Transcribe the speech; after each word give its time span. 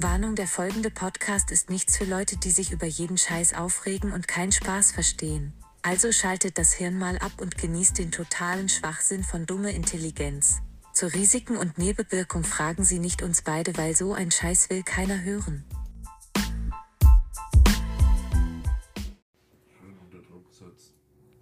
Warnung, 0.00 0.36
der 0.36 0.46
folgende 0.46 0.90
Podcast 0.90 1.50
ist 1.50 1.70
nichts 1.70 1.96
für 1.96 2.04
Leute, 2.04 2.36
die 2.36 2.52
sich 2.52 2.70
über 2.70 2.86
jeden 2.86 3.18
Scheiß 3.18 3.54
aufregen 3.54 4.12
und 4.12 4.28
keinen 4.28 4.52
Spaß 4.52 4.92
verstehen. 4.92 5.52
Also 5.82 6.12
schaltet 6.12 6.56
das 6.56 6.72
Hirn 6.72 6.96
mal 6.96 7.18
ab 7.18 7.32
und 7.40 7.58
genießt 7.58 7.98
den 7.98 8.12
totalen 8.12 8.68
Schwachsinn 8.68 9.24
von 9.24 9.44
dumme 9.44 9.72
Intelligenz. 9.72 10.60
Zu 10.92 11.12
Risiken 11.12 11.56
und 11.56 11.78
Nebenwirkung 11.78 12.44
fragen 12.44 12.84
Sie 12.84 13.00
nicht 13.00 13.22
uns 13.22 13.42
beide, 13.42 13.76
weil 13.76 13.96
so 13.96 14.12
ein 14.12 14.30
Scheiß 14.30 14.70
will 14.70 14.84
keiner 14.84 15.20
hören. 15.24 15.64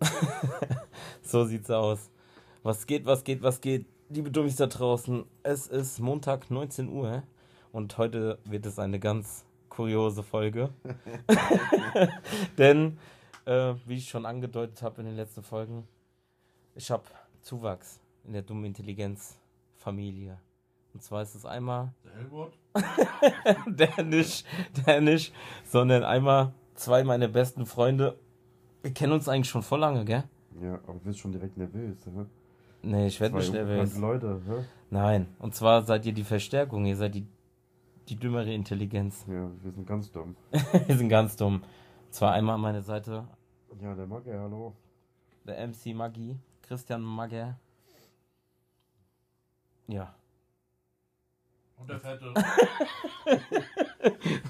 So 1.23 1.45
sieht's 1.45 1.70
aus. 1.70 2.09
Was 2.62 2.86
geht, 2.86 3.04
was 3.04 3.23
geht, 3.23 3.43
was 3.43 3.61
geht? 3.61 3.84
Liebe 4.09 4.30
Dummies 4.30 4.57
da 4.57 4.66
draußen, 4.66 5.27
es 5.43 5.66
ist 5.66 5.98
Montag 5.98 6.51
19 6.51 6.88
Uhr 6.88 7.23
und 7.73 7.98
heute 7.98 8.38
wird 8.45 8.66
es 8.66 8.79
eine 8.79 8.98
ganz 8.98 9.45
kuriose 9.69 10.23
Folge. 10.23 10.70
Denn, 12.59 12.98
äh, 13.45 13.74
wie 13.84 13.97
ich 13.97 14.09
schon 14.09 14.27
angedeutet 14.27 14.83
habe 14.83 15.01
in 15.01 15.07
den 15.07 15.16
letzten 15.16 15.43
Folgen, 15.43 15.87
ich 16.74 16.91
habe 16.91 17.05
Zuwachs 17.43 18.01
in 18.24 18.33
der 18.33 18.43
dummen 18.43 18.65
Intelligenz-Familie. 18.65 20.38
Und 20.95 21.02
zwar 21.02 21.23
ist 21.23 21.34
es 21.34 21.45
einmal 21.45 21.93
Der 22.05 22.15
Helmut? 22.15 22.52
der 23.66 24.02
nicht, 24.02 24.46
der 24.87 25.01
nicht, 25.01 25.35
sondern 25.65 26.05
einmal 26.05 26.52
zwei 26.74 27.05
meiner 27.05 27.29
besten 27.29 27.66
Freunde. 27.66 28.19
Wir 28.83 28.93
kennen 28.93 29.12
uns 29.12 29.29
eigentlich 29.29 29.48
schon 29.48 29.62
vor 29.62 29.79
lange, 29.79 30.05
gell? 30.05 30.24
Ja, 30.60 30.74
aber 30.85 30.95
du 30.95 31.01
bist 31.01 31.19
schon 31.19 31.33
direkt 31.33 31.57
nervös, 31.57 31.98
hä? 32.07 32.24
Nee, 32.83 33.09
ich 33.09 33.21
werde 33.21 33.37
nicht 33.37 33.52
nervös. 33.52 33.96
Leute, 33.98 34.41
hä? 34.46 34.65
Nein, 34.91 35.27
und 35.38 35.55
zwar 35.55 35.83
seid 35.83 36.07
ihr 36.07 36.12
die 36.12 36.24
Verstärkung, 36.24 36.87
ihr 36.87 36.96
seid 36.96 37.15
die, 37.15 37.27
die 38.09 38.16
dümmere 38.16 38.52
Intelligenz. 38.52 39.24
Ja, 39.29 39.51
wir 39.62 39.73
sind 39.73 39.87
ganz 39.87 40.10
dumm. 40.12 40.37
wir 40.87 40.96
sind 40.96 41.09
ganz 41.09 41.37
dumm. 41.37 41.62
Zwar 42.10 42.32
einmal 42.32 42.54
an 42.54 42.60
meiner 42.60 42.82
Seite 42.82 43.26
Ja, 43.80 43.95
der 43.95 44.07
mag 44.07 44.26
ja, 44.26 44.40
hallo. 44.40 44.74
der 45.45 45.66
MC 45.66 45.95
Maggi, 45.95 46.38
Christian 46.62 47.02
Magger. 47.02 47.59
Ja. 49.88 50.15
Und 51.79 51.90
der 51.90 52.01
Fette? 52.01 52.32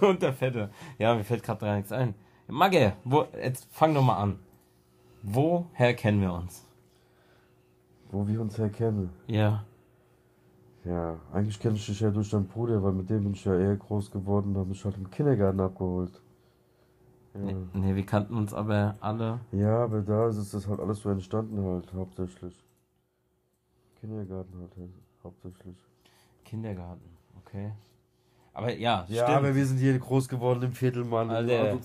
und 0.07 0.23
der 0.23 0.33
Fette. 0.33 0.71
Ja, 0.99 1.15
mir 1.15 1.25
fällt 1.25 1.43
gerade 1.43 1.61
gar 1.65 1.77
nichts 1.77 1.93
ein. 1.93 2.15
Magge, 2.47 2.97
wo, 3.05 3.27
jetzt 3.43 3.67
fang 3.73 3.95
doch 3.95 4.03
mal 4.03 4.17
an. 4.17 4.39
Woher 5.23 5.95
kennen 5.95 6.21
wir 6.21 6.33
uns? 6.33 6.65
Wo 8.11 8.27
wir 8.29 8.41
uns 8.41 8.57
herkennen. 8.57 9.11
Ja. 9.27 9.65
Ja, 10.87 11.19
eigentlich 11.33 11.59
kenne 11.59 11.75
ich 11.77 11.87
dich 11.87 12.01
ja 12.01 12.11
durch 12.11 12.31
deinen 12.31 12.47
Bruder, 12.47 12.83
weil 12.83 12.93
mit 12.93 13.11
dem 13.11 13.25
bin 13.25 13.33
ich 13.33 13.45
ja 13.45 13.59
eher 13.59 13.77
groß 13.77 14.11
geworden, 14.11 14.55
da 14.55 14.63
mich 14.65 14.85
halt 14.85 14.97
im 14.97 15.11
Kindergarten 15.11 15.59
abgeholt. 15.61 16.21
Ja. 17.35 17.41
Nee, 17.41 17.57
nee, 17.75 17.95
wir 17.97 18.07
kannten 18.07 18.37
uns 18.37 18.55
aber 18.55 18.95
alle. 19.01 19.41
ja, 19.53 19.85
aber 19.85 20.01
da 20.01 20.29
ist 20.29 20.55
das 20.55 20.67
halt 20.69 20.81
alles 20.81 21.01
so 21.01 21.11
entstanden 21.11 21.63
halt, 21.63 21.93
hauptsächlich. 21.93 22.55
Kindergarten 24.01 24.59
halt, 24.61 24.91
hauptsächlich. 25.25 25.77
Kindergarten, 26.45 27.09
okay. 27.45 27.73
Aber 28.53 28.73
ja, 28.73 29.05
Ja, 29.09 29.25
stimmt. 29.25 29.39
aber 29.39 29.55
wir 29.55 29.67
sind 29.67 29.79
hier 29.79 29.99
groß 29.99 30.29
geworden 30.29 30.63
im 30.63 30.73
Viertel, 30.73 31.05
Mann. 31.05 31.29
Alter. 31.31 31.79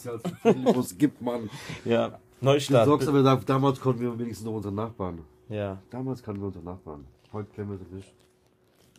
Wo 0.74 0.80
es 0.80 0.98
gibt, 0.98 1.22
Mann. 1.22 1.50
ja. 1.86 2.10
Du 2.40 2.46
Neustadt. 2.46 2.88
sagst 2.88 3.08
aber, 3.10 3.24
da, 3.24 3.36
damals 3.36 3.80
konnten 3.80 4.02
wir 4.02 4.18
wenigstens 4.18 4.46
noch 4.46 4.54
unsere 4.54 4.74
Nachbarn. 4.74 5.20
Ja. 5.50 5.78
Damals 5.90 6.24
kannten 6.24 6.42
wir 6.42 6.48
unsere 6.48 6.64
Nachbarn. 6.64 7.06
Heute 7.34 7.50
kennen 7.52 7.72
wir 7.72 7.78
sie 7.78 7.94
nicht. 7.94 8.14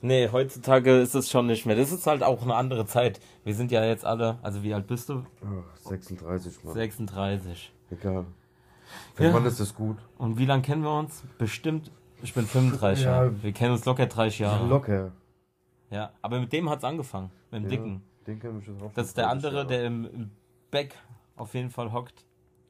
Nee, 0.04 0.28
heutzutage 0.32 0.98
ist 1.00 1.14
es 1.14 1.30
schon 1.30 1.46
nicht 1.46 1.64
mehr. 1.64 1.76
Das 1.76 1.92
ist 1.92 2.06
halt 2.08 2.22
auch 2.24 2.42
eine 2.42 2.56
andere 2.56 2.86
Zeit. 2.86 3.20
Wir 3.44 3.54
sind 3.54 3.70
ja 3.70 3.84
jetzt 3.84 4.04
alle, 4.04 4.38
also 4.42 4.62
wie 4.64 4.74
alt 4.74 4.88
bist 4.88 5.08
du? 5.08 5.24
Ach, 5.44 5.76
36, 5.76 6.64
Mann. 6.64 6.74
36. 6.74 7.72
Egal. 7.90 8.26
Für 9.14 9.24
Ja. 9.24 9.30
Mann 9.32 9.46
ist 9.46 9.60
das 9.60 9.74
gut. 9.74 9.96
Und 10.18 10.38
wie 10.38 10.44
lange 10.46 10.62
kennen 10.62 10.82
wir 10.82 10.98
uns? 10.98 11.22
Bestimmt, 11.38 11.90
ich 12.22 12.34
bin 12.34 12.46
35 12.46 13.04
Ja. 13.04 13.10
Jahre. 13.12 13.42
Wir 13.42 13.52
kennen 13.52 13.72
uns 13.72 13.84
locker 13.84 14.06
30 14.06 14.40
Jahre. 14.40 14.66
Locker. 14.66 15.12
Ja, 15.90 16.10
aber 16.20 16.40
mit 16.40 16.52
dem 16.52 16.68
hat's 16.68 16.82
angefangen, 16.84 17.30
mit 17.52 17.62
dem 17.62 17.64
Ja, 17.64 17.70
Dicken. 17.70 18.02
Den 18.26 18.40
kenn 18.40 18.58
ich 18.58 18.66
jetzt 18.66 18.82
auch. 18.82 18.92
Das 18.94 19.06
ist 19.08 19.16
der 19.16 19.28
andere, 19.28 19.66
der 19.66 19.84
im, 19.84 20.04
im 20.06 20.30
Back 20.70 20.96
auf 21.36 21.54
jeden 21.54 21.70
Fall 21.70 21.92
hockt. 21.92 22.24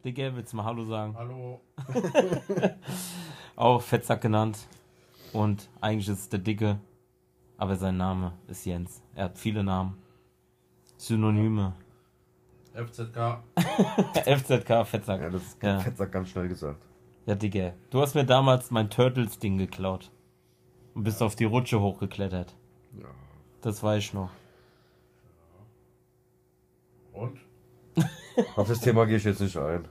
Dicke, 0.05 0.33
willst 0.35 0.53
du 0.53 0.57
mal 0.59 0.65
Hallo 0.65 0.85
sagen? 0.85 1.15
Hallo. 1.17 1.61
Auch 3.57 3.81
Fettsack 3.81 4.21
genannt. 4.21 4.59
Und 5.33 5.69
eigentlich 5.81 6.09
ist 6.09 6.19
es 6.21 6.29
der 6.29 6.41
Dicke, 6.41 6.79
aber 7.63 7.77
sein 7.77 7.97
Name 7.97 8.33
ist 8.49 8.65
Jens. 8.65 9.01
Er 9.15 9.27
hat 9.27 9.39
viele 9.39 9.63
Namen. 9.63 9.97
Synonyme. 10.97 11.75
FZK. 12.75 13.45
FZK, 14.27 14.85
Fettsack. 14.85 15.21
Ja, 15.21 15.31
das 15.31 15.43
ist 15.43 15.63
Ja. 15.63 15.79
Fettsack 15.79 16.11
ganz 16.11 16.31
schnell 16.31 16.49
gesagt. 16.49 16.83
Ja, 17.25 17.37
Digga. 17.37 17.75
Du 17.91 18.01
hast 18.03 18.17
mir 18.17 18.25
damals 18.25 18.73
mein 18.73 18.91
Turtles-Ding 18.91 19.59
geklaut. 19.59 20.11
Und 20.95 21.05
bist 21.05 21.23
auf 21.23 21.37
die 21.37 21.45
Rutsche 21.45 21.81
hochgeklettert. 21.81 22.53
Ja. 22.99 23.07
Das 23.61 23.81
weiß 23.81 24.03
ich 24.03 24.13
noch. 24.13 24.31
Und? 27.13 27.39
Auf 28.57 28.67
das 28.67 28.81
Thema 28.81 29.05
gehe 29.07 29.19
ich 29.19 29.25
jetzt 29.25 29.41
nicht 29.41 29.57
ein. 29.57 29.87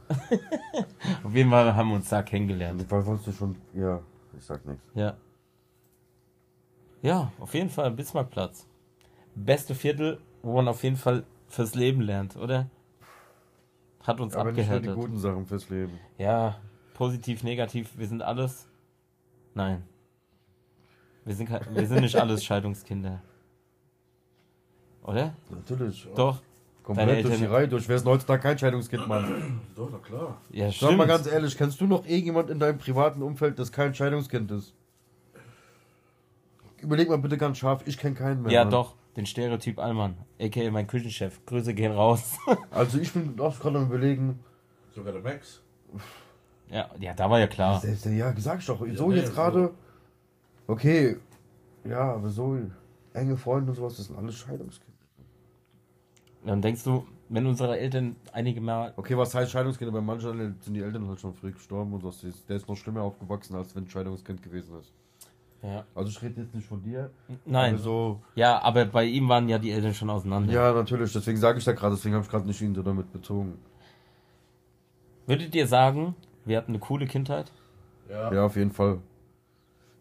Auf 1.23 1.33
jeden 1.33 1.49
Fall 1.49 1.73
haben 1.73 1.87
wir 1.87 1.95
uns 1.95 2.09
da 2.09 2.21
kennengelernt. 2.21 2.85
Weil 2.91 3.05
wolltest 3.05 3.27
du 3.27 3.31
schon. 3.31 3.55
Ja, 3.73 4.01
ich 4.37 4.43
sag 4.43 4.65
nichts. 4.65 4.83
Ja. 4.93 5.15
Ja, 7.01 7.31
auf 7.39 7.53
jeden 7.53 7.69
Fall 7.69 7.91
Bismarckplatz. 7.91 8.67
Beste 9.35 9.75
Viertel, 9.75 10.19
wo 10.43 10.55
man 10.55 10.67
auf 10.67 10.83
jeden 10.83 10.97
Fall 10.97 11.23
fürs 11.47 11.75
Leben 11.75 12.01
lernt, 12.01 12.35
oder? 12.37 12.69
Hat 14.03 14.19
uns 14.19 14.35
Aber 14.35 14.51
nicht 14.51 14.57
nur 14.69 14.79
die 14.79 14.89
abgehärtet. 14.89 14.95
guten 15.03 15.17
Sachen 15.19 15.45
fürs 15.45 15.69
Leben. 15.69 15.99
Ja, 16.17 16.59
positiv, 16.93 17.43
negativ, 17.43 17.97
wir 17.97 18.07
sind 18.07 18.21
alles. 18.21 18.67
Nein. 19.53 19.83
Wir 21.25 21.35
sind, 21.35 21.49
wir 21.49 21.87
sind 21.87 22.01
nicht 22.01 22.15
alles 22.21 22.43
Scheidungskinder. 22.43 23.21
Oder? 25.03 25.33
Natürlich. 25.49 26.07
Doch. 26.15 26.41
Deine 26.83 26.83
Komplett 26.83 27.25
durch 27.25 27.35
die 27.37 27.41
Eltern- 27.43 27.55
Reihe 27.55 27.67
durch. 27.67 27.87
Wer 27.87 27.95
ist 27.95 28.05
denn 28.05 28.11
heutzutage 28.11 28.41
kein 28.41 28.57
Scheidungskind, 28.57 29.07
Mann? 29.07 29.61
Doch, 29.75 29.89
na 29.91 29.99
klar. 29.99 30.41
Ja, 30.51 30.65
Sag 30.65 30.73
stimmt. 30.75 30.97
mal 30.97 31.07
ganz 31.07 31.27
ehrlich, 31.27 31.55
kennst 31.55 31.79
du 31.79 31.85
noch 31.85 32.05
irgendjemand 32.05 32.49
in 32.49 32.59
deinem 32.59 32.79
privaten 32.79 33.21
Umfeld, 33.21 33.59
das 33.59 33.71
kein 33.71 33.93
Scheidungskind 33.93 34.49
ist? 34.51 34.73
Überleg 36.81 37.09
mal 37.09 37.17
bitte 37.17 37.37
ganz 37.37 37.57
scharf, 37.57 37.83
ich 37.85 37.97
kenne 37.97 38.15
keinen 38.15 38.41
mehr. 38.41 38.51
ja, 38.51 38.63
Mann. 38.63 38.71
doch. 38.71 38.95
Den 39.15 39.25
Stereotyp 39.25 39.77
Allmann. 39.77 40.15
A.k.a. 40.39 40.71
mein 40.71 40.87
Küchenchef. 40.87 41.45
Grüße 41.45 41.73
gehen 41.73 41.91
raus. 41.91 42.37
Also 42.71 42.97
ich 42.97 43.11
bin 43.11 43.37
auch 43.39 43.59
gerade 43.59 43.77
am 43.77 43.87
überlegen. 43.87 44.39
Sogar 44.95 45.11
der 45.11 45.21
Max. 45.21 45.61
ja, 46.69 46.89
ja, 46.97 47.13
da 47.13 47.29
war 47.29 47.39
ja 47.39 47.47
klar. 47.47 47.79
Selbst, 47.81 48.05
ja, 48.05 48.33
sag 48.37 48.59
ich 48.59 48.65
doch. 48.65 48.79
So 48.93 49.09
nee, 49.09 49.17
jetzt 49.17 49.27
so. 49.27 49.33
gerade. 49.33 49.73
Okay. 50.67 51.17
Ja, 51.83 52.13
aber 52.13 52.29
so 52.29 52.57
enge 53.13 53.35
Freunde 53.35 53.71
und 53.71 53.75
sowas, 53.75 53.97
das 53.97 54.05
sind 54.07 54.17
alles 54.17 54.35
Scheidungskinder. 54.35 54.91
Dann 56.45 56.61
denkst 56.61 56.83
du, 56.83 57.05
wenn 57.29 57.45
unsere 57.45 57.77
Eltern 57.77 58.15
einige 58.31 58.61
Mal. 58.61 58.93
Okay, 58.95 59.17
was 59.17 59.35
heißt 59.35 59.51
Scheidungskinder? 59.51 59.91
Bei 59.91 60.01
manchen 60.01 60.55
sind 60.61 60.73
die 60.73 60.81
Eltern 60.81 61.07
halt 61.07 61.19
schon 61.19 61.33
früh 61.33 61.51
gestorben 61.51 61.93
und 61.93 62.03
das 62.03 62.23
ist, 62.23 62.47
der 62.49 62.57
ist 62.57 62.67
noch 62.67 62.77
schlimmer 62.77 63.01
aufgewachsen, 63.01 63.55
als 63.55 63.75
wenn 63.75 63.83
ein 63.83 63.89
Scheidungskind 63.89 64.41
gewesen 64.41 64.79
ist. 64.79 64.93
Ja. 65.63 65.85
Also 65.93 66.09
ich 66.09 66.21
rede 66.21 66.41
jetzt 66.41 66.55
nicht 66.55 66.67
von 66.67 66.81
dir. 66.81 67.11
Nein. 67.45 67.75
Aber 67.75 67.83
so, 67.83 68.21
Ja, 68.35 68.61
aber 68.61 68.85
bei 68.85 69.05
ihm 69.05 69.29
waren 69.29 69.47
ja 69.47 69.59
die 69.59 69.71
Eltern 69.71 69.93
schon 69.93 70.09
auseinander. 70.09 70.51
ja, 70.51 70.73
natürlich, 70.73 71.13
deswegen 71.13 71.37
sage 71.37 71.59
ich 71.59 71.65
da 71.65 71.73
gerade, 71.73 71.95
deswegen 71.95 72.15
habe 72.15 72.25
ich 72.25 72.31
gerade 72.31 72.47
nicht 72.47 72.61
ihn 72.61 72.73
so 72.73 72.81
damit 72.81 73.11
bezogen. 73.13 73.59
Würdet 75.27 75.53
ihr 75.53 75.67
sagen, 75.67 76.15
wir 76.45 76.57
hatten 76.57 76.71
eine 76.71 76.79
coole 76.79 77.05
Kindheit? 77.05 77.51
Ja. 78.09 78.33
Ja, 78.33 78.45
auf 78.45 78.55
jeden 78.55 78.71
Fall. 78.71 78.99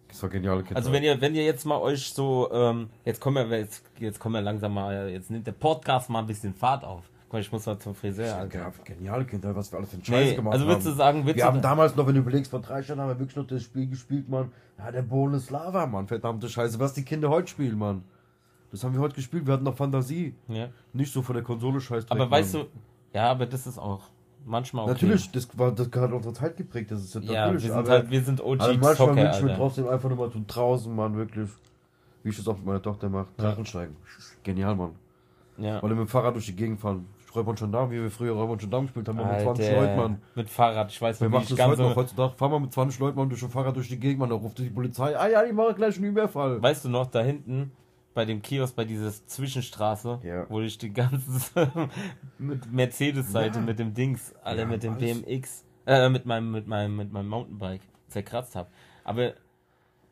Das 0.09 0.23
war 0.23 0.31
geniale 0.31 0.61
Kindheit. 0.63 0.77
Also 0.79 0.93
wenn 0.93 1.05
ihr, 1.05 1.21
wenn 1.21 1.35
ihr 1.35 1.45
jetzt 1.45 1.65
mal 1.67 1.79
euch 1.79 2.13
so, 2.13 2.51
ähm, 2.53 2.89
jetzt 3.05 3.21
kommen 3.21 3.51
wir, 3.51 3.59
jetzt, 3.59 3.85
jetzt 3.99 4.19
kommen 4.19 4.35
wir 4.37 4.41
langsam 4.43 4.75
mal, 4.75 5.11
jetzt 5.11 5.31
nimmt 5.31 5.47
der 5.47 5.53
Podcast 5.53 6.09
mal 6.11 6.21
ein 6.21 6.27
bisschen 6.27 6.55
Fahrt 6.55 6.85
auf. 6.85 7.10
Guck 7.31 7.39
ich 7.41 7.53
muss 7.53 7.65
mal 7.65 7.79
zum 7.79 7.95
Friseur. 7.95 8.35
Alter. 8.37 8.59
Ja, 8.59 8.73
geniale 8.83 9.25
Kindheit, 9.25 9.55
was 9.55 9.71
wir 9.71 9.79
alles 9.79 9.91
für 9.91 9.95
einen 9.97 10.05
Scheiß 10.05 10.31
Nee, 10.31 10.35
gemacht 10.35 10.53
also 10.53 10.65
haben. 10.65 10.71
würdest 10.73 10.87
du 10.89 10.93
sagen, 10.93 11.25
wir 11.25 11.45
haben 11.45 11.63
da- 11.63 11.69
damals 11.71 11.95
noch, 11.95 12.05
wenn 12.09 12.15
du 12.15 12.21
überlegst, 12.23 12.51
vor 12.51 12.61
drei 12.61 12.81
Jahren 12.81 13.01
haben 13.01 13.09
wir 13.09 13.19
wirklich 13.21 13.37
noch 13.37 13.47
das 13.47 13.63
Spiel 13.63 13.87
gespielt, 13.87 14.29
Mann. 14.29 14.51
Ja, 14.79 14.91
der 14.91 15.03
Boleslava, 15.03 15.87
Mann. 15.87 16.09
Verdammte 16.09 16.49
Scheiße, 16.49 16.81
was 16.81 16.93
die 16.93 17.05
Kinder 17.05 17.31
heute 17.31 17.47
spielen, 17.47 17.79
Mann. 17.79 18.03
Das 18.73 18.83
haben 18.83 18.95
wir 18.95 19.01
heute 19.01 19.15
gespielt, 19.15 19.47
wir 19.47 19.55
hatten 19.55 19.65
noch 19.65 19.77
Fantasie. 19.77 20.35
Ja. 20.49 20.69
Nicht 20.93 21.13
so 21.13 21.23
von 21.23 21.35
der 21.35 21.45
Konsole 21.45 21.81
scheiß 21.81 22.07
Aber 22.09 22.29
weißt 22.29 22.55
du, 22.55 22.67
ja, 23.15 23.31
aber 23.31 23.47
das 23.47 23.67
ist 23.67 23.79
auch 23.79 24.03
manchmal 24.45 24.85
okay. 24.85 24.93
Natürlich, 24.95 25.31
das, 25.31 25.57
war, 25.57 25.71
das 25.71 25.87
hat 25.87 26.13
unsere 26.13 26.35
Zeit 26.35 26.57
geprägt, 26.57 26.91
das 26.91 27.05
ist 27.05 27.15
ja 27.15 27.21
Ja, 27.21 27.33
natürlich. 27.47 27.63
wir 27.65 27.71
sind 27.71 27.79
aber, 27.79 27.91
halt, 27.91 28.11
wir 28.11 28.23
sind 28.23 28.41
OG 28.41 28.61
aber 28.61 28.75
manchmal 28.77 29.17
wünsche 29.17 29.39
ich 29.39 29.43
mir 29.45 29.57
trotzdem 29.57 29.89
einfach 29.89 30.09
nur 30.09 30.19
mal 30.19 30.31
so 30.33 30.41
draußen, 30.47 30.95
Mann, 30.95 31.17
wirklich. 31.17 31.49
Wie 32.23 32.29
ich 32.31 32.37
das 32.37 32.47
auch 32.49 32.57
mit 32.57 32.67
meiner 32.67 32.83
Tochter 32.83 33.09
mache. 33.09 33.29
Drachensteigen. 33.37 33.97
Genial, 34.43 34.75
Mann. 34.77 34.91
Ja. 35.57 35.79
Oder 35.83 35.95
mit 35.95 36.07
dem 36.07 36.09
Fahrrad 36.09 36.35
durch 36.35 36.47
die 36.47 36.57
Gegend 36.57 36.81
fahren. 36.81 37.07
Räuber 37.35 37.51
und 37.51 37.59
Gendarm, 37.59 37.91
wie 37.91 38.01
wir 38.03 38.11
früher 38.11 38.33
Räuber 38.33 38.53
und 38.53 38.59
Gendarm 38.61 38.85
gespielt 38.87 39.09
haben, 39.09 39.17
mit 39.19 39.27
20 39.41 39.67
Alter, 39.69 39.81
Leuten, 39.81 39.97
Mann. 39.97 40.23
Mit 40.35 40.51
Fahrrad, 40.51 40.91
ich 40.91 41.01
weiß 41.01 41.21
wie 41.21 41.29
macht 41.29 41.45
ich 41.45 41.49
das 41.51 41.59
ganz 41.59 41.71
heute 41.73 41.83
noch 41.83 41.97
heutzutage? 41.97 42.35
Fahr 42.37 42.49
mal 42.49 42.61
mit 42.61 42.73
20 42.73 42.99
Leuten 43.01 43.17
mal 43.17 43.29
durch 43.29 43.43
ein 43.43 43.51
Fahrrad 43.51 43.77
durch 43.77 43.89
die 43.89 43.99
Gegend, 44.01 44.19
Mann, 44.21 44.31
da 44.31 44.37
ruft 44.37 44.59
die 44.59 44.71
Polizei. 44.71 45.17
Ah 45.17 45.29
ja, 45.29 45.45
die 45.45 45.53
machen 45.53 45.75
gleich 45.77 45.97
einen 45.97 46.07
Überfall. 46.07 46.61
Weißt 46.63 46.85
du 46.85 46.89
noch, 46.89 47.07
da 47.07 47.21
hinten, 47.23 47.73
bei 48.15 48.25
dem 48.25 48.43
Kiosk, 48.43 48.75
bei 48.75 48.85
dieser 48.85 49.11
Zwischenstraße, 49.11 50.19
Ja. 50.25 50.47
wo 50.49 50.61
ich 50.61 50.77
die 50.79 50.93
ganze 50.93 51.71
mit 52.39 52.73
Mercedes-Seite, 52.73 53.59
Ja. 53.61 53.65
mit 53.65 53.79
dem 53.79 53.95
Dings, 53.95 54.35
alle 54.43 54.63
Ja, 54.63 54.67
mit 54.67 54.83
dem 54.83 54.95
alles. 54.95 55.23
BMX, 55.23 55.65
äh, 55.87 56.09
mit 56.09 56.27
meinem, 56.27 56.51
mit 56.51 56.67
meinem, 56.67 56.97
mit 56.97 57.13
meinem 57.13 57.29
Mountainbike 57.29 57.83
zerkratzt 58.09 58.57
habe. 58.57 58.69
Aber 59.05 59.35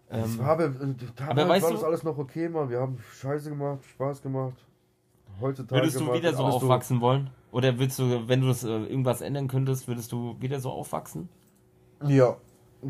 Das 0.08 0.30
ähm, 0.32 0.38
war, 0.38 0.46
aber, 0.50 0.64
aber 0.64 1.30
aber 1.30 1.48
weißt 1.48 1.62
war 1.64 1.70
du- 1.70 1.76
das 1.76 1.84
alles 1.84 2.02
noch 2.04 2.16
okay, 2.18 2.48
Mann. 2.48 2.70
Wir 2.70 2.80
haben 2.80 2.98
Scheiße 3.20 3.50
gemacht, 3.50 3.84
Spaß 3.84 4.22
gemacht. 4.22 4.56
Heutzutage 5.40 5.82
würdest 5.82 6.00
du 6.00 6.12
wieder 6.12 6.34
so 6.34 6.44
aufwachsen 6.44 7.00
wollen? 7.00 7.30
Oder 7.52 7.78
würdest 7.78 7.98
du, 7.98 8.28
wenn 8.28 8.40
du 8.40 8.48
das, 8.48 8.64
äh, 8.64 8.68
irgendwas 8.68 9.20
ändern 9.20 9.48
könntest, 9.48 9.88
würdest 9.88 10.12
du 10.12 10.36
wieder 10.40 10.60
so 10.60 10.70
aufwachsen? 10.70 11.28
Ja, 12.06 12.36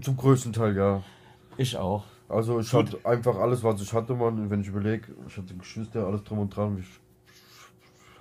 zum 0.01 0.17
größten 0.17 0.53
Teil 0.53 0.77
ja. 0.77 1.03
Ich 1.57 1.77
auch. 1.77 2.05
Also 2.29 2.61
ich 2.61 2.71
Gut. 2.71 2.93
hatte 2.95 3.07
einfach 3.07 3.37
alles, 3.37 3.63
was 3.63 3.81
ich 3.81 3.93
hatte, 3.93 4.15
Mann. 4.15 4.51
Wenn 4.51 4.61
ich 4.61 4.69
überlege, 4.69 5.15
ich 5.27 5.37
hatte 5.37 5.55
Geschwister, 5.55 6.07
alles 6.07 6.23
drum 6.25 6.41
und 6.41 6.55
dran. 6.55 6.79
Ich, 6.79 7.01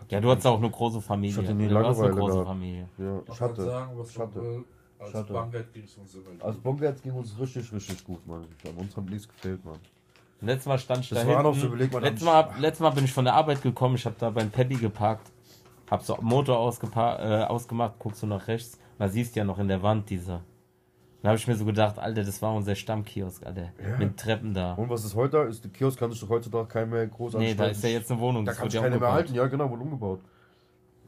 Ja, 0.09 0.21
du 0.21 0.29
hattest 0.31 0.47
auch 0.47 0.57
eine 0.57 0.69
große 0.69 1.01
Familie. 1.01 1.31
Ich 1.31 1.43
hatte 1.43 1.53
nie 1.55 1.65
hast 1.65 1.75
eine 1.75 1.81
Langeweile 1.83 2.13
große 2.13 2.31
gehabt. 2.33 2.47
Familie. 2.47 2.89
ja, 2.97 3.03
Man 3.05 3.23
ich 3.29 3.41
hatte. 3.41 3.63
sagen, 3.63 3.91
was 3.97 4.09
ich 4.11 4.17
man 4.17 4.27
hatte. 4.27 4.63
Als. 4.99 5.27
Bankett 5.27 5.73
ging 5.73 5.83
es 5.83 5.95
uns. 5.97 6.17
Als 6.39 6.57
Bonkers 6.57 7.01
ging 7.01 7.11
uns 7.11 7.37
richtig, 7.39 7.71
richtig 7.71 8.03
gut, 8.03 8.25
Mann. 8.25 8.45
An 8.65 8.75
uns 8.77 8.95
hat 8.97 9.05
nichts 9.05 9.27
gefehlt, 9.27 9.63
Mann. 9.63 9.77
Letztes 10.41 10.65
Mal 10.67 10.77
stand 10.77 11.03
ich 11.03 11.09
Das 11.09 11.23
da 11.23 11.27
war 11.27 11.43
noch 11.43 11.55
hinten. 11.55 11.89
so, 11.91 11.93
mal, 11.97 12.03
letztes, 12.03 12.25
mal, 12.25 12.49
letztes 12.59 12.79
Mal 12.81 12.89
bin 12.91 13.05
ich 13.05 13.13
von 13.13 13.25
der 13.25 13.33
Arbeit 13.33 13.61
gekommen, 13.61 13.95
ich 13.95 14.05
habe 14.05 14.15
da 14.19 14.29
beim 14.29 14.51
Paddy 14.51 14.75
geparkt, 14.75 15.31
hab 15.89 16.03
so 16.03 16.17
Motor 16.21 16.59
ausgepa 16.59 17.41
äh, 17.41 17.43
ausgemacht, 17.45 17.95
guckst 17.97 18.21
du 18.21 18.27
nach 18.27 18.47
rechts, 18.47 18.79
da 18.99 19.09
siehst 19.09 19.35
du 19.35 19.39
ja 19.39 19.45
noch 19.45 19.57
in 19.59 19.67
der 19.67 19.81
Wand 19.81 20.09
diese. 20.09 20.41
Dann 21.21 21.29
habe 21.29 21.37
ich 21.37 21.47
mir 21.47 21.55
so 21.55 21.65
gedacht, 21.65 21.97
Alter, 21.97 22.23
das 22.23 22.41
war 22.43 22.53
unser 22.53 22.75
Stammkiosk, 22.75 23.45
Alter. 23.45 23.73
Ja. 23.81 23.97
Mit 23.97 24.17
Treppen 24.17 24.53
da. 24.53 24.73
Und 24.73 24.89
was 24.89 25.03
ist 25.03 25.15
heute? 25.15 25.39
Ist 25.39 25.63
der 25.63 25.71
Kiosk 25.71 25.97
kann 25.99 26.11
sich 26.11 26.19
doch 26.19 26.29
heutzutage 26.29 26.67
kein 26.67 26.89
mehr 26.89 27.07
groß 27.07 27.33
Nee, 27.33 27.55
da 27.55 27.65
ist 27.65 27.83
ja 27.83 27.89
jetzt 27.89 28.11
eine 28.11 28.19
Wohnung, 28.19 28.45
Da 28.45 28.53
kann 28.53 28.69
sich 28.69 28.75
ja 28.75 28.81
keiner 28.81 28.99
mehr 28.99 29.11
halten, 29.11 29.33
ja 29.33 29.47
genau, 29.47 29.69
wurde 29.69 29.81
umgebaut. 29.81 30.21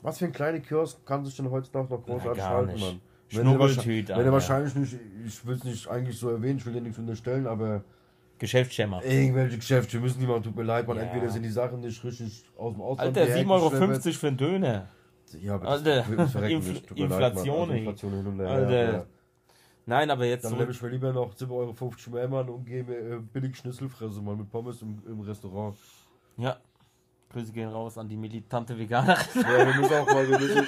Was 0.02 0.18
für 0.18 0.26
ein 0.26 0.31
kleiner 0.31 0.60
Kiosk 0.60 1.06
kann 1.06 1.24
sich 1.24 1.36
denn 1.36 1.52
heutzutage 1.52 1.94
noch 1.94 2.04
großartig 2.04 2.38
gar 2.38 2.50
halten, 2.50 2.74
nicht. 2.74 2.86
Mann? 2.86 3.02
Schnubbeltüte, 3.28 4.16
Wenn 4.16 4.26
er 4.26 4.31
wahrscheinlich 4.31 4.74
nicht, 4.74 4.98
ich 5.26 5.46
will 5.46 5.56
es 5.56 5.64
nicht 5.64 5.88
eigentlich 5.88 6.18
so 6.18 6.30
erwähnen, 6.30 6.58
ich 6.58 6.66
will 6.66 6.74
dir 6.74 6.81
nichts 6.81 6.98
unterstellen, 6.98 7.46
aber 7.46 7.84
Geschäftsschemmer. 8.40 9.04
irgendwelche 9.04 9.58
Geschäfte 9.58 10.00
müssen 10.00 10.20
niemand, 10.20 10.46
tut 10.46 10.56
mir 10.56 10.64
leid, 10.64 10.88
man, 10.88 10.98
Ja. 10.98 11.04
entweder 11.04 11.30
sind 11.30 11.44
die 11.44 11.50
Sachen 11.50 11.82
nicht 11.82 12.04
richtig 12.04 12.44
aus 12.58 12.74
dem 12.74 12.82
Ausland 12.82 13.18
Alter, 13.18 13.26
hierher 13.26 13.46
7,50 13.46 13.52
Euro 13.52 13.70
für 14.18 14.28
einen 14.28 14.38
Döner. 14.38 14.88
Ja, 15.42 15.56
aber 15.56 15.68
Alter, 15.68 15.96
das 15.98 16.36
Infl- 16.36 16.68
nicht, 16.70 16.88
tut 16.88 16.98
mir 16.98 17.08
leid. 17.08 17.32
Inflation, 17.34 17.60
Also. 17.62 17.74
Inflation 17.74 18.12
hin 18.14 18.28
und 18.28 18.40
her. 18.40 18.50
Alter, 18.50 18.94
ja. 18.94 19.06
Nein, 19.86 20.10
aber 20.12 20.26
jetzt 20.26 20.46
Dann 20.46 20.58
nehme 20.58 20.72
ich 20.72 20.82
mir 20.82 20.90
lieber 20.90 21.12
noch 21.14 21.34
7,50 21.36 21.52
Euro 21.52 21.76
mehr, 22.16 22.28
Mann, 22.28 22.50
und 22.50 22.66
gehe 22.66 22.84
mir 22.84 22.98
äh, 22.98 23.20
billig 23.20 23.56
Schnitzelfresse, 23.58 24.22
Mann, 24.22 24.38
mit 24.38 24.50
Pommes 24.52 24.82
im, 24.82 25.02
im 25.08 25.20
Restaurant. 25.22 25.76
Ja. 26.38 26.58
Grüße 27.32 27.52
gehen 27.52 27.70
raus 27.70 27.98
an 27.98 28.08
die 28.10 28.18
militante 28.18 28.78
Veganerin. 28.78 29.24
Ja, 29.36 29.68
wir 29.68 29.76
müssen 29.76 29.94
auch 29.94 30.08
mal, 30.08 30.28
wir 30.30 30.40
müssen... 30.40 30.66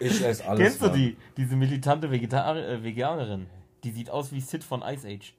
Ich 0.00 0.24
esse 0.24 0.46
alles, 0.46 0.60
Kennst 0.60 0.80
du 0.82 0.86
Mann. 0.86 0.94
die? 0.94 1.16
Diese 1.36 1.56
militante 1.56 2.10
Vegetar 2.10 2.56
äh, 2.56 2.82
Veganerin. 2.82 3.46
Die 3.84 3.90
sieht 3.90 4.10
aus 4.10 4.32
wie 4.32 4.40
Sid 4.40 4.62
von 4.64 4.82
Ice 4.82 5.06
Age. 5.08 5.34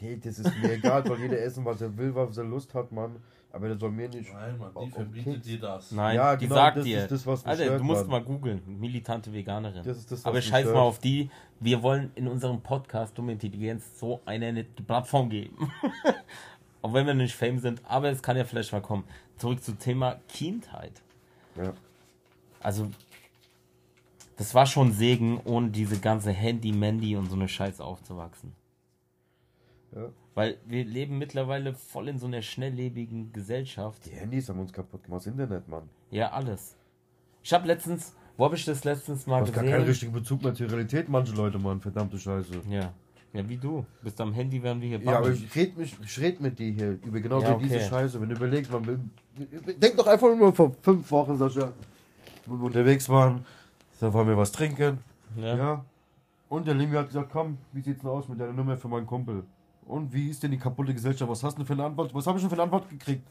Nee, 0.00 0.16
das 0.22 0.38
ist 0.38 0.56
mir 0.62 0.72
egal, 0.72 1.06
soll 1.06 1.18
jeder 1.20 1.40
essen, 1.40 1.64
was 1.64 1.80
er 1.80 1.96
will, 1.96 2.14
was 2.14 2.36
er 2.36 2.44
Lust 2.44 2.72
hat, 2.74 2.90
Mann. 2.92 3.16
Aber 3.52 3.66
der 3.66 3.76
soll 3.78 3.90
mir 3.90 4.08
nicht... 4.08 4.32
Nein, 4.32 4.58
Mann, 4.58 4.70
die 4.84 4.90
verbietet 4.90 5.44
dir 5.44 5.58
das. 5.58 5.90
Nein, 5.90 6.14
Ja, 6.16 6.36
die 6.36 6.44
genau, 6.44 6.54
sagt 6.54 6.76
das 6.78 6.84
dir. 6.84 7.02
ist 7.02 7.10
das, 7.10 7.26
was 7.26 7.40
mich 7.44 7.50
Alter, 7.50 7.64
stört, 7.64 7.80
du 7.80 7.84
musst 7.84 8.02
Mann. 8.02 8.10
mal 8.10 8.22
googeln. 8.24 8.62
Militante 8.78 9.32
Veganerin. 9.32 9.82
Das 9.82 9.96
ist 9.98 10.10
das, 10.12 10.20
was 10.20 10.26
Aber 10.26 10.40
scheiß 10.40 10.60
stört. 10.62 10.76
mal 10.76 10.82
auf 10.82 11.00
die. 11.00 11.30
Wir 11.58 11.82
wollen 11.82 12.12
in 12.14 12.28
unserem 12.28 12.60
Podcast 12.60 13.18
Dumme 13.18 13.32
Intelligenz 13.32 13.98
so 13.98 14.20
eine 14.24 14.62
Plattform 14.64 15.30
geben. 15.30 15.56
Auch 16.82 16.92
wenn 16.94 17.06
wir 17.06 17.14
nicht 17.14 17.34
Fame 17.34 17.58
sind, 17.58 17.82
aber 17.86 18.10
es 18.10 18.22
kann 18.22 18.36
ja 18.36 18.44
vielleicht 18.44 18.72
mal 18.72 18.80
kommen. 18.80 19.04
Zurück 19.36 19.62
zum 19.62 19.78
Thema 19.78 20.20
Kindheit. 20.28 21.02
Ja. 21.56 21.72
Also, 22.60 22.88
das 24.36 24.54
war 24.54 24.64
schon 24.64 24.92
Segen, 24.92 25.40
ohne 25.44 25.70
diese 25.70 25.98
ganze 25.98 26.30
Handy-Mandy 26.30 27.16
und 27.16 27.28
so 27.28 27.34
eine 27.34 27.48
Scheiße 27.48 27.82
aufzuwachsen. 27.84 28.54
Ja. 29.94 30.08
Weil 30.34 30.58
wir 30.66 30.84
leben 30.84 31.18
mittlerweile 31.18 31.74
voll 31.74 32.08
in 32.08 32.18
so 32.18 32.26
einer 32.26 32.42
schnelllebigen 32.42 33.32
Gesellschaft. 33.32 34.06
Die 34.06 34.10
Handys 34.10 34.48
haben 34.48 34.60
uns 34.60 34.72
kaputt 34.72 35.02
gemacht, 35.04 35.20
das 35.20 35.26
Internet, 35.32 35.68
Mann. 35.68 35.82
Ja, 36.10 36.30
alles. 36.30 36.76
Ich 37.42 37.52
habe 37.52 37.66
letztens, 37.66 38.14
wo 38.36 38.44
habe 38.44 38.54
ich 38.56 38.64
das 38.64 38.84
letztens 38.84 39.26
mal 39.26 39.40
Du 39.40 39.46
hast 39.46 39.52
gar 39.54 39.64
gesehen? 39.64 39.78
keinen 39.78 39.86
richtigen 39.88 40.12
Bezug 40.12 40.42
mehr 40.42 40.54
zur 40.54 40.68
Realität, 40.70 41.08
manche 41.08 41.34
Leute, 41.34 41.58
Mann. 41.58 41.80
Verdammte 41.80 42.18
Scheiße. 42.18 42.62
Ja. 42.68 42.92
Ja, 43.32 43.48
wie 43.48 43.56
du. 43.56 43.84
Bist 44.02 44.20
am 44.20 44.32
Handy, 44.32 44.60
während 44.62 44.82
wir 44.82 44.88
hier 44.88 44.98
Ja, 45.02 45.12
aber 45.18 45.28
babbeln. 45.28 45.44
ich 45.44 45.54
red, 45.56 45.76
mich, 45.78 45.96
ich 46.02 46.18
red 46.20 46.40
mit 46.40 46.58
dir 46.58 46.72
hier 46.72 46.98
über 47.04 47.20
genau 47.20 47.40
Ja, 47.40 47.54
diese 47.54 47.76
okay. 47.76 47.88
Scheiße. 47.88 48.20
Wenn 48.20 48.28
du 48.28 48.34
überlegst, 48.34 48.72
man 48.72 49.10
denk 49.80 49.96
doch 49.96 50.06
einfach 50.08 50.34
nur 50.36 50.52
vor 50.52 50.74
fünf 50.82 51.08
Wochen, 51.12 51.36
Sascha, 51.36 51.72
wo 52.46 52.56
wir 52.56 52.64
unterwegs 52.64 53.08
waren, 53.08 53.44
da 54.00 54.12
wollen 54.12 54.26
wir 54.28 54.36
was 54.36 54.50
trinken. 54.50 54.98
Ja. 55.36 55.56
Ja. 55.56 55.84
Und 56.48 56.66
der 56.66 56.74
Limi 56.74 56.96
hat 56.96 57.06
gesagt, 57.06 57.30
komm, 57.30 57.58
wie 57.72 57.80
sieht's 57.82 58.00
denn 58.00 58.10
aus 58.10 58.28
mit 58.28 58.40
deiner 58.40 58.52
Nummer 58.52 58.76
für 58.76 58.88
meinen 58.88 59.06
Kumpel? 59.06 59.44
Und 59.90 60.12
wie 60.12 60.30
ist 60.30 60.42
denn 60.42 60.52
die 60.52 60.58
kaputte 60.58 60.94
Gesellschaft? 60.94 61.30
Was 61.30 61.42
hast 61.42 61.54
du 61.54 61.58
denn 61.58 61.66
für 61.66 61.72
eine 61.72 61.84
Antwort? 61.84 62.14
Was 62.14 62.26
habe 62.26 62.38
ich 62.38 62.42
denn 62.42 62.50
für 62.50 62.54
eine 62.56 62.62
Antwort 62.62 62.88
gekriegt? 62.88 63.26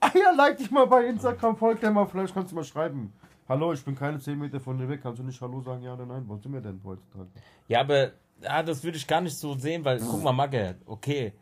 Ah 0.00 0.10
ja, 0.14 0.30
like 0.30 0.58
dich 0.58 0.70
mal 0.70 0.86
bei 0.86 1.06
Instagram, 1.06 1.56
folg 1.56 1.80
dir 1.80 1.90
mal, 1.90 2.06
vielleicht 2.06 2.32
kannst 2.32 2.52
du 2.52 2.56
mal 2.56 2.64
schreiben. 2.64 3.12
Hallo, 3.48 3.72
ich 3.72 3.84
bin 3.84 3.96
keine 3.96 4.18
10 4.18 4.38
Meter 4.38 4.60
von 4.60 4.78
dir 4.78 4.88
weg. 4.88 5.00
Kannst 5.02 5.18
du 5.18 5.24
nicht 5.24 5.40
Hallo 5.40 5.60
sagen, 5.60 5.82
ja 5.82 5.94
oder 5.94 6.06
nein? 6.06 6.24
Was 6.28 6.42
sind 6.42 6.52
wir 6.52 6.60
denn 6.60 6.80
heutzutage? 6.84 7.30
Ja, 7.66 7.80
aber 7.80 8.12
ja, 8.42 8.62
das 8.62 8.84
würde 8.84 8.98
ich 8.98 9.06
gar 9.06 9.20
nicht 9.22 9.36
so 9.36 9.54
sehen, 9.54 9.84
weil, 9.84 9.98
guck 9.98 10.22
mal, 10.22 10.32
Magge, 10.32 10.76
okay. 10.86 11.32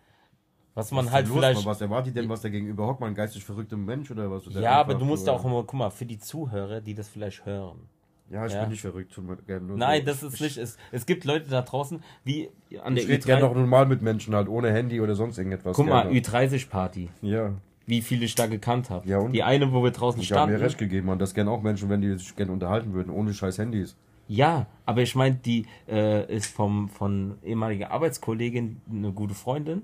Was 0.74 0.92
man 0.92 1.06
Was 1.06 1.12
halt 1.12 1.28
vielleicht. 1.28 1.56
Los, 1.56 1.64
Mann? 1.64 1.72
was 1.72 1.80
erwartet 1.80 2.16
denn, 2.16 2.28
was 2.28 2.42
der 2.42 2.50
gegenüber 2.50 2.86
hockt? 2.86 3.00
Mal 3.00 3.08
ein 3.08 3.14
geistig 3.14 3.44
verrückter 3.44 3.76
Mensch 3.76 4.10
oder 4.10 4.30
was? 4.30 4.46
Oder 4.46 4.60
ja, 4.60 4.72
aber 4.72 4.94
du 4.94 5.04
musst 5.04 5.26
ja 5.26 5.32
auch 5.32 5.44
immer, 5.44 5.64
guck 5.64 5.74
mal, 5.74 5.90
für 5.90 6.06
die 6.06 6.18
Zuhörer, 6.18 6.80
die 6.80 6.94
das 6.94 7.08
vielleicht 7.08 7.44
hören. 7.44 7.88
Ja, 8.30 8.44
ich 8.46 8.52
Ja. 8.52 8.62
bin 8.62 8.70
nicht 8.70 8.80
verrückt. 8.80 9.12
Tut 9.12 9.24
mir 9.24 9.36
gerne 9.36 9.66
nur 9.66 9.76
Nein, 9.76 10.00
so. 10.00 10.06
das 10.06 10.22
ist 10.22 10.40
nicht. 10.40 10.56
Es, 10.56 10.76
es 10.90 11.06
gibt 11.06 11.24
Leute 11.24 11.48
da 11.48 11.62
draußen, 11.62 12.02
wie 12.24 12.50
an 12.82 12.94
der 12.96 13.04
Ich 13.04 13.08
rede 13.10 13.22
Ü3. 13.22 13.26
gerne 13.26 13.42
noch 13.44 13.54
normal 13.54 13.86
mit 13.86 14.02
Menschen 14.02 14.34
halt, 14.34 14.48
ohne 14.48 14.72
Handy 14.72 15.00
oder 15.00 15.14
sonst 15.14 15.38
irgendetwas. 15.38 15.76
guck 15.76 15.86
mal, 15.86 16.02
gerne. 16.10 16.18
Ü30-Party. 16.18 17.08
Ja, 17.22 17.52
Wie 17.86 18.02
viele 18.02 18.24
ich 18.24 18.34
da 18.34 18.46
gekannt 18.46 18.90
habe. 18.90 19.08
Ja, 19.08 19.18
und? 19.18 19.32
Die 19.32 19.44
eine, 19.44 19.72
wo 19.72 19.84
wir 19.84 19.92
draußen 19.92 20.20
ich 20.20 20.32
habe 20.32 20.40
standen. 20.42 20.56
mir 20.58 20.60
recht 20.64 20.76
gegeben, 20.78 21.06
man. 21.06 21.20
Das 21.20 21.34
gerne 21.34 21.50
auch 21.52 21.62
Menschen, 21.62 21.88
wenn 21.88 22.00
die 22.00 22.16
sich 22.18 22.34
gerne 22.34 22.50
unterhalten 22.50 22.92
würden, 22.94 23.10
ohne 23.10 23.32
scheiß 23.32 23.58
Handys. 23.58 23.96
Ja, 24.26 24.66
aber 24.86 25.02
ich 25.02 25.14
meine, 25.14 25.36
die 25.36 25.66
äh, 25.88 26.26
ist 26.34 26.46
vom 26.52 26.88
von 26.88 27.38
ehemaliger 27.44 27.92
Arbeitskollegin 27.92 28.80
eine 28.90 29.12
gute 29.12 29.34
Freundin. 29.34 29.82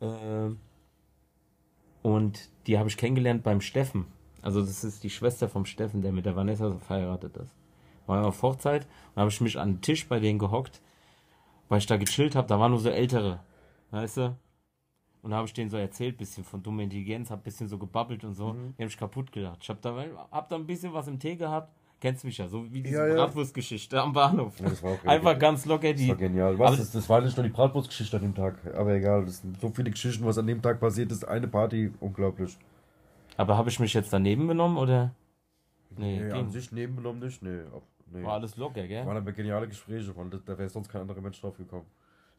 Äh, 0.00 0.06
und 2.02 2.48
die 2.66 2.78
habe 2.78 2.88
ich 2.88 2.96
kennengelernt 2.96 3.42
beim 3.44 3.60
Steffen. 3.60 4.06
Also 4.44 4.60
das 4.60 4.84
ist 4.84 5.02
die 5.02 5.08
Schwester 5.10 5.48
vom 5.48 5.64
Steffen, 5.64 6.02
der 6.02 6.12
mit 6.12 6.26
der 6.26 6.36
Vanessa 6.36 6.76
verheiratet 6.86 7.36
ist. 7.38 7.54
War 8.06 8.26
auf 8.26 8.42
Hochzeit 8.42 8.86
und 9.14 9.20
habe 9.20 9.30
ich 9.30 9.40
mich 9.40 9.58
an 9.58 9.74
den 9.76 9.80
Tisch 9.80 10.06
bei 10.06 10.20
denen 10.20 10.38
gehockt, 10.38 10.82
weil 11.70 11.78
ich 11.78 11.86
da 11.86 11.96
gechillt 11.96 12.36
habe. 12.36 12.46
Da 12.46 12.60
waren 12.60 12.70
nur 12.72 12.80
so 12.80 12.90
ältere, 12.90 13.40
weißt 13.90 14.18
du? 14.18 14.36
Und 15.22 15.30
da 15.30 15.38
habe 15.38 15.46
ich 15.46 15.54
denen 15.54 15.70
so 15.70 15.78
erzählt, 15.78 16.18
bisschen 16.18 16.44
von 16.44 16.62
dumme 16.62 16.82
Intelligenz, 16.82 17.30
hab 17.30 17.42
bisschen 17.42 17.68
so 17.68 17.78
gebabbelt 17.78 18.22
und 18.24 18.34
so. 18.34 18.48
Mhm. 18.52 18.74
Die 18.76 18.82
haben 18.82 18.88
mich 18.88 18.98
kaputt 18.98 19.32
gelacht. 19.32 19.60
Ich 19.62 19.70
hab 19.70 19.80
da, 19.80 19.96
hab 20.30 20.50
da 20.50 20.56
ein 20.56 20.66
bisschen 20.66 20.92
was 20.92 21.08
im 21.08 21.18
Tee 21.18 21.36
gehabt. 21.36 21.72
Kennst 21.98 22.22
mich 22.26 22.36
ja, 22.36 22.46
so 22.46 22.70
wie 22.70 22.82
diese 22.82 22.96
Ja, 22.98 23.06
ja. 23.06 23.14
Bratwurstgeschichte 23.14 24.02
am 24.02 24.12
Bahnhof. 24.12 24.60
Ja, 24.60 24.68
das 24.68 24.82
war 24.82 24.90
auch 24.92 25.04
Einfach 25.06 25.28
richtig. 25.30 25.40
ganz 25.40 25.64
locker 25.64 25.90
Das 25.92 26.02
die. 26.02 26.08
war 26.08 26.16
genial. 26.16 26.58
Was? 26.58 26.76
Das, 26.76 26.92
das 26.92 27.08
war 27.08 27.22
nicht 27.22 27.34
nur 27.38 27.44
die 27.46 27.52
Bratwurstgeschichte 27.52 28.18
an 28.18 28.22
dem 28.24 28.34
Tag. 28.34 28.58
Aber 28.74 28.92
egal, 28.92 29.24
das 29.24 29.38
sind 29.40 29.58
so 29.58 29.70
viele 29.70 29.90
Geschichten, 29.90 30.26
was 30.26 30.36
an 30.36 30.46
dem 30.46 30.60
Tag 30.60 30.80
passiert 30.80 31.10
ist. 31.10 31.26
Eine 31.26 31.48
Party, 31.48 31.90
unglaublich. 32.00 32.58
Aber 33.36 33.56
habe 33.56 33.68
ich 33.68 33.80
mich 33.80 33.94
jetzt 33.94 34.12
daneben 34.12 34.48
genommen 34.48 34.76
oder? 34.78 35.10
Nee, 35.96 36.20
Nee, 36.20 36.32
an 36.32 36.50
sich 36.50 36.72
nebengenommen 36.72 37.20
nicht. 37.22 37.42
Nee, 37.42 37.62
nee. 38.12 38.22
war 38.24 38.34
alles 38.34 38.56
locker, 38.56 38.86
gell? 38.86 39.06
Waren 39.06 39.16
aber 39.16 39.32
geniale 39.32 39.68
Gespräche, 39.68 40.12
Mann. 40.16 40.30
Da, 40.44 40.58
wäre 40.58 40.68
sonst 40.68 40.88
kein 40.88 41.02
anderer 41.02 41.20
Mensch 41.20 41.40
drauf 41.40 41.56
gekommen. 41.56 41.86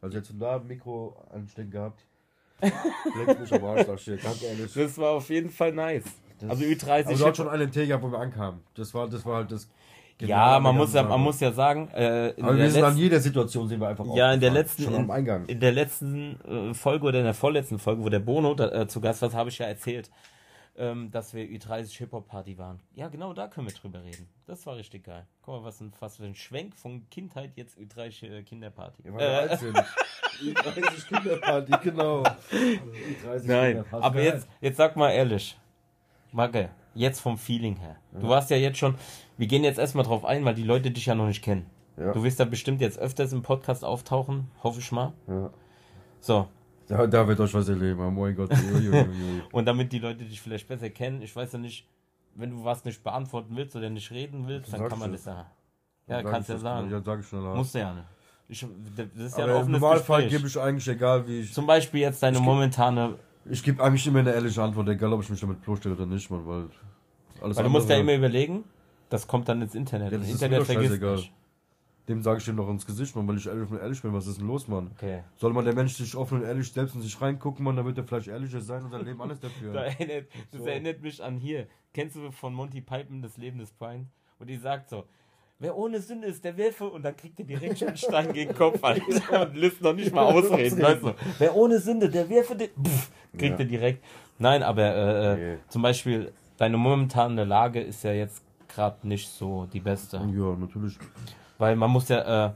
Also 0.02 0.18
jetzt 0.18 0.32
da 0.38 0.56
ein 0.56 0.66
Mikro 0.66 1.16
anstecken 1.32 1.70
gehabt. 1.70 2.04
Leck 2.60 3.40
mich 3.40 3.52
am 3.52 3.64
Arsch, 3.64 3.86
sag 3.86 3.96
ich 3.98 4.04
dir, 4.04 4.16
ganz 4.16 4.42
ehrlich. 4.42 4.72
Das 4.72 4.96
war 4.98 5.10
auf 5.12 5.28
jeden 5.30 5.50
Fall 5.50 5.72
nice. 5.72 6.04
Das- 6.38 6.50
also 6.50 6.64
Aber 6.64 6.72
Ü30. 6.72 7.18
du 7.18 7.26
hast 7.26 7.36
schon 7.36 7.48
einen 7.48 7.70
Tee 7.70 7.86
gehabt, 7.86 8.02
wo 8.04 8.10
wir 8.10 8.18
ankamen. 8.18 8.60
Das 8.74 8.92
war, 8.94 9.08
das 9.08 9.24
war 9.24 9.36
halt 9.36 9.52
das. 9.52 9.64
ja, 10.20 10.26
Geniale 10.26 10.60
man 10.62 10.76
muss 10.76 10.92
ja, 10.94 11.02
man 11.02 11.20
muss 11.20 11.40
ja 11.40 11.52
sagen, 11.52 11.88
äh, 11.94 12.30
in, 12.30 12.44
Aber 12.44 12.56
wir 12.56 12.70
sind 12.70 12.84
an 12.84 12.96
jeder 12.96 13.20
Situation 13.20 13.68
sind 13.68 13.80
wir 13.80 13.88
einfach 13.88 14.04
ja, 14.14 14.32
in 14.32 14.40
der 14.40 14.50
letzten, 14.50 14.84
Schon 14.84 14.94
am 14.94 15.10
Eingang. 15.10 15.42
in, 15.44 15.48
in 15.50 15.60
der 15.60 15.72
letzten 15.72 16.38
äh, 16.70 16.74
Folge 16.74 17.06
oder 17.06 17.18
in 17.18 17.24
der 17.24 17.34
vorletzten 17.34 17.78
Folge, 17.78 18.02
wo 18.04 18.08
der 18.10 18.20
Bono 18.20 18.54
da, 18.54 18.82
äh, 18.82 18.86
zu 18.86 19.00
Gast 19.00 19.22
war, 19.22 19.32
habe 19.32 19.48
ich 19.50 19.58
ja 19.58 19.66
erzählt, 19.66 20.10
ähm, 20.78 21.10
dass 21.10 21.32
wir 21.34 21.44
Ü30 21.44 21.96
Hip-Hop 21.98 22.28
Party 22.28 22.58
waren. 22.58 22.80
Ja, 22.94 23.08
genau, 23.08 23.32
da 23.32 23.48
können 23.48 23.66
wir 23.68 23.74
drüber 23.74 24.02
reden. 24.02 24.28
Das 24.46 24.64
war 24.66 24.76
richtig 24.76 25.04
geil. 25.04 25.26
Guck 25.42 25.54
mal, 25.56 25.64
was, 25.64 25.80
ein, 25.80 25.92
was 26.00 26.16
für 26.16 26.24
ein 26.24 26.34
Schwenk 26.34 26.76
von 26.76 27.08
Kindheit 27.10 27.52
jetzt 27.56 27.78
Ü30 27.78 28.30
äh, 28.30 28.42
Kinderparty. 28.42 29.04
Wir 29.04 29.18
Äh, 29.18 29.24
alt 29.24 29.60
sind. 29.60 29.76
Die 30.42 30.52
30 30.54 31.06
Kinderparty, 31.08 31.72
genau. 31.82 32.22
30 32.22 33.48
Nein, 33.48 33.74
Kinderparty. 33.74 34.04
aber 34.06 34.22
jetzt, 34.22 34.48
jetzt 34.60 34.76
sag 34.76 34.96
mal 34.96 35.10
ehrlich, 35.10 35.58
Magge, 36.32 36.70
jetzt 36.94 37.20
vom 37.20 37.38
Feeling 37.38 37.76
her. 37.76 37.96
Du 38.12 38.34
hast 38.34 38.50
ja 38.50 38.56
jetzt 38.56 38.78
schon, 38.78 38.96
wir 39.38 39.46
gehen 39.46 39.64
jetzt 39.64 39.78
erstmal 39.78 40.04
drauf 40.04 40.24
ein, 40.24 40.44
weil 40.44 40.54
die 40.54 40.62
Leute 40.64 40.90
dich 40.90 41.06
ja 41.06 41.14
noch 41.14 41.26
nicht 41.26 41.42
kennen. 41.42 41.66
Ja. 41.96 42.12
Du 42.12 42.22
wirst 42.22 42.38
da 42.38 42.44
bestimmt 42.44 42.82
jetzt 42.82 42.98
öfters 42.98 43.32
im 43.32 43.40
Podcast 43.42 43.82
auftauchen, 43.84 44.50
hoffe 44.62 44.80
ich 44.80 44.92
mal. 44.92 45.14
Ja. 45.26 45.50
So, 46.20 46.48
Da, 46.88 47.06
da 47.06 47.26
wird 47.26 47.40
euch 47.40 47.52
was 47.52 47.68
erleben, 47.68 48.00
oh 48.00 48.10
mein 48.10 48.34
Gott. 48.34 48.50
Uiuiui. 48.50 49.42
Und 49.52 49.64
damit 49.66 49.92
die 49.92 49.98
Leute 49.98 50.24
dich 50.24 50.40
vielleicht 50.40 50.68
besser 50.68 50.90
kennen, 50.90 51.20
ich 51.22 51.34
weiß 51.34 51.52
ja 51.52 51.58
nicht, 51.58 51.86
wenn 52.34 52.50
du 52.50 52.64
was 52.64 52.84
nicht 52.84 53.02
beantworten 53.02 53.56
willst 53.56 53.74
oder 53.74 53.90
nicht 53.90 54.10
reden 54.10 54.46
willst, 54.46 54.72
dann 54.72 54.88
kann 54.88 54.98
man 54.98 55.12
das 55.12 55.24
ja. 55.24 55.50
Ja, 56.08 56.22
kannst 56.22 56.48
ich 56.48 56.54
ja 56.54 56.60
sagen. 56.60 56.90
Ja, 56.90 57.02
sag 57.02 57.20
ich 57.20 57.26
schneller. 57.26 57.54
Musst 57.54 57.74
du 57.74 57.78
ja 57.80 57.92
nicht. 57.92 58.06
Ich, 58.48 58.64
das 58.96 59.06
ist 59.26 59.38
ja 59.38 59.44
Aber 59.44 59.58
ein 59.58 59.66
im 59.66 59.72
Normalfall 59.72 60.28
gebe 60.28 60.46
ich 60.46 60.58
eigentlich, 60.58 60.86
egal 60.86 61.26
wie 61.26 61.40
ich. 61.40 61.52
Zum 61.52 61.66
Beispiel 61.66 62.00
jetzt 62.00 62.22
deine 62.22 62.38
momentane, 62.38 63.16
Ich 63.50 63.62
gebe 63.62 63.82
eigentlich 63.82 64.06
immer 64.06 64.20
eine 64.20 64.32
ehrliche 64.32 64.62
Antwort, 64.62 64.88
egal 64.88 65.12
ob 65.12 65.22
ich 65.22 65.30
mich 65.30 65.40
damit 65.40 65.62
bloßstelle 65.62 65.96
oder 65.96 66.06
nicht, 66.06 66.30
man, 66.30 66.46
weil. 66.46 66.68
Alles 67.40 67.56
weil 67.56 67.64
du 67.64 67.70
musst 67.70 67.88
ja 67.90 67.96
immer 67.96 68.14
überlegen, 68.14 68.64
das 69.08 69.26
kommt 69.26 69.48
dann 69.48 69.60
ins 69.62 69.74
Internet. 69.74 70.12
Ja, 70.12 70.18
das 70.18 70.28
ist 70.28 70.34
Internet 70.34 70.60
doch 70.60 70.66
vergisst 70.66 70.90
scheißegal. 70.90 71.16
nicht. 71.16 71.32
Dem 72.08 72.22
sage 72.22 72.38
ich 72.38 72.44
dem 72.44 72.54
noch 72.56 72.68
ins 72.68 72.86
Gesicht, 72.86 73.16
man, 73.16 73.26
weil 73.26 73.36
ich 73.36 73.46
ehrlich, 73.46 73.68
ehrlich 73.72 74.00
bin, 74.00 74.12
was 74.12 74.26
ist 74.28 74.38
denn 74.38 74.46
los, 74.46 74.68
Mann? 74.68 74.90
Okay. 74.96 75.24
Soll 75.36 75.52
man 75.52 75.64
der 75.64 75.74
Mensch 75.74 75.94
sich 75.94 76.14
offen 76.14 76.38
und 76.38 76.44
ehrlich 76.44 76.70
selbst 76.72 76.94
in 76.94 77.02
sich 77.02 77.20
reingucken, 77.20 77.64
man, 77.64 77.74
dann 77.74 77.84
wird 77.84 77.98
er 77.98 78.04
vielleicht 78.04 78.28
ehrlicher 78.28 78.60
sein 78.60 78.84
und 78.84 78.90
sein 78.92 79.04
Leben 79.04 79.20
alles 79.20 79.40
Da 79.40 79.48
dafür. 79.48 79.74
erinnert, 79.80 80.26
das 80.52 80.60
So. 80.62 80.66
erinnert 80.68 81.02
mich 81.02 81.22
an 81.22 81.36
hier. 81.36 81.66
Kennst 81.92 82.14
du 82.14 82.30
von 82.30 82.54
Monty 82.54 82.80
Python 82.80 83.22
das 83.22 83.36
Leben 83.38 83.58
des 83.58 83.72
Brian? 83.72 84.06
Und 84.38 84.48
die 84.48 84.56
sagt 84.56 84.88
so, 84.88 85.04
wer 85.58 85.76
ohne 85.76 86.00
Sünde 86.00 86.28
ist, 86.28 86.44
der 86.44 86.56
werfe 86.56 86.84
und 86.88 87.02
dann 87.02 87.16
kriegt 87.16 87.40
er 87.40 87.46
direkt 87.46 87.78
schon 87.80 87.88
einen 87.88 87.96
Stein 87.96 88.32
gegen 88.32 88.50
den 88.50 88.56
Kopf 88.56 88.84
Alter, 88.84 89.42
und 89.48 89.56
lässt 89.56 89.80
noch 89.82 89.94
nicht 89.94 90.12
mal 90.14 90.26
ausreden, 90.26 90.80
weißt 90.80 91.02
du. 91.02 91.14
Wer 91.38 91.56
ohne 91.56 91.80
Sünde, 91.80 92.08
der 92.08 92.28
werfe 92.28 92.54
den, 92.54 92.68
pff, 92.84 93.10
kriegt 93.32 93.58
Ja. 93.58 93.64
er 93.64 93.64
direkt. 93.64 94.04
Nein, 94.38 94.62
aber 94.62 94.82
äh, 94.84 95.32
äh, 95.32 95.36
Nee. 95.54 95.58
zum 95.68 95.82
Beispiel, 95.82 96.30
deine 96.56 96.76
momentane 96.76 97.42
Lage 97.44 97.80
ist 97.80 98.04
ja 98.04 98.12
jetzt 98.12 98.42
gerade 98.68 99.08
nicht 99.08 99.28
so 99.28 99.66
die 99.72 99.80
beste. 99.80 100.18
Ja, 100.18 100.54
natürlich. 100.56 100.98
Weil 101.58 101.76
man 101.76 101.90
muss 101.90 102.08
ja, 102.08 102.46
äh, 102.46 102.52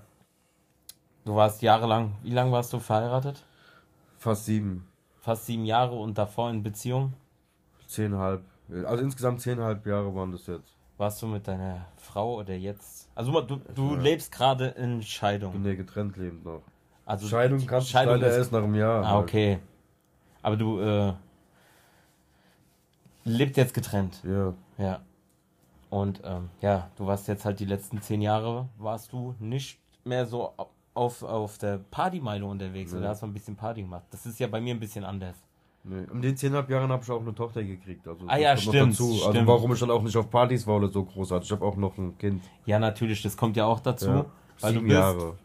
du 1.25 1.35
warst 1.35 1.63
jahrelang, 1.63 2.13
wie 2.23 2.31
lange 2.33 2.53
warst 2.53 2.73
du 2.73 2.79
verheiratet? 2.79 3.45
Fast 4.19 4.45
sieben. 4.47 4.87
Fast 5.21 5.47
sieben 5.47 5.65
Jahre 5.65 5.95
und 5.97 6.17
davor 6.19 6.51
in 6.51 6.63
Beziehung? 6.63 7.15
Zehnhalb. 7.87 8.43
Also 8.85 9.03
insgesamt 9.03 9.41
zehnhalb 9.41 9.85
Jahre 9.87 10.15
waren 10.15 10.33
das 10.33 10.47
jetzt. 10.47 10.77
Warst 10.97 11.21
du 11.23 11.27
mit 11.27 11.49
deiner 11.49 11.87
Frau 11.97 12.37
oder 12.37 12.55
jetzt? 12.55 13.09
Also 13.15 13.41
du, 13.41 13.57
du 13.75 13.95
Ja. 13.95 14.01
lebst 14.01 14.31
gerade 14.33 14.67
in 14.69 15.03
Scheidung. 15.03 15.65
ja 15.65 15.75
getrennt 15.75 16.17
lebend 16.17 16.45
noch. 16.45 16.63
Also 17.07 17.27
Scheidung 17.27 17.67
kannst 17.67 17.89
du 17.89 17.93
Scheidung 17.93 18.15
leider 18.17 18.29
ist- 18.31 18.37
erst 18.37 18.53
nach 18.53 18.63
einem 18.63 18.75
Jahr. 18.75 19.03
Ah, 19.05 19.09
halt. 19.13 19.23
okay. 19.23 19.59
Aber 20.43 20.57
du 20.57 20.81
äh, 20.81 21.13
lebt 23.25 23.57
jetzt 23.57 23.75
getrennt. 23.75 24.23
Ja. 24.25 24.55
Ja. 24.79 25.01
Und 25.91 26.23
ähm, 26.25 26.49
ja, 26.61 26.89
du 26.97 27.07
warst 27.07 27.27
jetzt 27.29 27.45
halt 27.45 27.59
die 27.61 27.65
letzten 27.67 28.01
zehn 28.01 28.23
Jahre, 28.23 28.69
warst 28.79 29.13
du 29.13 29.35
nicht 29.41 29.79
mehr 30.05 30.25
so 30.25 30.53
auf, 30.95 31.23
auf 31.23 31.59
der 31.59 31.79
Partymeile 31.91 32.45
unterwegs 32.47 32.93
Nee. 32.93 32.99
oder 32.99 33.09
hast 33.11 33.23
du 33.23 33.27
ein 33.27 33.33
bisschen 33.35 33.57
Party 33.57 33.83
gemacht. 33.83 34.05
Das 34.11 34.25
ist 34.27 34.39
ja 34.39 34.47
bei 34.47 34.61
mir 34.61 34.75
ein 34.75 34.81
bisschen 34.81 35.05
anders. 35.05 35.37
Nee. 35.83 36.05
In 36.13 36.21
den 36.23 36.37
zehnhalb 36.37 36.69
Jahren 36.71 36.91
habe 36.93 37.03
ich 37.03 37.11
auch 37.11 37.21
eine 37.21 37.35
Tochter 37.35 37.65
gekriegt. 37.65 38.07
Also 38.07 38.25
Ah 38.29 38.37
ja, 38.37 38.57
stimmt. 38.57 38.77
Also 39.01 39.15
stimmt. 39.31 39.47
warum 39.49 39.73
ich 39.73 39.81
dann 39.81 39.91
auch 39.91 40.03
nicht 40.03 40.17
auf 40.17 40.29
Partys 40.31 40.67
war 40.67 40.77
oder 40.77 40.89
so 40.89 41.05
großartig. 41.05 41.49
Ich 41.49 41.53
habe 41.53 41.65
auch 41.65 41.77
noch 41.77 41.97
ein 41.99 42.17
Kind. 42.19 42.45
Ja, 42.67 42.79
natürlich, 42.79 43.23
das 43.23 43.37
kommt 43.37 43.57
ja 43.57 43.65
auch 43.65 43.81
dazu. 43.81 44.09
Ja. 44.11 44.27
Weil 44.61 44.73
du 44.75 44.79
Sieben 44.81 44.89
bist, 44.89 44.99
Jahre. 45.01 45.39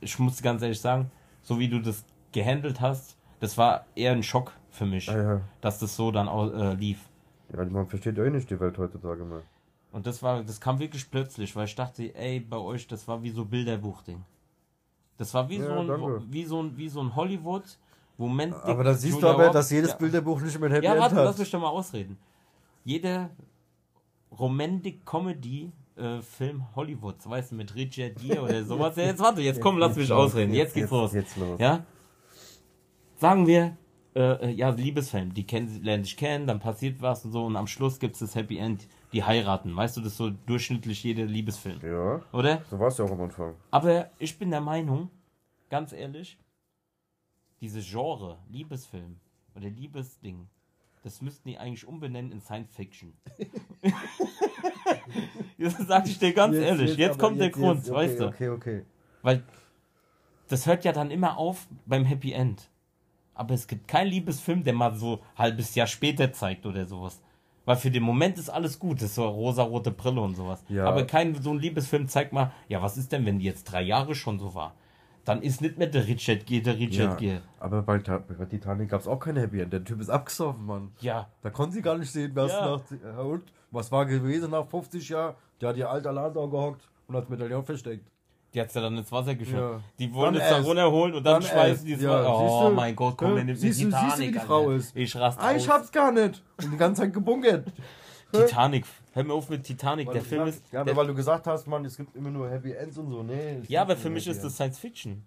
ich 0.00 0.18
muss 0.18 0.42
ganz 0.42 0.62
ehrlich 0.62 0.80
sagen, 0.80 1.10
so 1.42 1.58
wie 1.58 1.68
du 1.68 1.80
das 1.80 2.04
gehandelt 2.32 2.80
hast, 2.80 3.16
das 3.40 3.56
war 3.56 3.84
eher 3.94 4.12
ein 4.12 4.22
Schock 4.22 4.52
für 4.70 4.84
mich, 4.84 5.08
Ah, 5.08 5.16
ja. 5.22 5.40
dass 5.60 5.78
das 5.78 5.94
so 5.96 6.10
dann 6.10 6.28
au- 6.28 6.50
äh, 6.50 6.74
lief. 6.74 6.98
Ja, 7.56 7.64
man 7.64 7.86
versteht 7.88 8.16
ja 8.18 8.24
eh 8.24 8.30
nicht 8.30 8.50
die 8.50 8.60
Welt 8.60 8.76
heutzutage 8.78 9.24
mehr. 9.24 9.42
Und 9.92 10.06
das 10.06 10.22
war, 10.22 10.42
das 10.42 10.60
kam 10.60 10.78
wirklich 10.78 11.10
plötzlich, 11.10 11.54
weil 11.56 11.64
ich 11.66 11.74
dachte, 11.74 12.14
ey, 12.14 12.40
bei 12.40 12.58
euch, 12.58 12.86
das 12.86 13.08
war 13.08 13.22
wie 13.22 13.30
so 13.30 13.44
Bilderbuchding. 13.44 14.22
Das 15.16 15.32
war 15.32 15.48
wie 15.48 15.56
Ja, 15.58 15.66
so 15.66 15.72
ein, 15.80 15.86
danke. 15.88 16.22
wie 16.30 16.44
so 16.44 16.62
ein, 16.62 16.76
wie 16.76 16.88
so 16.88 17.00
ein 17.00 17.16
Hollywood, 17.16 17.62
wo 18.18 18.28
Man 18.28 18.52
Aber 18.52 18.84
da 18.84 18.92
siehst 18.94 19.14
Julia 19.14 19.20
du 19.28 19.28
aber, 19.34 19.38
Roberts- 19.46 19.54
dass 19.54 19.70
jedes 19.70 19.90
ja. 19.92 19.96
Bilderbuch 19.96 20.40
nicht 20.42 20.58
mehr 20.60 20.68
ein 20.68 20.72
Happy 20.74 20.84
Ja, 20.84 20.92
End 20.92 21.00
warte, 21.00 21.16
hat. 21.16 21.24
lass 21.24 21.38
mich 21.38 21.50
doch 21.50 21.60
mal 21.60 21.68
ausreden. 21.68 22.18
Jeder 22.84 23.30
Romantic 24.38 25.06
Comedy 25.06 25.72
äh, 25.96 26.20
Film 26.20 26.64
Hollywoods, 26.76 27.28
weißt 27.28 27.52
du, 27.52 27.54
mit 27.54 27.74
Richard 27.74 28.16
Gere 28.16 28.42
oder 28.42 28.64
sowas. 28.64 28.96
Ja, 28.96 29.04
jetzt 29.04 29.20
warte, 29.20 29.40
jetzt 29.40 29.60
komm, 29.62 29.78
lass 29.78 29.96
mich 29.96 30.12
ausreden. 30.12 30.52
Jetzt 30.52 30.74
geht's 30.74 30.90
los. 30.90 31.12
Jetzt 31.14 31.36
los. 31.38 31.58
Ja? 31.58 31.84
Sagen 33.16 33.46
wir, 33.46 33.76
äh, 34.16 34.46
äh, 34.46 34.50
ja, 34.50 34.70
Liebesfilm, 34.70 35.34
die 35.34 35.44
kennen, 35.44 35.82
lernen 35.84 36.04
sich 36.04 36.16
kennen, 36.16 36.46
dann 36.46 36.58
passiert 36.58 37.02
was 37.02 37.24
und 37.24 37.32
so 37.32 37.44
und 37.44 37.54
am 37.56 37.66
Schluss 37.66 37.98
gibt's 38.00 38.18
das 38.20 38.34
Happy 38.34 38.56
End, 38.58 38.88
die 39.12 39.22
heiraten. 39.22 39.76
Weißt 39.76 39.96
du, 39.96 40.00
das 40.00 40.12
ist 40.12 40.18
so 40.18 40.30
durchschnittlich 40.30 41.02
jeder 41.04 41.26
Liebesfilm, 41.26 41.80
Ja, 41.82 42.22
oder? 42.32 42.62
so 42.70 42.78
war 42.78 42.88
es 42.88 42.96
ja 42.98 43.04
auch 43.04 43.10
am 43.10 43.20
Anfang. 43.20 43.54
Aber 43.70 44.10
ich 44.18 44.38
bin 44.38 44.50
der 44.50 44.60
Meinung, 44.62 45.10
ganz 45.70 45.92
ehrlich, 45.92 46.38
dieses 47.60 47.88
Genre, 47.90 48.38
Liebesfilm 48.50 49.16
oder 49.54 49.68
Liebesding, 49.68 50.46
das 51.02 51.20
müssten 51.22 51.48
die 51.48 51.58
eigentlich 51.58 51.86
umbenennen 51.86 52.32
in 52.32 52.40
Science 52.40 52.74
Fiction. 52.74 53.12
das 55.58 55.76
sag 55.86 56.06
ich 56.08 56.18
dir 56.18 56.32
ganz 56.32 56.56
ehrlich. 56.56 56.96
Jetzt, 56.96 57.14
aber 57.14 57.18
kommt 57.28 57.38
der 57.38 57.46
jetzt- 57.48 57.56
Grund, 57.56 57.78
jetzt, 57.80 57.92
weißt 57.92 58.20
du. 58.20 58.26
Okay, 58.28 58.48
okay. 58.48 58.82
Weil 59.22 59.42
das 60.48 60.66
hört 60.66 60.84
ja 60.84 60.92
dann 60.92 61.10
immer 61.10 61.36
auf 61.38 61.66
beim 61.86 62.04
Happy 62.04 62.32
End. 62.32 62.68
Aber 63.36 63.54
es 63.54 63.66
gibt 63.66 63.86
keinen 63.86 64.08
Liebesfilm, 64.08 64.64
der 64.64 64.72
mal 64.72 64.94
so 64.94 65.14
ein 65.14 65.38
halbes 65.38 65.74
Jahr 65.74 65.86
später 65.86 66.32
zeigt 66.32 66.64
oder 66.66 66.86
sowas. 66.86 67.20
Weil 67.64 67.76
für 67.76 67.90
den 67.90 68.02
Moment 68.02 68.38
ist 68.38 68.48
alles 68.48 68.78
gut, 68.78 68.98
das 68.98 69.10
ist 69.10 69.14
so 69.16 69.26
rosarote 69.28 69.90
Brille 69.90 70.20
und 70.20 70.34
sowas. 70.36 70.64
Ja. 70.68 70.84
Aber 70.86 71.04
kein 71.04 71.34
so 71.42 71.50
ein 71.50 71.58
Liebesfilm 71.58 72.08
zeigt 72.08 72.32
mal, 72.32 72.52
ja, 72.68 72.80
was 72.80 72.96
ist 72.96 73.12
denn, 73.12 73.26
wenn 73.26 73.38
die 73.38 73.44
jetzt 73.44 73.64
drei 73.64 73.82
Jahre 73.82 74.14
schon 74.14 74.38
so 74.38 74.54
war? 74.54 74.74
Dann 75.24 75.42
ist 75.42 75.60
nicht 75.60 75.76
mehr 75.76 75.88
der 75.88 76.06
Richard 76.06 76.46
Gere 76.46 76.62
der 76.62 76.78
Richard 76.78 77.20
Ja, 77.20 77.32
Gere. 77.32 77.42
aber 77.58 77.82
bei, 77.82 77.98
bei 77.98 78.44
Titanic 78.44 78.88
gab 78.90 79.00
es 79.00 79.08
auch 79.08 79.18
kein 79.18 79.34
Happy 79.36 79.60
End. 79.60 79.72
Der 79.72 79.82
Typ 79.84 80.00
ist 80.00 80.08
abgesoffen, 80.08 80.64
Mann. 80.64 80.92
Ja, 81.00 81.28
Da 81.42 81.50
konnten 81.50 81.72
sie 81.74 81.82
gar 81.82 81.98
nicht 81.98 82.12
sehen, 82.12 82.30
was 82.34 82.52
Ja. 82.52 82.64
nach. 82.76 82.82
äh, 82.92 83.20
Und 83.20 83.42
was 83.72 83.90
war 83.90 84.06
gewesen 84.06 84.52
nach 84.52 84.66
50 84.68 85.08
Jahren? 85.08 85.34
Der 85.60 85.70
hat 85.70 85.76
ihr 85.76 85.90
alter 85.90 86.12
Landau 86.12 86.46
gehockt 86.48 86.88
und 87.08 87.16
hat 87.16 87.28
Medaillon 87.28 87.64
versteckt. 87.64 88.08
Die 88.56 88.60
hat's 88.62 88.74
ja 88.74 88.80
dann 88.80 88.96
ins 88.96 89.12
Wasser 89.12 89.34
geschüttet. 89.34 89.60
Ja. 89.60 89.80
Die 89.98 90.12
wollen 90.14 90.32
Dann 90.34 90.42
es 90.42 90.48
da 90.48 90.60
runterholen 90.62 91.14
und 91.14 91.22
dann, 91.24 91.42
Dann 91.42 91.50
schmeißen 91.50 91.86
die 91.86 91.92
es 91.92 92.00
Ja, 92.02 92.08
mal- 92.08 92.24
Oh 92.26 92.38
siehst 92.48 92.70
du? 92.70 92.74
mein 92.74 92.96
Gott, 92.96 93.16
komm, 93.18 93.28
Ja, 93.30 93.36
wir 93.36 93.44
nehmen 93.44 93.58
die 93.60 93.60
siehst 93.72 93.80
du- 93.82 93.84
siehst 93.84 93.94
du, 93.94 94.00
Titanic. 94.06 94.18
wie 94.28 94.32
die 94.32 94.38
Alter. 94.38 94.46
Frau 94.48 94.70
ist? 94.70 94.96
Ich 94.96 95.14
raste 95.16 95.40
Ah, 95.42 95.50
aus. 95.50 95.56
ich 95.56 95.68
hab's 95.68 95.92
gar 95.92 96.10
nicht. 96.10 96.42
Und 96.64 96.72
die 96.72 96.76
ganze 96.78 97.02
Zeit 97.02 97.12
gebunkert. 97.12 97.72
Titanic. 98.32 98.84
Hör 99.12 99.24
mir 99.24 99.32
auf 99.34 99.48
mit 99.48 99.62
Titanic. 99.64 100.06
Der 100.06 100.16
Weil 100.16 100.22
Film 100.22 100.42
du 100.44 100.48
ist. 100.48 100.56
sagst- 100.58 100.72
Ja, 100.72 100.84
der, 100.84 100.92
aber 100.92 101.00
weil 101.02 101.06
du 101.08 101.14
gesagt 101.14 101.46
hast, 101.46 101.66
Mann, 101.66 101.84
es 101.84 101.96
gibt 101.96 102.16
immer 102.16 102.30
nur 102.30 102.50
Happy 102.50 102.72
Ends 102.72 102.98
und 102.98 103.10
so. 103.10 103.22
Nee. 103.22 103.58
es 103.62 103.68
Ja, 103.68 103.82
aber 103.82 103.96
für 103.96 104.10
mich 104.10 104.26
ist 104.26 104.42
das. 104.42 104.54
Science 104.54 104.78
Fiction. 104.78 105.24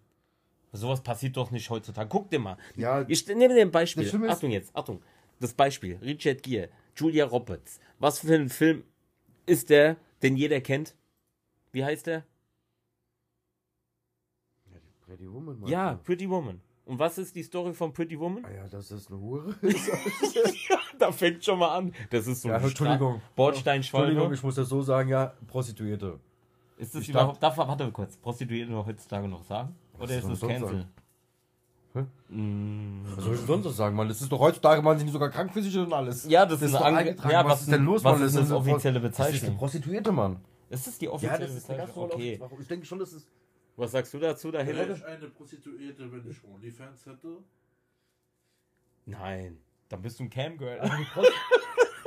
Sowas 0.71 1.01
passiert 1.01 1.35
doch 1.37 1.49
nicht 1.49 1.69
heutzutage. 1.69 2.07
Guck 2.09 2.29
dir 2.29 2.39
mal. 2.39 2.57
Ja, 2.75 3.03
Ich 3.07 3.25
nehme 3.27 3.53
dir 3.55 3.61
ein 3.61 3.71
Beispiel. 3.71 4.11
Achtung 4.27 4.51
jetzt, 4.51 4.75
Achtung. 4.75 5.01
Das 5.39 5.53
Beispiel. 5.53 5.97
Richard 6.01 6.43
Gere, 6.43 6.69
Julia 6.95 7.25
Roberts. 7.25 7.79
Was 7.99 8.19
für 8.19 8.35
ein 8.35 8.49
Film 8.49 8.83
ist 9.45 9.69
der, 9.69 9.95
den 10.21 10.35
jeder 10.35 10.61
kennt? 10.61 10.95
Wie 11.71 11.83
heißt 11.85 12.05
der? 12.07 12.23
Pretty 15.09 15.31
Woman, 15.31 15.65
Ja, 15.65 15.93
du? 15.93 16.03
Pretty 16.03 16.29
Woman. 16.29 16.61
Und 16.85 16.99
was 16.99 17.17
ist 17.17 17.35
die 17.35 17.41
Story 17.41 17.73
von 17.73 17.91
Pretty 17.93 18.19
Woman? 18.19 18.45
Ah 18.45 18.51
ja, 18.51 18.67
das 18.67 18.91
ist 18.91 19.09
eine 19.09 19.19
Hure. 19.19 19.55
da 20.99 21.11
fängt 21.11 21.43
schon 21.43 21.57
mal 21.57 21.75
an. 21.75 21.93
Das 22.11 22.27
ist 22.27 22.41
so 22.43 22.49
Ja, 22.49 22.57
ein 22.57 22.63
Entschuldigung. 22.63 23.13
Entschuldigung, 23.15 23.21
Bordsteinschwalbe. 23.35 24.33
ich 24.35 24.43
muss 24.43 24.55
das 24.55 24.69
so 24.69 24.83
sagen, 24.83 25.09
ja, 25.09 25.33
Prostituierte. 25.47 26.19
Ist 26.77 26.93
das 26.93 27.01
Ich 27.01 27.09
überhaupt, 27.09 27.41
darf, 27.41 27.57
warte 27.57 27.91
kurz, 27.91 28.17
Prostituierte 28.17 28.71
noch 28.71 28.85
heutzutage 28.85 29.27
noch 29.27 29.43
sagen? 29.43 29.75
Oder 29.99 30.15
ist 30.17 30.29
das 30.29 30.39
Cancel? 30.41 30.85
Hä? 31.93 32.05
Mm. 32.33 33.01
Was 33.15 33.23
soll 33.23 33.33
ich 33.33 33.41
sonst 33.41 33.65
noch 33.65 33.71
sagen, 33.71 33.95
Mann? 33.95 34.07
Das 34.07 34.21
ist 34.21 34.31
doch 34.31 34.39
heutzutage, 34.39 34.81
man 34.83 34.95
sind 34.99 35.07
die 35.07 35.13
sogar 35.13 35.29
krankversichert 35.29 35.87
und 35.87 35.93
alles. 35.93 36.29
Ja, 36.29 36.45
das, 36.45 36.61
ist 36.61 36.73
doch 36.75 36.81
eine 36.81 37.15
ja, 37.29 37.43
was, 37.45 37.61
ist 37.61 37.71
denn 37.71 37.83
los, 37.83 38.03
was 38.03 38.13
Mann? 38.19 38.27
ist 38.27 38.35
Das 38.35 38.41
das 38.43 38.51
eine 38.51 38.59
offizielle 38.59 39.01
Das 39.01 39.11
ist 39.11 39.19
eine 39.19 39.29
Bezeichnung? 39.31 39.57
Prostituierte, 39.57 40.11
Mann. 40.11 40.37
Ist 40.69 40.85
das 40.85 40.97
die 40.99 41.05
Ja, 41.05 41.11
offizielle 41.11 41.39
das 41.47 41.55
ist 41.55 41.67
eine 41.69 41.77
ganz 41.79 41.89
Bezeichnung? 41.89 42.07
normale 42.09 42.13
Okay. 42.13 42.31
Bezeichnung. 42.37 42.61
Ich 42.61 42.67
denke 42.67 42.85
schon, 42.85 42.99
das 42.99 43.13
ist. 43.13 43.27
Was 43.79 43.91
sagst 43.91 44.13
du 44.13 44.19
dazu 44.19 44.51
Wäre 44.51 44.65
dahinter? 44.65 44.95
ich 44.95 45.05
eine 45.05 45.27
Prostituierte, 45.29 46.11
wenn 46.11 46.29
ich 46.29 46.37
Onlyfans 46.43 47.05
hätte? 47.05 47.37
Nein. 49.05 49.57
Dann 49.87 50.01
bist 50.01 50.19
du 50.19 50.23
ein 50.25 50.29
Camgirl. 50.29 50.79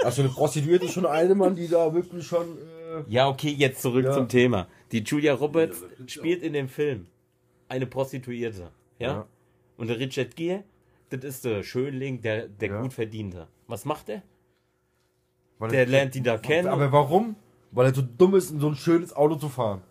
Also 0.05 0.23
eine 0.23 0.33
Prostituierte 0.33 0.87
ist 0.87 0.95
schon 0.95 1.07
eine, 1.07 1.33
Mann, 1.37 1.55
die 1.55 1.69
da 1.69 1.95
wirklich 1.95 2.27
schon. 2.27 2.59
Äh, 2.59 3.05
ja, 3.07 3.29
okay, 3.29 3.51
jetzt 3.51 3.83
zurück 3.83 4.05
Ja. 4.05 4.13
zum 4.13 4.29
Thema. 4.29 4.67
Die 4.91 4.99
Julia 4.99 5.33
Roberts 5.33 5.81
Ja, 5.81 6.09
spielt 6.09 6.43
in 6.43 6.55
dem 6.55 6.69
Film 6.69 7.07
eine 7.69 7.87
Prostituierte. 7.87 8.73
Ja? 8.99 9.13
Ja. 9.13 9.27
Und 9.77 9.87
der 9.87 10.01
Richard 10.01 10.35
Gere, 10.35 10.65
das 11.11 11.23
ist 11.23 11.45
der 11.45 11.63
Schönling, 11.63 12.21
der, 12.21 12.49
der 12.49 12.69
Ja. 12.71 12.81
gut 12.83 12.93
verdiente. 12.93 13.47
Was 13.69 13.85
macht 13.85 14.09
er? 14.09 14.23
weil 15.61 15.71
Der 15.71 15.87
lernt 15.87 16.17
die 16.17 16.23
da 16.23 16.37
kennen. 16.37 16.67
Aber 16.67 16.91
warum? 16.91 17.37
Weil 17.71 17.87
er 17.87 17.95
so 17.95 18.03
dumm 18.03 18.35
ist, 18.35 18.51
in 18.51 18.59
so 18.59 18.71
ein 18.71 18.75
schönes 18.75 19.15
Auto 19.15 19.37
zu 19.37 19.49
fahren. 19.49 19.83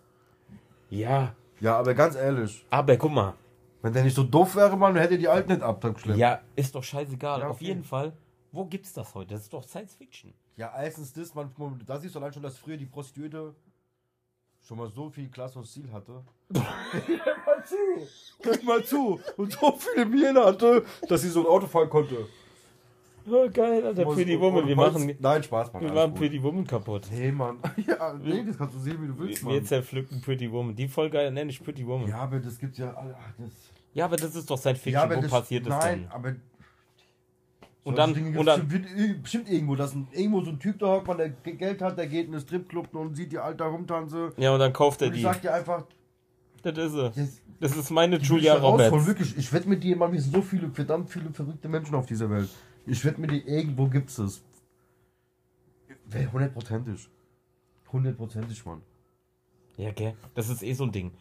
ja, 0.90 1.34
Ja, 1.62 1.78
aber 1.78 1.94
ganz 1.94 2.16
ehrlich, 2.16 2.66
aber 2.70 2.96
guck 2.96 3.12
mal. 3.12 3.34
wenn 3.82 3.92
der 3.92 4.02
nicht 4.02 4.16
so 4.16 4.24
doof 4.24 4.56
wäre, 4.56 4.76
Mann, 4.76 4.94
dann 4.94 5.02
hätte 5.04 5.16
die 5.16 5.28
Alten 5.28 5.52
nicht 5.52 5.62
abgeschleppt. 5.62 6.18
Ja, 6.18 6.40
ist 6.56 6.74
doch 6.74 6.82
scheißegal. 6.82 7.38
Ja, 7.38 7.48
Auf 7.48 7.56
okay. 7.56 7.66
jeden 7.66 7.84
Fall. 7.84 8.12
Wo 8.50 8.64
gibt's 8.64 8.92
das 8.92 9.14
heute? 9.14 9.34
Das 9.34 9.42
ist 9.42 9.52
doch 9.52 9.62
Science 9.62 9.94
Fiction. 9.94 10.34
Ja, 10.56 10.72
erstens 10.76 11.12
das, 11.12 11.32
man, 11.36 11.52
da 11.86 12.00
siehst 12.00 12.16
du 12.16 12.18
allein 12.18 12.32
schon, 12.32 12.42
dass 12.42 12.58
früher 12.58 12.76
die 12.76 12.86
Prostituierte 12.86 13.54
schon 14.60 14.76
mal 14.76 14.90
so 14.90 15.08
viel 15.08 15.28
Klasse 15.30 15.60
und 15.60 15.66
Stil 15.66 15.90
hatte. 15.92 16.24
Hör 16.52 17.36
mal 17.46 17.64
zu. 17.64 17.76
Hör 18.42 18.62
mal 18.64 18.84
zu. 18.84 19.20
Und 19.36 19.52
so 19.52 19.72
viele 19.78 20.04
Miene 20.06 20.44
hatte, 20.44 20.84
dass 21.08 21.22
sie 21.22 21.28
so 21.28 21.42
ein 21.42 21.46
Auto 21.46 21.68
fahren 21.68 21.88
konnte. 21.88 22.26
Oh, 23.30 23.48
geil, 23.52 23.84
Alter. 23.86 24.04
Pretty 24.04 24.38
Woman. 24.40 24.66
Wir 24.66 24.74
machen, 24.76 25.14
Nein, 25.20 25.42
Spaß, 25.42 25.72
Mann. 25.72 25.82
wir 25.82 25.92
machen 25.92 26.10
gut. 26.10 26.18
Pretty 26.20 26.42
Woman 26.42 26.66
kaputt. 26.66 27.06
Nee, 27.12 27.30
Mann. 27.32 27.58
Ja, 27.86 28.14
nee, 28.14 28.44
das 28.46 28.58
kannst 28.58 28.74
du 28.74 28.78
sehen, 28.80 28.98
wie 29.00 29.06
du 29.06 29.18
willst, 29.18 29.44
Wir 29.46 29.52
Mann. 29.54 29.64
zerpflücken 29.64 30.20
Pretty 30.20 30.50
Woman. 30.50 30.74
Die 30.74 30.88
Folge 30.88 31.30
nenne 31.30 31.50
ich 31.50 31.62
Pretty 31.62 31.86
Woman. 31.86 32.08
Ja, 32.08 32.16
Ja, 32.16 32.22
aber 32.22 32.40
das 32.40 32.58
gibt's 32.58 32.78
ja. 32.78 32.94
Ach, 32.96 33.04
das, 33.38 34.04
aber 34.04 34.16
das 34.16 34.34
ist 34.34 34.50
doch 34.50 34.58
Science 34.58 34.80
Fiction. 34.80 34.94
ja, 34.94 35.02
aber 35.04 35.16
Wo 35.16 35.20
das, 35.20 35.30
passiert 35.30 35.66
das 35.66 35.84
Nein, 35.84 36.00
denn? 36.00 36.08
aber. 36.10 36.34
Und 37.84 37.98
dann- 37.98 38.14
Dinge 38.14 38.38
und 38.38 38.46
dann- 38.46 38.68
bestimmt, 38.68 39.22
bestimmt 39.22 39.50
irgendwo, 39.50 39.74
dass 39.74 39.92
ein, 39.94 40.06
irgendwo 40.12 40.40
so 40.42 40.50
ein 40.50 40.58
Typ 40.60 40.78
da 40.78 40.86
hockt, 40.86 41.08
man, 41.08 41.16
der 41.18 41.30
Ge- 41.30 41.54
Geld 41.56 41.82
hat, 41.82 41.98
der 41.98 42.06
geht 42.06 42.26
in 42.26 42.32
den 42.32 42.40
Stripclub 42.40 42.94
und 42.94 43.16
sieht 43.16 43.32
die 43.32 43.38
Alter 43.38 43.64
rumtanzen. 43.66 44.30
Ja, 44.36 44.52
und 44.52 44.60
dann 44.60 44.72
kauft 44.72 45.02
er 45.02 45.08
Und 45.08 45.14
ich 45.14 45.18
die. 45.20 45.24
sag 45.24 45.42
dir 45.42 45.52
einfach, 45.52 45.84
Das 46.62 46.78
ist 46.78 46.92
sie. 46.92 47.28
Das 47.58 47.76
ist 47.76 47.90
meine 47.90 48.18
die 48.20 48.24
Julia 48.26 48.54
Roberts. 48.54 49.06
Wirklich, 49.06 49.36
ich 49.36 49.52
wette 49.52 49.68
mit 49.68 49.82
dir, 49.84 49.96
Mann, 49.96 50.12
wir 50.12 50.20
sind 50.20 50.32
so 50.34 50.42
viele, 50.42 50.68
verdammt 50.70 51.10
viele 51.10 51.30
verrückte 51.30 51.68
Menschen 51.68 51.94
auf 51.96 52.06
dieser 52.06 52.28
Welt. 52.30 52.48
Ich 52.86 53.04
wette 53.04 53.20
mit 53.20 53.30
dir, 53.30 53.46
irgendwo 53.46 53.86
gibt's 53.88 54.18
es. 54.18 54.42
Hundertprozentig. 56.32 57.08
Hundertprozentig, 57.92 58.64
Mann. 58.64 58.82
Ja, 59.76 59.92
gell? 59.92 60.14
Das 60.34 60.48
ist 60.48 60.62
eh 60.62 60.72
so 60.72 60.84
ein 60.84 60.92
Ding. 60.92 61.12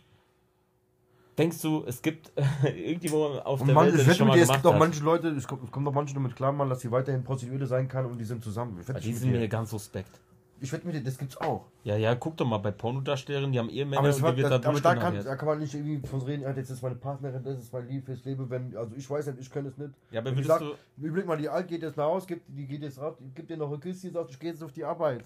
Denkst 1.38 1.62
du, 1.62 1.84
es 1.86 2.02
gibt 2.02 2.32
irgendwo 2.64 3.26
auf 3.40 3.62
Und 3.62 3.68
der 3.68 3.76
man, 3.76 3.86
Welt, 3.88 4.00
ich 4.00 4.06
das 4.06 4.18
schon 4.18 4.28
mit 4.28 4.34
mal 4.34 4.38
dir, 4.38 4.44
es 4.44 4.52
gibt 4.52 4.66
auch 4.66 4.74
hat? 4.74 4.80
manche 4.80 5.04
Leute, 5.04 5.30
es 5.30 5.48
kommt, 5.48 5.88
auch 5.88 5.94
manche 5.94 6.14
damit 6.14 6.36
klar, 6.36 6.52
Mann, 6.52 6.70
dass 6.70 6.82
sie 6.82 6.92
weiterhin 6.92 7.24
Prostituierte 7.24 7.68
sein 7.68 7.88
kann 7.88 8.06
und 8.06 8.18
die 8.18 8.26
sind 8.26 8.44
zusammen. 8.44 8.80
Ich 8.80 8.86
Die 9.02 9.14
sind 9.14 9.32
mir 9.32 9.48
ganz 9.48 9.70
suspekt. 9.70 10.20
Ich 10.62 10.72
wette 10.72 10.86
mit 10.86 10.96
dir, 10.96 11.04
das 11.04 11.18
gibt's 11.18 11.36
auch. 11.38 11.66
Ja, 11.84 11.98
ja, 11.98 12.14
guck 12.16 12.38
doch 12.38 12.46
mal 12.46 12.60
bei 12.60 12.72
Pornodarstellerinnen, 12.72 13.52
die 13.52 13.60
haben 13.60 13.70
Ehemänner 13.70 14.00
Aber, 14.02 14.16
und 14.16 14.22
war, 14.22 14.32
die 14.34 14.42
wird 14.44 14.52
das, 14.52 14.62
da 14.62 14.70
aber 14.70 14.80
da, 14.80 14.96
kann, 14.96 15.24
da 15.24 15.36
kann 15.36 15.48
man 15.48 15.60
nicht 15.60 15.74
irgendwie 15.74 16.08
von 16.08 16.22
reden, 16.22 16.44
ja, 16.44 16.54
das 16.54 16.70
ist 16.70 16.82
meine 16.82 16.96
Partnerin, 16.96 17.44
das 17.44 17.60
ist 17.60 17.74
mein 17.74 17.88
Lieb 17.88 18.06
fürs 18.06 18.24
Leben. 18.24 18.50
Wenn, 18.50 18.76
also 18.78 18.96
ich 18.96 19.10
weiß 19.10 19.26
nicht, 19.28 19.40
ich 19.40 19.50
könnte 19.50 19.70
es 19.72 19.78
nicht. 19.78 19.92
Ja, 20.12 20.22
aber 20.22 20.32
würdest 20.32 20.48
sagt, 20.48 20.62
du. 20.62 20.76
Überleg 21.06 21.26
mal, 21.26 21.38
die 21.38 21.50
Alt 21.50 21.68
geht 21.68 21.82
jetzt 21.82 21.98
nach 21.98 22.06
Hause, 22.06 22.28
gibt, 22.28 22.44
die 22.48 22.68
geht 22.68 22.82
jetzt 22.84 23.00
raus, 23.00 23.16
gibt 23.36 23.50
dir 23.50 23.58
noch 23.58 23.72
ein 23.72 23.80
Küsschen, 23.80 24.14
sagt, 24.14 24.30
ich 24.32 24.40
gehe 24.40 24.52
jetzt 24.52 24.64
auf 24.64 24.72
die 24.72 24.84
Arbeit. 24.86 25.26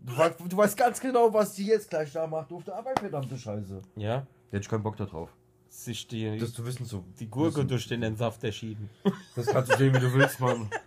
Du 0.00 0.16
weißt, 0.18 0.34
du 0.48 0.56
weißt 0.56 0.76
ganz 0.76 1.00
genau, 1.00 1.32
was 1.32 1.54
die 1.54 1.66
jetzt 1.66 1.88
gleich 1.88 2.12
da 2.12 2.26
macht 2.26 2.52
auf 2.52 2.64
der 2.64 2.74
Arbeit, 2.74 2.98
verdammte 2.98 3.38
Scheiße. 3.38 3.80
Ja, 3.96 4.16
Da 4.18 4.26
hätte 4.56 4.62
ich 4.62 4.68
keinen 4.68 4.82
Bock 4.82 4.96
da 4.96 5.04
drauf. 5.04 5.30
sich 5.68 6.08
die, 6.08 6.38
Das 6.38 6.52
zu 6.52 6.66
wissen 6.66 6.84
so. 6.84 7.04
die 7.20 7.28
Gurke 7.30 7.58
wissen. 7.58 7.68
durch 7.68 7.86
den 7.86 8.02
Entsafter 8.02 8.50
schieben. 8.50 8.90
Das 9.36 9.46
kannst 9.46 9.72
du 9.72 9.76
sehen, 9.76 9.94
wie 9.94 10.00
du 10.00 10.12
willst, 10.12 10.40
Mann. 10.40 10.68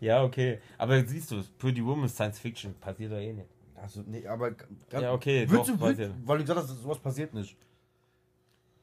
Ja, 0.00 0.22
okay. 0.22 0.60
Aber 0.76 1.04
siehst 1.04 1.30
du, 1.30 1.42
Pretty 1.58 1.84
Woman 1.84 2.04
ist 2.04 2.14
Science 2.14 2.38
Fiction. 2.38 2.74
Passiert 2.74 3.12
doch 3.12 3.18
eh 3.18 3.32
nicht. 3.32 3.48
Also, 3.74 4.02
nee, 4.06 4.26
aber. 4.26 4.52
Ja, 4.92 5.12
okay, 5.12 5.46
Willst 5.48 5.68
du, 5.68 5.80
willst, 5.80 6.10
weil 6.24 6.38
du 6.38 6.44
gesagt 6.44 6.60
hast, 6.60 6.82
sowas 6.82 6.98
passiert 6.98 7.32
nicht. 7.34 7.56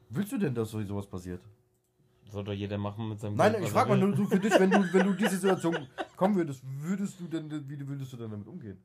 Willst 0.08 0.32
du 0.32 0.38
denn, 0.38 0.54
dass 0.54 0.70
so 0.70 0.82
sowas 0.82 1.06
passiert? 1.06 1.40
Soll 2.30 2.44
doch 2.44 2.52
jeder 2.52 2.78
machen 2.78 3.08
mit 3.08 3.20
seinem 3.20 3.36
Nein, 3.36 3.52
Geld, 3.52 3.64
ich 3.64 3.70
frage 3.70 3.90
mal 3.90 3.98
nur 3.98 4.16
so 4.16 4.24
für 4.24 4.40
dich, 4.40 4.52
wenn 4.58 4.70
du, 4.70 4.92
wenn 4.92 5.06
du 5.06 5.12
in 5.12 5.16
diese 5.16 5.36
Situation 5.36 5.86
kommen 6.16 6.34
würdest, 6.34 6.62
würdest 6.80 7.20
du 7.20 7.28
denn, 7.28 7.50
wie 7.68 7.86
würdest 7.86 8.12
du 8.12 8.16
denn 8.16 8.30
damit 8.30 8.48
umgehen? 8.48 8.78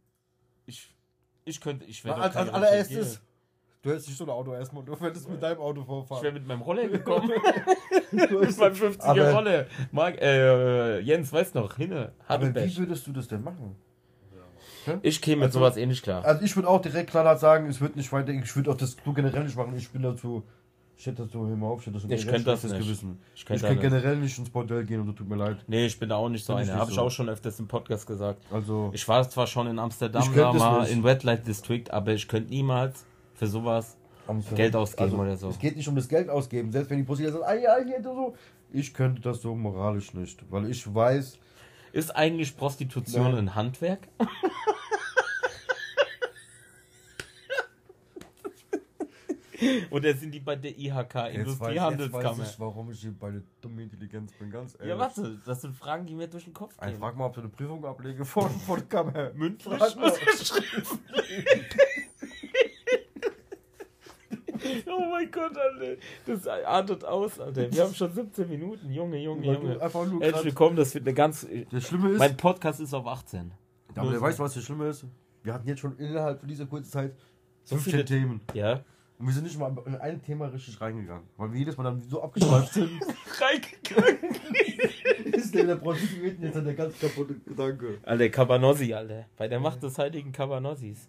Ich, 0.66 0.94
ich 1.46 1.60
könnte, 1.60 1.86
ich 1.86 2.04
wäre 2.06 2.22
Als, 2.22 2.36
als 2.36 2.50
allererstes. 2.50 3.22
Du 3.82 3.90
hättest 3.90 4.08
nicht 4.08 4.18
so 4.18 4.24
ein 4.26 4.30
Auto 4.30 4.54
erstmal, 4.54 4.84
du 4.84 5.00
würdest 5.00 5.30
mit 5.30 5.42
deinem 5.42 5.60
Auto 5.60 5.82
Ich 5.82 5.88
wäre 5.88 6.06
vorfahren. 6.06 6.34
mit 6.34 6.48
meinem 6.48 6.62
Roller 6.62 6.88
gekommen. 6.88 7.32
Du 8.12 8.18
mit 8.40 8.58
meinem 8.58 8.74
50er 8.74 9.02
aber- 9.02 9.32
Roller. 9.34 9.66
Marc, 9.92 10.22
äh, 10.22 11.00
Jens, 11.00 11.32
weiß 11.34 11.54
noch, 11.54 11.76
Hinne, 11.78 12.12
Aber 12.28 12.54
wie 12.54 12.78
würdest 12.78 13.08
du 13.08 13.12
das 13.12 13.28
denn 13.28 13.44
machen? 13.44 13.76
Ich 15.04 15.22
käme 15.22 15.38
mit 15.42 15.46
Also- 15.48 15.60
sowas 15.60 15.78
eh 15.78 15.86
nicht 15.86 16.04
klar. 16.04 16.26
Also 16.26 16.44
ich 16.44 16.56
würde 16.56 16.68
auch 16.68 16.82
direkt 16.82 17.12
klar 17.12 17.38
sagen, 17.38 17.68
es 17.68 17.80
wird 17.82 17.96
nicht 17.96 18.12
weiter, 18.12 18.32
ich 18.32 18.56
würde 18.56 18.72
auch 18.72 18.78
das 18.78 18.98
so 19.04 19.14
generell 19.14 19.44
nicht 19.44 19.56
machen, 19.56 19.76
ich 19.78 19.90
bin 19.92 20.02
dazu, 20.02 20.44
shit 20.98 21.18
dazu, 21.20 21.48
hör 21.48 21.56
mal 21.56 21.68
auf, 21.68 21.84
shit, 21.84 21.94
das 21.96 22.04
ist 22.04 22.10
ein 22.10 22.14
Ich 22.16 22.28
könnte 22.28 22.46
das 22.46 22.64
nicht. 22.64 22.78
Gewissen. 22.80 23.20
Ich 23.36 23.42
Ich 23.42 23.46
könnte 23.46 23.64
kann 23.66 23.76
das. 23.76 23.82
generell 23.84 24.18
nicht 24.18 24.38
ins 24.40 24.50
Bordell 24.50 24.84
gehen 24.86 25.02
und 25.02 25.06
so 25.08 25.14
tut 25.14 25.30
mir 25.30 25.36
leid. 25.36 25.58
Nee, 25.68 25.86
ich 25.86 26.00
bin 26.00 26.10
da 26.10 26.16
auch 26.16 26.30
nicht 26.30 26.44
so 26.46 26.54
ich 26.58 26.62
einer. 26.70 26.80
Habe 26.80 26.90
ich 26.90 26.96
so. 26.96 27.02
auch 27.04 27.12
schon 27.12 27.30
öfters 27.30 27.60
im 27.60 27.68
Podcast 27.68 28.08
gesagt. 28.08 28.42
Also, 28.52 28.90
Ich 28.94 29.08
war 29.08 29.28
zwar 29.30 29.46
schon 29.46 29.68
in 29.68 29.78
Amsterdam, 29.78 30.24
Ich 30.24 30.36
da 30.36 30.52
mal 30.54 30.88
in 30.88 31.06
Red 31.06 31.24
Light 31.24 31.46
District, 31.48 31.86
aber 31.92 32.14
ich 32.14 32.28
könnte 32.28 32.50
niemals 32.50 33.06
für 33.42 33.48
sowas. 33.48 33.98
Geld 34.56 34.76
ausgeben 34.76 35.14
also, 35.14 35.24
oder 35.24 35.36
so. 35.36 35.50
Es 35.50 35.58
geht 35.58 35.76
nicht 35.76 35.88
um 35.88 35.96
das 35.96 36.08
Geld 36.08 36.30
ausgeben, 36.30 36.72
selbst 36.72 36.92
wenn 36.92 37.00
die 37.00 37.04
Prostituierte 37.04 37.40
sagt, 37.40 37.52
ah 37.52 37.56
ja, 37.56 38.00
du 38.00 38.14
so. 38.14 38.36
Ich 38.72 38.94
könnte 38.94 39.20
das 39.20 39.42
so 39.42 39.56
moralisch 39.56 40.14
nicht, 40.14 40.40
weil 40.52 40.70
ich 40.70 40.94
weiß, 40.94 41.40
Ist 41.92 42.16
eigentlich 42.16 42.56
Prostitution 42.56 43.32
Nein. 43.32 43.38
ein 43.50 43.56
Handwerk? 43.56 44.08
Oder 49.90 50.14
sind 50.14 50.32
die 50.32 50.40
bei 50.40 50.56
der 50.56 50.78
IHK, 50.78 50.94
weiß, 50.94 51.04
jetzt 51.04 51.16
weiß 51.16 51.36
Industriehandelskammer? 51.36 52.44
ich, 52.44 52.60
warum 52.60 52.92
ich 52.92 53.02
hier 53.02 53.14
bei 53.14 53.32
der 53.32 53.42
dummen 53.60 53.80
Intelligenz 53.80 54.32
bin, 54.34 54.52
ganz 54.52 54.76
ehrlich. 54.76 54.90
Ja, 54.90 55.00
warte, 55.00 55.40
das 55.46 55.62
sind 55.62 55.76
Fragen, 55.76 56.06
die 56.06 56.14
mir 56.14 56.28
durch 56.28 56.44
den 56.46 56.54
Kopf 56.54 56.78
gehen. 56.80 56.96
frag 56.98 57.18
mal, 57.18 57.26
ob 57.26 57.34
du 57.34 57.42
eine 57.42 57.50
Prüfung 57.50 57.84
ablege 57.86 58.24
vor, 58.24 58.50
vor 58.50 58.78
der 58.78 58.86
Kammer. 58.86 59.32
Mündlich 59.34 59.74
Frag 59.80 59.96
mal. 59.96 60.12
oder 60.12 60.16
schriftlich? 60.16 60.88
Oh 64.86 65.11
mein 65.22 65.32
Gott, 65.32 65.58
Alter. 65.58 66.02
Das 66.26 66.48
artet 66.48 67.06
aus, 67.06 67.40
Alter. 67.40 67.72
Wir 67.72 67.84
haben 67.84 67.94
schon 67.94 68.12
17 68.12 68.50
Minuten. 68.50 68.92
Junge, 68.92 69.18
Junge, 69.18 69.46
Junge. 69.46 69.80
Herzlich 69.80 70.46
willkommen, 70.46 70.76
das 70.76 70.94
wird 70.94 71.06
eine 71.06 71.14
ganz. 71.14 71.48
Das 71.72 71.84
Schlimme 71.88 72.10
ist, 72.12 72.20
Mein 72.20 72.38
Podcast 72.38 72.80
ist 72.80 72.94
auf 72.94 73.06
18. 73.08 73.52
aber 73.96 74.12
der 74.12 74.22
weiß, 74.22 74.40
was 74.40 74.54
das 74.54 74.64
Schlimme 74.64 74.88
ist? 74.88 75.06
Wir 75.44 75.54
hatten 75.54 75.68
jetzt 75.68 75.80
schon 75.80 75.98
innerhalb 75.98 76.40
von 76.40 76.48
dieser 76.50 76.66
kurzen 76.66 76.90
Zeit 76.92 77.16
So 77.64 77.76
15 77.76 77.92
viele- 77.92 78.06
Themen. 78.06 78.42
Ja. 78.54 78.84
Und 79.18 79.28
wir 79.28 79.34
sind 79.34 79.44
nicht 79.44 79.60
mal 79.60 79.76
in 79.86 79.96
ein 79.96 80.20
Thema 80.24 80.48
richtig 80.48 80.82
reingegangen. 80.82 81.24
Weil 81.38 81.52
wir 81.52 81.60
jedes 81.60 81.78
Mal 81.78 81.84
dann 81.84 82.02
so 82.02 82.24
abgeschweift 82.24 82.74
sind, 82.74 82.90
Reingegangen. 83.40 84.18
ist 85.34 85.54
der, 85.54 85.66
der 85.66 85.76
Prostituierten 85.76 86.44
jetzt 86.44 86.56
der 86.56 86.74
ganz 86.74 86.98
kaputte 87.00 87.36
Gedanke. 87.36 88.00
Alter, 88.04 88.30
Cabanossi, 88.30 88.94
Alter. 88.96 89.26
Bei 89.38 89.48
der 89.48 89.60
Macht 89.60 89.84
des 89.84 89.96
heiligen 90.00 90.32
Cabanossis. 90.32 91.08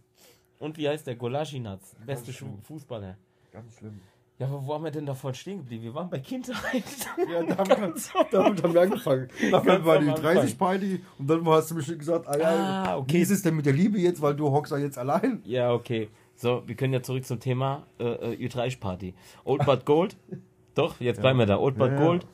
Und 0.58 0.76
wie 0.76 0.88
heißt 0.88 1.06
der? 1.06 1.16
Golaschinatz. 1.16 1.96
Beste 2.04 2.32
Fußballer. 2.64 3.16
Ganz 3.52 3.76
schlimm. 3.78 4.00
Ja, 4.38 4.46
aber 4.48 4.66
wo 4.66 4.74
haben 4.74 4.82
wir 4.84 4.90
denn 4.90 5.06
davon 5.06 5.34
stehen 5.34 5.58
geblieben? 5.58 5.84
Wir 5.84 5.94
waren 5.94 6.10
bei 6.10 6.18
Kindheit. 6.18 6.82
Ja, 7.30 7.42
damit, 7.42 7.94
damit 8.32 8.62
haben 8.62 8.74
wir 8.74 8.80
angefangen. 8.80 9.28
Ganz 9.50 9.84
war 9.84 9.98
die 10.00 10.08
Anfang. 10.08 10.22
30 10.34 10.58
Party 10.58 11.00
und 11.18 11.28
dann 11.30 11.46
hast 11.46 11.70
du 11.70 11.74
mir 11.76 11.82
gesagt, 11.82 12.26
ah, 12.26 12.38
ja, 12.38 12.48
Ah, 12.84 12.96
okay. 12.96 13.12
wie 13.14 13.20
ist 13.20 13.30
es 13.30 13.42
denn 13.42 13.54
mit 13.54 13.66
der 13.66 13.72
Liebe 13.74 13.98
jetzt, 13.98 14.20
weil 14.22 14.34
du 14.34 14.50
hockst 14.50 14.72
da 14.72 14.78
jetzt 14.78 14.98
allein? 14.98 15.42
Ja, 15.44 15.72
okay. 15.72 16.08
So, 16.34 16.62
wir 16.66 16.74
können 16.74 16.92
ja 16.94 17.02
zurück 17.02 17.24
zum 17.24 17.38
Thema 17.38 17.86
äh, 18.00 18.32
äh, 18.34 18.46
Ü30-Party. 18.48 19.14
Old 19.44 19.64
But 19.66 19.84
Gold. 19.84 20.16
Doch, 20.74 20.98
jetzt 21.00 21.20
bleiben 21.20 21.38
wir 21.38 21.46
da. 21.46 21.58
Old 21.58 21.76
But 21.76 21.92
Ja, 21.92 21.98
ja. 21.98 22.04
Gold 22.06 22.26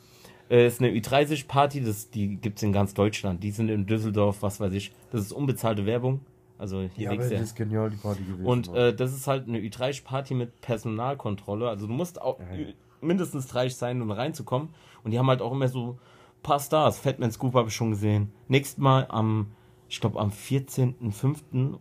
äh, 0.49 0.67
ist 0.67 0.81
eine 0.81 0.91
Ü30-Party, 0.93 1.83
das- 1.85 2.09
die 2.11 2.37
gibt 2.37 2.59
es 2.59 2.63
in 2.63 2.73
ganz 2.73 2.95
Deutschland. 2.95 3.43
Die 3.43 3.51
sind 3.51 3.69
in 3.69 3.85
Düsseldorf, 3.87 4.41
was 4.43 4.61
weiß 4.61 4.73
ich. 4.73 4.93
Das 5.11 5.21
ist 5.21 5.33
unbezahlte 5.33 5.85
Werbung. 5.85 6.21
Also 6.59 6.83
hier 6.83 7.05
Ja, 7.05 7.11
aber 7.13 7.23
das 7.23 7.31
ist 7.41 7.55
genial, 7.57 7.91
die 7.91 7.97
Party 7.97 8.23
gewesen. 8.25 8.45
Und 8.47 8.69
äh, 8.75 8.95
das 8.95 9.13
ist 9.15 9.27
halt 9.27 9.47
eine 9.49 9.59
Ü30-Party 9.59 10.35
mit 10.35 10.61
Personalkontrolle. 10.61 11.69
Also 11.69 11.87
du 11.87 11.93
musst 11.93 12.21
auch 12.21 12.41
Ja, 12.41 12.55
ja. 12.57 12.67
mindestens 13.01 13.47
30 13.49 13.77
sein, 13.77 14.03
um 14.03 14.11
reinzukommen. 14.11 14.71
Und 15.05 15.13
die 15.13 15.19
haben 15.19 15.29
halt 15.29 15.41
auch 15.41 15.53
immer 15.53 15.69
so 15.69 15.93
ein 15.93 16.43
paar 16.43 16.59
Stars. 16.61 16.99
Fatman 16.99 17.31
Scoop 17.31 17.55
habe 17.55 17.69
ich 17.69 17.75
schon 17.75 17.91
gesehen. 17.91 18.33
Nächstes 18.49 18.79
Mal 18.79 19.07
am, 19.09 19.53
ich 19.89 20.01
glaube 20.01 20.19
am 20.19 20.31
14.05. 20.31 21.75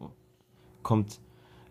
kommt 0.83 1.19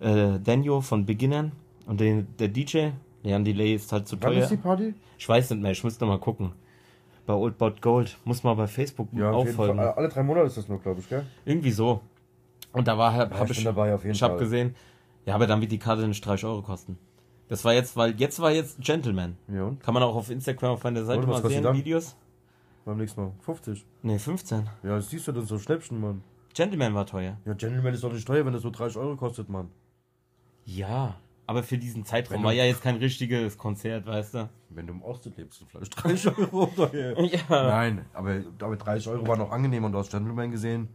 äh, 0.01 0.39
Daniel 0.43 0.81
von 0.83 1.07
Beginnern 1.07 1.53
und 1.87 2.01
den, 2.01 2.27
der 2.39 2.49
DJ. 2.49 2.89
Leon 3.23 3.45
Delay 3.45 3.75
ist 3.75 3.91
halt 3.93 4.07
zu 4.07 4.17
Wann 4.21 4.33
teuer. 4.33 4.43
ist 4.43 4.51
die 4.51 4.57
Party? 4.57 4.95
Ich 5.19 5.29
weiß 5.29 5.51
nicht 5.51 5.63
mehr, 5.63 5.73
ich 5.73 5.83
müsste 5.83 6.07
mal 6.07 6.19
gucken. 6.19 6.53
Bei 7.25 7.35
Old 7.35 7.59
Bot 7.59 7.83
Gold. 7.83 8.17
Muss 8.25 8.45
mal 8.45 8.55
bei 8.55 8.69
Facebook 8.69 9.09
Ja, 9.13 9.33
auffolgen. 9.33 9.79
Alle 9.81 10.09
drei 10.09 10.23
Monate 10.23 10.47
ist 10.47 10.57
das 10.59 10.69
nur, 10.69 10.79
glaube 10.79 11.01
ich, 11.01 11.09
gell? 11.09 11.25
Irgendwie 11.45 11.73
so. 11.73 12.01
Und 12.77 12.87
da 12.89 12.99
war 12.99 13.11
Ja, 13.17 13.31
habe 13.39 13.53
ich 13.53 13.65
dabei 13.65 13.95
auf 13.95 14.03
jeden 14.05 14.15
ich 14.15 14.23
habe 14.23 14.35
Fall. 14.35 14.41
gesehen, 14.45 14.77
ja, 15.25 15.35
aber 15.35 15.47
dann 15.47 15.63
wird 15.63 15.73
die 15.73 15.79
Karte 15.79 16.07
nicht 16.07 16.25
30 16.25 16.45
Euro 16.45 16.61
kosten. 16.61 16.99
Das 17.49 17.65
war 17.65 17.73
jetzt, 17.73 17.97
weil 17.97 18.15
jetzt 18.21 18.39
war 18.39 18.51
jetzt 18.53 18.81
Gentleman. 18.81 19.37
Ja, 19.49 19.65
und? 19.65 19.83
Kann 19.83 19.95
man 19.95 20.03
auch 20.03 20.15
auf 20.15 20.31
Instagram 20.31 20.73
auf 20.73 20.85
meiner 20.85 21.05
Seite 21.05 21.21
Und, 21.21 21.29
mal 21.29 21.49
sehen? 21.49 21.65
Videos. 21.73 22.17
Beim 22.85 22.99
nächsten 22.99 23.23
Mal. 23.23 23.33
50. 23.41 23.85
Ne, 24.03 24.19
15. 24.19 24.69
Ja, 24.83 24.97
das 24.97 25.09
siehst 25.09 25.27
du 25.27 25.33
dann 25.33 25.47
so 25.47 25.59
Schnäppchen, 25.59 26.01
Mann. 26.01 26.23
Gentleman 26.55 26.95
war 26.95 27.07
teuer. 27.07 27.39
Ja, 27.47 27.55
Gentleman 27.55 27.95
ist 27.95 28.05
doch 28.05 28.13
nicht 28.13 28.27
teuer, 28.27 28.45
wenn 28.45 28.53
das 28.53 28.63
so 28.63 28.71
30 28.71 28.99
Euro 28.99 29.17
kostet, 29.17 29.49
Mann. 29.49 29.71
Ja, 30.67 31.17
aber 31.47 31.63
für 31.63 31.79
diesen 31.79 32.05
Zeitraum 32.05 32.45
war 32.45 32.53
ja 32.53 32.65
jetzt 32.65 32.83
kein 32.83 32.97
richtiges 32.97 33.57
Konzert, 33.57 34.07
weißt 34.07 34.35
du? 34.35 34.49
Wenn 34.69 34.87
du 34.87 34.93
im 34.93 35.03
Osten 35.03 35.33
lebst, 35.37 35.61
sind 35.61 35.71
vielleicht 35.71 36.05
30 36.05 36.39
Euro 36.39 36.67
teuer. 36.77 37.17
Ja. 37.25 37.41
Nein, 37.49 38.05
aber, 38.13 38.41
aber 38.61 38.77
30 38.77 39.09
Euro 39.09 39.27
war 39.27 39.37
noch 39.39 39.51
angenehm 39.51 39.85
und 39.85 39.93
du 39.93 39.99
hast 39.99 40.11
Gentleman 40.11 40.51
gesehen. 40.51 40.89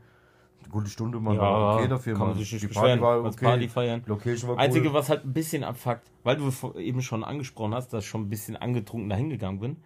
Gute 0.69 0.89
Stunde, 0.89 1.19
Mann. 1.19 1.35
Ja, 1.35 1.41
war 1.41 1.75
okay 1.77 1.87
dafür, 1.87 2.17
kann 2.17 2.27
man 2.27 2.37
sich 2.37 2.51
nicht 2.51 2.63
die 2.63 2.67
beschweren. 2.67 2.99
Party 2.99 3.23
war 3.23 3.25
okay. 3.25 3.45
Party 3.45 3.67
feiern. 3.67 4.03
Location 4.05 4.49
war 4.49 4.55
cool. 4.55 4.61
Einzige, 4.61 4.93
was 4.93 5.09
halt 5.09 5.25
ein 5.25 5.33
bisschen 5.33 5.63
abfuckt, 5.63 6.09
weil 6.23 6.37
du 6.37 6.51
eben 6.77 7.01
schon 7.01 7.23
angesprochen 7.23 7.73
hast, 7.73 7.89
dass 7.89 8.03
ich 8.03 8.09
schon 8.09 8.21
ein 8.21 8.29
bisschen 8.29 8.55
angetrunken 8.55 9.09
dahin 9.09 9.29
gegangen 9.29 9.59
bin. 9.59 9.77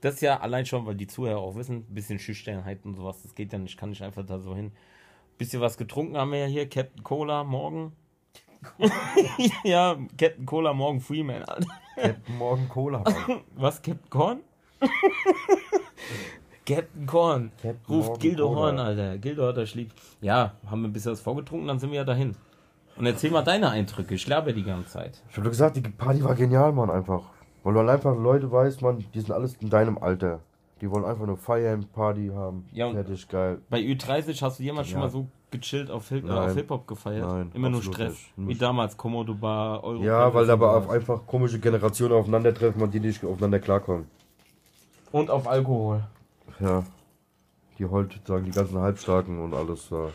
Das 0.00 0.20
ja 0.20 0.40
allein 0.40 0.66
schon, 0.66 0.84
weil 0.84 0.96
die 0.96 1.06
Zuhörer 1.06 1.38
auch 1.38 1.54
wissen, 1.54 1.86
ein 1.88 1.94
bisschen 1.94 2.18
Schüchternheit 2.18 2.84
und 2.84 2.96
sowas, 2.96 3.22
das 3.22 3.36
geht 3.36 3.52
ja 3.52 3.58
nicht, 3.58 3.78
kann 3.78 3.92
ich 3.92 4.02
einfach 4.02 4.26
da 4.26 4.40
so 4.40 4.54
hin. 4.54 4.72
Bisschen 5.38 5.60
was 5.60 5.76
getrunken 5.76 6.16
haben 6.16 6.32
wir 6.32 6.40
ja 6.40 6.46
hier, 6.46 6.68
Captain 6.68 7.04
Cola 7.04 7.44
morgen. 7.44 7.92
ja, 9.64 9.96
Captain 10.18 10.44
Cola, 10.46 10.72
morgen 10.72 11.00
Freeman, 11.00 11.42
Alter. 11.44 11.68
Captain 11.96 12.36
Morgan 12.36 12.68
Cola. 12.68 13.04
Was, 13.54 13.82
Captain 13.82 14.10
Korn? 14.10 14.40
Captain 16.66 17.06
Korn. 17.06 17.50
Captain 17.60 17.80
Ruft 17.88 18.08
Morgan 18.08 18.20
Gildo 18.20 18.48
Cola. 18.48 18.60
Horn, 18.60 18.78
Alter. 18.78 19.18
Gildo 19.18 19.46
hat 19.48 19.56
das 19.56 19.74
lieb. 19.74 19.90
Ja, 20.20 20.52
haben 20.70 20.82
wir 20.82 20.88
ein 20.88 20.92
bisschen 20.92 21.12
was 21.12 21.20
vorgetrunken, 21.20 21.66
dann 21.68 21.78
sind 21.78 21.90
wir 21.90 21.96
ja 21.98 22.04
dahin. 22.04 22.36
Und 22.96 23.06
erzähl 23.06 23.30
mal 23.30 23.42
deine 23.42 23.70
Eindrücke. 23.70 24.14
Ich 24.14 24.22
sterbe 24.22 24.52
die 24.52 24.62
ganze 24.62 24.90
Zeit. 24.90 25.22
Ich 25.30 25.36
hab 25.36 25.44
doch 25.44 25.50
gesagt, 25.50 25.76
die 25.76 25.80
Party 25.80 26.22
war 26.22 26.34
genial, 26.34 26.72
Mann, 26.72 26.90
einfach. 26.90 27.22
Weil 27.64 27.72
du 27.74 27.80
halt 27.80 27.90
einfach 27.90 28.16
Leute 28.16 28.50
weißt, 28.52 28.82
Mann, 28.82 29.04
die 29.14 29.20
sind 29.20 29.32
alles 29.32 29.56
in 29.60 29.70
deinem 29.70 29.98
Alter. 29.98 30.40
Die 30.80 30.90
wollen 30.90 31.04
einfach 31.04 31.26
nur 31.26 31.36
feiern, 31.36 31.86
Party 31.92 32.30
haben. 32.34 32.66
Ja, 32.72 32.86
und- 32.86 32.94
Fertig, 32.94 33.28
geil. 33.28 33.58
Bei 33.70 33.78
Ü30 33.80 34.40
hast 34.42 34.58
du 34.58 34.62
jemals 34.64 34.88
schon 34.88 34.98
Ja. 34.98 35.04
mal 35.06 35.10
so 35.10 35.26
gechillt 35.50 35.90
auf, 35.90 36.08
Hip 36.08 36.24
Nein. 36.24 36.36
auf 36.38 36.54
Hip-Hop 36.54 36.86
gefeiert? 36.86 37.26
Nein, 37.26 37.50
Immer 37.54 37.70
nur 37.70 37.82
Stress. 37.82 38.12
nicht. 38.36 38.48
Wie 38.48 38.54
damals, 38.56 38.96
Komodo 38.96 39.34
Bar, 39.34 39.82
Euro. 39.84 40.02
Ja, 40.02 40.32
weil 40.34 40.46
da 40.46 40.54
aber 40.54 40.90
einfach 40.90 41.24
komische 41.26 41.60
Generationen 41.60 42.14
aufeinandertreffen, 42.14 42.80
man 42.80 42.90
die 42.90 43.00
nicht 43.00 43.24
aufeinander 43.24 43.58
klarkommen. 43.60 44.06
Und 45.12 45.30
auf 45.30 45.46
Alkohol. 45.48 46.02
Ja. 46.60 46.84
Die 47.78 47.84
heute 47.86 48.18
sagen 48.24 48.44
die 48.44 48.50
ganzen 48.50 48.78
Halbstarken 48.78 49.40
und 49.40 49.54
alles 49.54 49.88
da. 49.88 50.10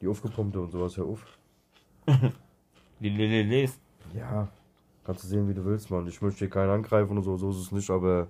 Die 0.00 0.06
aufgepumpte 0.08 0.60
und 0.60 0.70
sowas, 0.70 0.96
hör 0.96 1.06
auf. 1.06 1.24
Die 3.00 3.08
Leleles. 3.10 3.78
Ja. 4.14 4.48
Kannst 5.04 5.24
du 5.24 5.28
sehen, 5.28 5.48
wie 5.48 5.54
du 5.54 5.64
willst, 5.64 5.90
Mann. 5.90 6.06
Ich 6.06 6.20
möchte 6.22 6.40
hier 6.40 6.50
keinen 6.50 6.70
angreifen 6.70 7.12
oder 7.12 7.22
so, 7.22 7.36
so 7.36 7.50
ist 7.50 7.56
es 7.58 7.72
nicht, 7.72 7.90
aber 7.90 8.28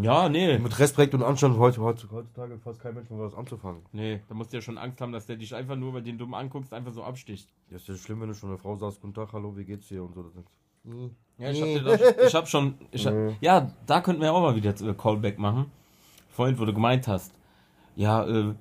Ja, 0.00 0.28
nee. 0.28 0.58
mit 0.58 0.78
Respekt 0.78 1.14
und 1.14 1.22
Anstand 1.22 1.56
heute, 1.58 1.80
heute, 1.80 2.08
heutzutage 2.10 2.58
fast 2.58 2.80
kein 2.80 2.94
Mensch 2.94 3.10
mehr 3.10 3.20
was 3.20 3.34
anzufangen. 3.34 3.82
Nee, 3.92 4.20
da 4.28 4.34
musst 4.34 4.52
du 4.52 4.56
ja 4.58 4.60
schon 4.60 4.78
Angst 4.78 5.00
haben, 5.00 5.12
dass 5.12 5.26
der 5.26 5.36
dich 5.36 5.54
einfach 5.54 5.76
nur, 5.76 5.92
weil 5.94 6.00
du 6.02 6.06
den 6.06 6.18
dumm 6.18 6.34
anguckst, 6.34 6.72
einfach 6.72 6.92
so 6.92 7.02
absticht. 7.02 7.48
Ja, 7.70 7.76
ist 7.76 7.88
ja 7.88 7.94
schlimm, 7.94 8.20
wenn 8.20 8.28
du 8.28 8.34
schon 8.34 8.50
eine 8.50 8.58
Frau 8.58 8.76
sagst, 8.76 9.00
guten 9.00 9.14
Tag, 9.14 9.32
hallo, 9.32 9.56
wie 9.56 9.64
geht's 9.64 9.88
dir 9.88 10.02
und 10.04 10.14
so. 10.14 10.24
Ja, 11.38 11.50
ich 11.50 11.60
hab, 11.60 11.68
dir 11.68 11.82
das, 11.82 12.28
ich 12.28 12.34
hab 12.34 12.48
schon. 12.48 12.74
Ich 12.92 13.06
hab, 13.06 13.14
Nee. 13.14 13.36
ja, 13.40 13.72
da 13.86 14.00
könnten 14.00 14.22
wir 14.22 14.32
auch 14.32 14.40
mal 14.42 14.54
wieder 14.54 14.70
äh, 14.80 14.94
Callback 14.94 15.38
machen. 15.38 15.70
Vorhin, 16.36 16.58
wo 16.58 16.66
du 16.66 16.74
gemeint 16.74 17.08
hast. 17.08 17.32
Ja, 17.94 18.26
äh, 18.26 18.52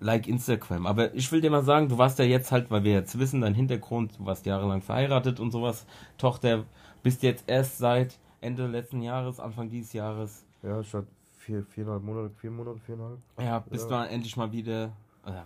like 0.00 0.26
Instagram. 0.26 0.84
Aber 0.86 1.14
ich 1.14 1.30
will 1.30 1.40
dir 1.40 1.50
mal 1.50 1.62
sagen, 1.62 1.88
du 1.88 1.96
warst 1.96 2.18
ja 2.18 2.24
jetzt 2.24 2.50
halt, 2.50 2.72
weil 2.72 2.82
wir 2.82 2.92
jetzt 2.92 3.16
wissen, 3.20 3.40
dein 3.42 3.54
Hintergrund, 3.54 4.18
du 4.18 4.26
warst 4.26 4.46
jahrelang 4.46 4.82
verheiratet 4.82 5.38
und 5.38 5.52
sowas. 5.52 5.86
Tochter, 6.18 6.64
bist 7.04 7.22
jetzt 7.22 7.44
erst 7.46 7.78
seit 7.78 8.18
Ende 8.40 8.66
letzten 8.66 9.00
Jahres, 9.00 9.38
Anfang 9.38 9.68
dieses 9.68 9.92
Jahres. 9.92 10.44
Ja, 10.64 10.78
hatte 10.78 11.06
vier, 11.38 11.62
viereinhalb 11.64 12.02
Monate, 12.02 12.30
vier 12.34 12.50
Monate, 12.50 12.80
viereinhalb. 12.80 13.18
Ja, 13.40 13.60
bist 13.60 13.88
Ja. 13.88 14.04
du 14.06 14.10
endlich 14.10 14.36
mal 14.36 14.50
wieder. 14.50 14.90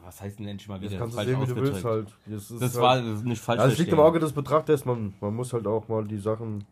Was 0.04 0.22
heißt 0.22 0.38
denn 0.38 0.46
endlich 0.46 0.68
mal 0.68 0.80
wieder? 0.80 0.92
Das 0.92 0.98
kannst 1.00 1.14
du 1.14 1.16
Falsch 1.18 1.28
sehen, 1.28 1.42
wie 1.42 1.46
du 1.46 1.56
willst 1.56 1.84
halt. 1.84 2.16
Das, 2.24 2.50
ist 2.50 2.62
Das 2.62 2.74
halt, 2.74 2.82
war 2.82 3.02
das 3.02 3.22
nicht 3.24 3.42
falsch. 3.42 3.60
Also 3.60 3.72
es 3.74 3.78
liegt 3.78 3.92
im. 3.92 4.00
Auge 4.00 4.20
des 4.20 4.32
Betrachters, 4.32 4.86
man, 4.86 5.12
man 5.20 5.34
muss 5.34 5.52
halt 5.52 5.66
auch 5.66 5.86
mal 5.88 6.04
die 6.06 6.16
Sachen 6.16 6.64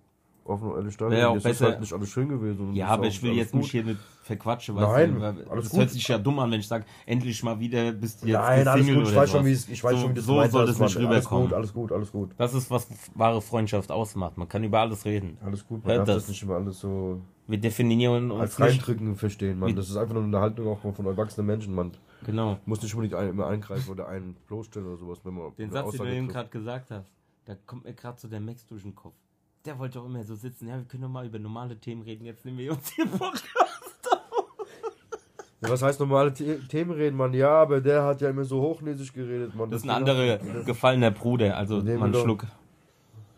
offen 0.45 0.71
und 0.71 0.77
ehrlich 0.79 1.01
auch 1.01 1.33
Es 1.33 1.37
ist 1.39 1.43
besser- 1.45 1.67
halt 1.67 1.81
nicht 1.81 1.93
alles 1.93 2.09
schön 2.09 2.29
gewesen. 2.29 2.75
Ja, 2.75 2.89
aber 2.89 3.07
ich 3.07 3.23
will 3.23 3.33
jetzt 3.33 3.53
gut. 3.53 3.63
nicht 3.63 3.71
hier 3.71 3.85
nicht 3.85 4.01
verquatschen, 4.23 4.77
Nein, 4.77 5.15
du, 5.15 5.21
weil 5.21 5.49
alles 5.49 5.65
das 5.65 5.71
gut. 5.71 5.81
hört 5.81 5.91
sich 5.91 6.07
ja 6.09 6.19
dumm 6.19 6.39
an, 6.39 6.51
wenn 6.51 6.61
ich 6.61 6.69
sage, 6.69 6.85
endlich 7.07 7.43
mal 7.43 7.59
wieder 7.59 7.93
bist 7.93 8.23
du 8.23 8.29
jetzt 8.29 8.37
Nein, 8.39 8.69
alles 8.69 8.87
gut, 8.87 9.09
ich 9.09 9.15
weiß 9.15 9.31
schon, 9.31 9.45
wie 9.45 9.53
es, 9.53 9.69
ich 9.69 9.83
weiß 9.83 9.93
so, 9.95 9.99
schon, 10.03 10.11
wie 10.11 10.15
das 10.15 10.25
so 10.27 10.45
soll 10.49 10.67
das 10.67 10.79
nicht 10.79 10.97
rüberkommen. 10.97 11.53
Alles 11.53 11.73
gut, 11.73 11.93
alles 11.93 12.13
gut, 12.13 12.13
alles 12.13 12.13
gut. 12.13 12.31
Das 12.39 12.55
ist, 12.55 12.71
was 12.71 12.87
wahre 13.15 13.43
Freundschaft 13.43 13.91
ausmacht. 13.91 14.37
Man 14.39 14.49
kann 14.49 14.63
über 14.65 14.81
alles 14.81 15.05
reden. 15.05 15.39
Alles 15.45 15.67
gut, 15.67 15.85
man 15.85 15.97
Hört 15.97 16.09
darf 16.09 16.15
das. 16.17 16.25
das 16.25 16.29
nicht 16.31 16.43
immer 16.43 16.55
alles 16.57 16.79
so 16.81 17.21
Wir 17.49 17.59
definieren 17.59 18.31
uns 18.31 18.41
als 18.41 18.61
reindrücken 18.61 19.17
verstehen, 19.17 19.59
man. 19.59 19.75
Das 19.75 19.89
ist 19.91 19.97
einfach 19.97 20.15
nur 20.15 20.23
eine 20.25 20.41
Haltung 20.41 20.69
auch 20.69 20.95
von 20.95 21.07
erwachsenen 21.07 21.47
Menschen, 21.47 21.75
man. 21.75 21.91
Genau. 22.25 22.59
Muss 22.67 22.81
nicht 22.81 22.95
unbedingt 22.95 23.21
immer 23.21 23.49
eingreifen 23.49 23.91
oder 23.91 24.07
einen 24.07 24.37
bloßstellen 24.47 24.87
oder 24.87 24.97
sowas, 24.97 25.19
wenn 25.25 25.35
man 25.35 25.55
Den 25.57 25.71
Satz, 25.73 25.91
den 25.91 26.01
du 26.01 26.15
eben 26.15 26.29
gerade 26.29 26.49
gesagt 26.51 26.93
hast, 26.93 27.11
da 27.47 27.57
kommt 27.67 27.85
mir 27.85 27.95
gerade 27.95 28.21
so 28.21 28.29
der 28.29 28.39
Max 28.39 28.65
durch 28.67 28.83
den 28.85 28.95
Kopf. 28.95 29.17
Der 29.65 29.79
wollte 29.79 30.01
auch 30.01 30.07
immer 30.07 30.25
so 30.25 30.35
sitzen. 30.35 30.69
Ja, 30.69 30.77
wir 30.77 30.85
können 30.85 31.03
doch 31.05 31.09
mal 31.09 31.25
über 31.27 31.39
normale 31.39 31.77
Themen 31.79 32.03
reden. 32.03 32.25
Jetzt 32.25 32.45
nehmen 32.45 32.59
wir 32.59 32.73
uns 32.73 32.91
hier 32.93 33.07
Podcast. 33.07 34.09
Ja, 35.61 35.71
was 35.71 35.81
heißt 35.83 36.01
normale 36.01 36.35
The 36.35 36.59
Themen 36.69 36.91
reden, 36.91 37.17
Mann? 37.17 37.33
Ja, 37.35 37.63
aber 37.63 37.81
der 37.81 38.03
hat 38.03 38.21
ja 38.21 38.31
immer 38.31 38.45
so 38.45 38.61
hochnäsig 38.61 39.13
geredet, 39.13 39.55
Mann. 39.55 39.71
Das 39.71 39.83
ist 39.83 39.89
ein 39.89 39.95
anderer 39.95 40.39
gefallener 40.65 41.13
Bruder. 41.13 41.57
Also 41.57 41.81
mal 41.81 42.03
einen. 42.03 42.15
Schluck. 42.15 42.47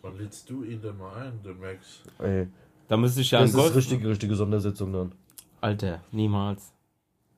Wann 0.01 0.17
lädst 0.19 0.49
du 0.49 0.65
ihn 0.65 0.81
denn 0.81 0.97
mal 0.97 1.15
ein, 1.15 1.39
der 1.45 1.55
Max? 1.55 2.03
Ey, 2.19 2.49
Da 2.89 2.97
müsste 2.97 3.21
ich 3.21 3.31
ja 3.31 3.41
das 3.41 3.51
einen 3.51 3.59
ist 3.59 3.65
Golf... 3.65 3.77
richtige, 3.77 4.09
richtige 4.09 4.35
Sondersitzung 4.35 4.93
dann. 4.93 5.13
Alter, 5.61 6.03
niemals. 6.13 6.73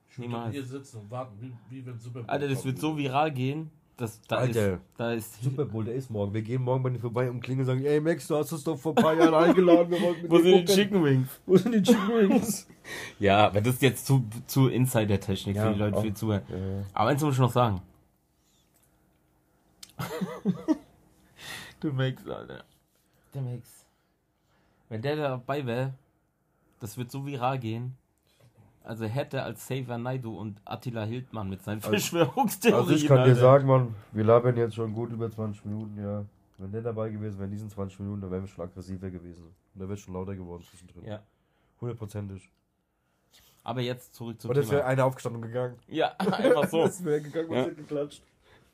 Ich 0.09 0.17
würde 0.17 0.29
Niemals. 0.29 0.53
hier 0.53 0.65
sitzen 0.65 0.97
und 0.99 1.11
warten, 1.11 1.37
wie, 1.39 1.53
wie 1.69 1.85
wenn 1.85 1.99
Super 1.99 2.23
Alter, 2.27 2.47
das 2.47 2.63
wird 2.65 2.79
so 2.79 2.97
viral 2.97 3.31
gehen. 3.31 3.69
Das, 3.97 4.21
da 4.27 4.37
Alter. 4.37 4.73
ist, 4.73 4.81
da 4.95 5.13
ist 5.13 5.43
Super 5.43 5.65
Bowl, 5.65 5.83
der 5.83 5.95
ist 5.95 6.11
morgen. 6.11 6.31
Wir 6.31 6.43
gehen 6.43 6.61
morgen 6.61 6.83
bei 6.83 6.91
dir 6.91 6.99
vorbei 6.99 7.31
und 7.31 7.39
klingeln 7.41 7.67
und 7.67 7.75
sagen, 7.75 7.83
ey 7.83 7.99
Max, 7.99 8.27
du 8.27 8.35
hast 8.35 8.51
uns 8.53 8.63
doch 8.63 8.77
vor 8.77 8.91
ein 8.91 9.03
paar 9.03 9.15
Jahren 9.15 9.33
eingeladen. 9.33 9.91
Wo 10.27 10.37
sind 10.37 10.69
die. 10.69 10.73
Chicken 10.73 11.03
Wings? 11.03 11.27
Wo 11.47 11.57
sind 11.57 11.73
die 11.73 11.81
Chicken 11.81 12.09
Wings? 12.09 12.67
Ja, 13.19 13.47
aber 13.47 13.59
das 13.59 13.73
ist 13.73 13.81
jetzt 13.81 14.05
zu, 14.05 14.23
zu 14.45 14.69
Insider-Technik 14.69 15.57
Ja, 15.57 15.67
für 15.67 15.73
die 15.73 15.79
Leute, 15.79 16.01
die 16.03 16.13
Zuhörer. 16.13 16.41
Ja. 16.49 16.85
Aber 16.93 17.09
eins 17.09 17.21
muss 17.21 17.33
ich 17.33 17.39
noch 17.39 17.51
sagen. 17.51 17.81
du 21.81 21.91
Max, 21.91 22.25
Alter. 22.25 22.63
Der 23.33 23.41
Max. 23.41 23.85
Wenn 24.87 25.01
der 25.01 25.17
dabei 25.17 25.65
wäre, 25.65 25.95
das 26.79 26.97
wird 26.97 27.11
so 27.11 27.25
viral 27.25 27.59
gehen. 27.59 27.97
Also 28.87 29.05
hätte 29.05 29.43
als 29.43 29.67
Saver 29.67 29.97
Naidu 29.97 30.37
und 30.37 30.61
Attila 30.63 31.03
Hildmann 31.03 31.49
mit 31.49 31.61
seinen 31.61 31.81
Verschwörungstheorien. 31.81 32.79
Also 32.79 32.93
ich 32.95 33.05
kann 33.05 33.17
dir 33.17 33.23
Alter. 33.31 33.35
sagen, 33.41 33.67
Mann, 33.67 33.93
wir 34.13 34.23
labern 34.23 34.55
jetzt 34.55 34.75
schon 34.75 34.93
gut 34.93 35.11
über 35.11 35.29
20 35.29 35.65
Minuten, 35.65 36.01
ja. 36.01 36.23
Wenn 36.57 36.71
der 36.71 36.81
dabei 36.81 37.09
gewesen 37.09 37.35
wäre 37.37 37.45
in 37.45 37.51
diesen 37.51 37.69
20 37.69 37.99
Minuten, 37.99 38.21
dann 38.21 38.31
wären 38.31 38.43
wir 38.43 38.47
schon 38.47 38.63
aggressiver 38.63 39.09
gewesen. 39.09 39.43
Und 39.43 39.79
der 39.81 39.89
wäre 39.89 39.97
schon 39.97 40.13
lauter 40.13 40.35
geworden 40.35 40.63
zwischendrin. 40.63 41.03
Ja. 41.05 41.19
Hundertprozentig. 41.81 42.49
Aber 43.63 43.81
jetzt 43.81 44.15
zurück 44.15 44.39
zum 44.41 44.51
Und 44.51 44.57
es 44.57 44.69
wäre 44.69 44.79
Thema. 44.81 44.89
einer 44.91 45.05
aufgestanden 45.05 45.41
und 45.43 45.47
gegangen. 45.49 45.75
Ja, 45.87 46.11
einfach 46.17 46.69
so. 46.69 46.81
Das 46.85 47.03
wäre 47.03 47.21
gegangen 47.21 47.49
und 47.49 47.55
Ja. 47.57 47.65
geklatscht. 47.65 48.23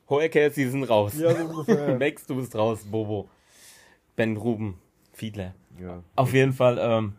Hoekers, 0.08 0.54
die 0.54 0.66
sind 0.66 0.84
raus. 0.84 1.18
Ja, 1.18 1.34
so 1.34 1.44
ungefähr. 1.44 1.98
Max, 1.98 2.24
du 2.26 2.36
bist 2.36 2.54
raus, 2.54 2.84
Bobo. 2.88 3.28
Ben 4.14 4.36
Ruben, 4.36 4.78
Fiedler. 5.12 5.54
ja. 5.80 6.02
Auf 6.14 6.32
jeden 6.32 6.52
Fall, 6.52 6.78
ähm, 6.80 7.14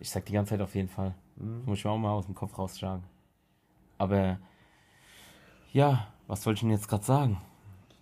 ich 0.00 0.10
sag 0.10 0.24
die 0.26 0.32
ganze 0.32 0.50
Zeit 0.50 0.60
auf 0.60 0.74
jeden 0.74 0.88
Fall. 0.88 1.14
Mhm. 1.36 1.64
Muss 1.66 1.78
ich 1.78 1.84
mir 1.84 1.90
auch 1.90 1.98
mal 1.98 2.12
aus 2.12 2.26
dem 2.26 2.34
Kopf 2.34 2.58
rausschlagen. 2.58 3.04
Aber, 3.98 4.38
ja, 5.72 6.06
was 6.26 6.44
wollte 6.46 6.58
ich 6.58 6.60
denn 6.60 6.70
jetzt 6.70 6.88
gerade 6.88 7.04
sagen? 7.04 7.38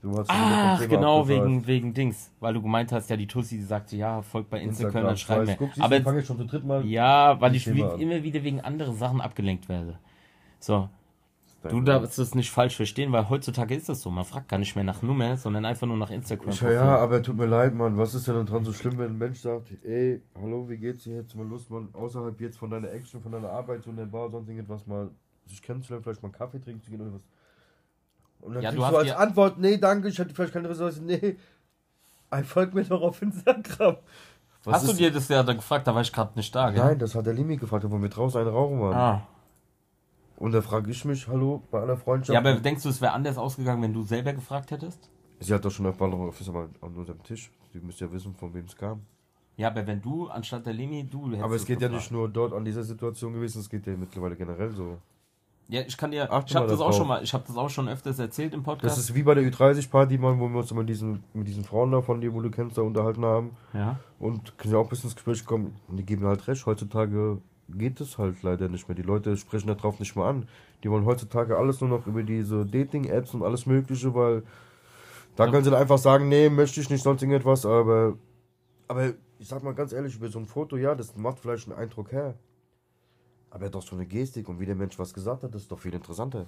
Du 0.03 0.23
Ach, 0.29 0.87
genau, 0.89 1.27
wegen, 1.27 1.67
wegen 1.67 1.95
Dings. 1.95 2.31
Weil 2.39 2.55
du 2.55 2.63
gemeint 2.63 2.93
hast, 2.93 3.11
ja, 3.11 3.17
die 3.17 3.27
Tussi, 3.27 3.57
die 3.57 3.63
sagte, 3.63 3.97
ja, 3.97 4.23
folgt 4.23 4.51
bei 4.51 4.61
Instagram, 4.61 5.05
dann 5.05 5.15
ich 5.15 5.23
schreib 5.23 5.47
mir. 5.47 5.57
Guck, 5.57 5.71
Aber 5.81 5.97
ich 5.97 6.05
fange 6.05 6.19
jetzt 6.19 6.27
schon 6.29 6.37
zu 6.37 6.45
dritt 6.45 6.65
mal. 6.65 6.85
ja, 6.87 7.41
weil 7.41 7.57
ich 7.57 7.67
wie, 7.75 7.81
immer 7.81 8.23
wieder 8.23 8.45
wegen 8.45 8.61
anderen 8.61 8.95
Sachen 8.95 9.21
abgelenkt 9.21 9.69
werde. 9.69 9.99
So, 10.61 10.89
Dein 11.67 11.77
du 11.77 11.81
darfst 11.83 12.19
das 12.19 12.35
nicht 12.35 12.51
falsch 12.51 12.77
verstehen, 12.77 13.13
weil 13.13 13.29
heutzutage 13.29 13.75
ist 13.75 13.89
das 13.89 14.01
so. 14.01 14.11
Man 14.11 14.25
fragt 14.25 14.49
gar 14.49 14.59
nicht 14.59 14.75
mehr 14.75 14.85
nach 14.85 15.03
Nummer, 15.03 15.37
sondern 15.37 15.65
einfach 15.65 15.87
nur 15.87 15.97
nach 15.97 16.11
Instagram. 16.11 16.51
Ich, 16.51 16.61
ja, 16.61 16.99
aber 16.99 17.23
tut 17.23 17.37
mir 17.37 17.47
leid, 17.47 17.75
Mann. 17.75 17.97
Was 17.97 18.15
ist 18.15 18.29
denn 18.29 18.47
dran 18.47 18.65
so 18.65 18.73
schlimm, 18.73 18.99
wenn 18.99 19.13
ein 19.13 19.19
Mensch 19.19 19.41
sagt, 19.41 19.69
ey, 19.85 20.23
hallo, 20.41 20.69
wie 20.69 20.77
geht's 20.77 21.05
dir? 21.05 21.17
Hättest 21.17 21.35
du 21.35 21.39
mal 21.39 21.49
Lust, 21.49 21.71
mal 21.71 21.87
außerhalb 21.93 22.41
jetzt 22.41 22.59
von 22.59 22.71
deiner 22.71 22.91
Action, 22.93 23.21
von 23.21 23.33
deiner 23.33 23.51
Arbeit, 23.51 23.83
so 23.83 23.91
in 23.91 23.97
der 23.97 24.07
Bar, 24.07 24.31
sonst 24.31 24.49
irgendetwas 24.49 24.87
mal 24.87 25.11
sich 25.47 25.63
kennenzulernen, 25.63 26.03
vielleicht 26.03 26.23
mal 26.23 26.29
einen 26.29 26.35
Kaffee 26.35 26.61
trinken 26.61 26.83
zu 26.83 26.91
gehen 26.91 27.01
oder 27.01 27.15
was. 27.15 27.23
Und 28.41 28.55
dann 28.55 28.63
Ja, 28.63 28.71
du 28.71 28.77
kriegst 28.77 28.87
hast 28.87 28.95
du 28.95 29.13
als 29.13 29.13
Antwort, 29.13 29.59
nee, 29.59 29.77
danke, 29.77 30.09
ich 30.09 30.19
hätte 30.19 30.35
vielleicht 30.35 30.53
keine 30.53 30.69
Ressourcen. 30.69 31.07
Nee, 31.23 31.37
ey, 32.31 32.45
folg 32.45 32.75
mir 32.75 32.85
doch 32.85 33.03
auf 33.03 33.23
Instagram. 33.23 33.97
Was 34.65 34.83
Hast 34.83 34.89
du 34.89 34.93
dir 34.95 35.13
das 35.13 35.29
ja 35.29 35.45
dann 35.45 35.57
gefragt? 35.57 35.87
Da 35.87 35.95
war 35.95 36.03
ich 36.03 36.13
gerade 36.13 36.33
nicht 36.35 36.53
da, 36.53 36.71
gell? 36.71 36.85
Nein, 36.85 36.99
das 36.99 37.15
hat 37.15 37.25
der 37.25 37.35
Limi 37.35 37.57
gefragt, 37.57 37.89
wo 37.89 38.03
wir 38.03 38.09
draußen 38.09 38.41
einen 38.41 38.51
rauchen 38.51 38.81
waren. 38.81 38.95
Ah. 38.95 39.27
Und 40.37 40.53
da 40.53 40.61
frage 40.61 40.91
ich 40.91 41.05
mich, 41.05 41.27
hallo, 41.29 41.63
bei 41.71 41.81
aller 41.81 41.97
Freundschaft. 41.97 42.35
Ja, 42.35 42.41
aber 42.41 42.61
denkst 42.61 42.83
du, 42.83 42.91
es 42.91 43.01
wäre 43.01 43.13
anders 43.13 43.39
ausgegangen, 43.39 43.83
wenn 43.83 43.95
du 43.95 44.03
selber 44.03 44.33
gefragt 44.33 44.71
hättest? 44.71 45.11
Sie 45.41 45.53
hat 45.53 45.65
doch 45.65 45.71
schon 45.71 45.87
öfter 45.87 46.05
einmal 46.05 46.31
an 46.81 46.95
unserem 46.95 47.23
Tisch. 47.23 47.51
Sie 47.73 47.81
müsste 47.81 48.07
ja 48.07 48.13
wissen, 48.13 48.35
von 48.35 48.53
wem 48.55 48.65
es 48.67 48.77
kam. 48.77 49.03
Ja, 49.57 49.69
aber 49.69 49.87
wenn 49.87 50.03
du 50.03 50.29
anstatt 50.29 50.67
der 50.67 50.75
Lemi, 50.75 51.05
du 51.05 51.29
hättest 51.29 51.43
Aber 51.43 51.55
es 51.55 51.65
geht 51.65 51.81
ja 51.81 51.89
gefragt. 51.89 52.05
nicht 52.05 52.13
nur 52.13 52.29
dort 52.29 52.53
an 52.53 52.65
dieser 52.65 52.83
Situation 52.83 53.33
gewesen, 53.33 53.61
es 53.61 53.71
geht 53.71 53.87
ja 53.87 53.97
mittlerweile 53.97 54.37
generell 54.37 54.71
so. 54.71 54.99
Ja, 55.69 55.81
ich 55.81 55.97
kann 55.97 56.13
dir, 56.13 56.31
Achte 56.31 56.51
ich 56.51 56.57
habe 56.57 56.67
mal 56.67 56.71
das 56.73 56.81
auch 56.81 56.93
schon 56.93 57.09
mal, 57.09 57.23
ich 57.25 57.35
habe 57.35 57.45
das 57.47 57.57
auch 57.57 57.71
schon 57.71 57.89
öfters 57.89 58.19
erzählt 58.19 58.55
im 58.55 58.63
Podcast. 58.63 58.97
Das 58.97 59.05
ist 59.05 59.15
wie 59.15 59.23
bei 59.25 59.35
der 59.35 59.45
Ü30-Party, 59.51 60.19
mal, 60.19 60.39
wo 60.39 60.49
wir 60.49 60.59
uns 60.59 60.71
immer 60.71 60.81
mit 60.81 60.91
diesen, 60.91 61.25
mit 61.35 61.49
diesen 61.49 61.65
Frauen 61.65 61.91
da 61.91 62.03
von 62.03 62.21
dir, 62.21 62.33
wo 62.33 62.41
du 62.41 62.51
kennst, 62.51 62.79
da 62.79 62.83
unterhalten 62.83 63.25
haben. 63.25 63.57
ja. 63.73 63.99
Und 64.19 64.57
können 64.59 64.75
ja 64.75 64.79
auch 64.79 64.85
ein 64.85 64.89
bisschen 64.89 65.09
ins 65.09 65.17
Gespräch 65.17 65.45
kommen. 65.45 65.75
Und 65.89 65.97
die 65.97 66.05
geben 66.05 66.25
halt 66.25 66.47
recht. 66.47 66.65
Heutzutage 66.67 67.39
geht 67.69 68.01
es 68.01 68.19
halt 68.19 68.43
leider 68.43 68.69
nicht 68.69 68.89
mehr. 68.89 68.95
Die 68.95 69.03
Leute 69.03 69.37
sprechen 69.37 69.67
darauf 69.69 69.99
nicht 69.99 70.15
mehr 70.17 70.25
an. 70.27 70.49
Die 70.85 70.91
wollen 70.91 71.05
heutzutage 71.05 71.57
alles 71.57 71.81
nur 71.81 71.91
noch 71.91 72.07
über 72.07 72.23
diese 72.23 72.65
Dating-Apps 72.65 73.35
und 73.35 73.43
alles 73.43 73.67
Mögliche, 73.67 74.15
weil 74.15 74.43
da 75.35 75.45
Ja. 75.47 75.51
können 75.51 75.65
sie 75.65 75.71
dann 75.71 75.81
einfach 75.81 75.99
sagen, 75.99 76.29
nee, 76.29 76.49
möchte 76.49 76.81
ich 76.81 76.91
nicht, 76.91 77.03
sonst 77.03 77.23
irgendetwas, 77.23 77.67
aber. 77.67 78.17
Aber 78.89 79.13
ich 79.39 79.49
sag 79.49 79.63
mal 79.63 79.75
ganz 79.75 79.93
ehrlich, 79.93 80.15
über 80.17 80.29
so 80.29 80.39
ein 80.39 80.47
Foto, 80.47 80.77
ja, 80.77 80.95
das 80.95 81.17
macht 81.17 81.41
vielleicht 81.41 81.69
einen 81.69 81.79
Eindruck 81.79 82.13
her. 82.13 82.35
Aber 83.51 83.69
doch 83.69 83.83
so 83.83 83.97
eine 83.97 84.07
Gestik 84.07 84.49
und 84.49 84.61
wie 84.61 84.67
der 84.67 84.75
Mensch 84.75 84.99
was 84.99 85.13
gesagt 85.13 85.43
hat, 85.43 85.55
das 85.55 85.63
ist 85.63 85.73
doch 85.73 85.79
viel 85.79 85.95
interessanter. 85.95 86.47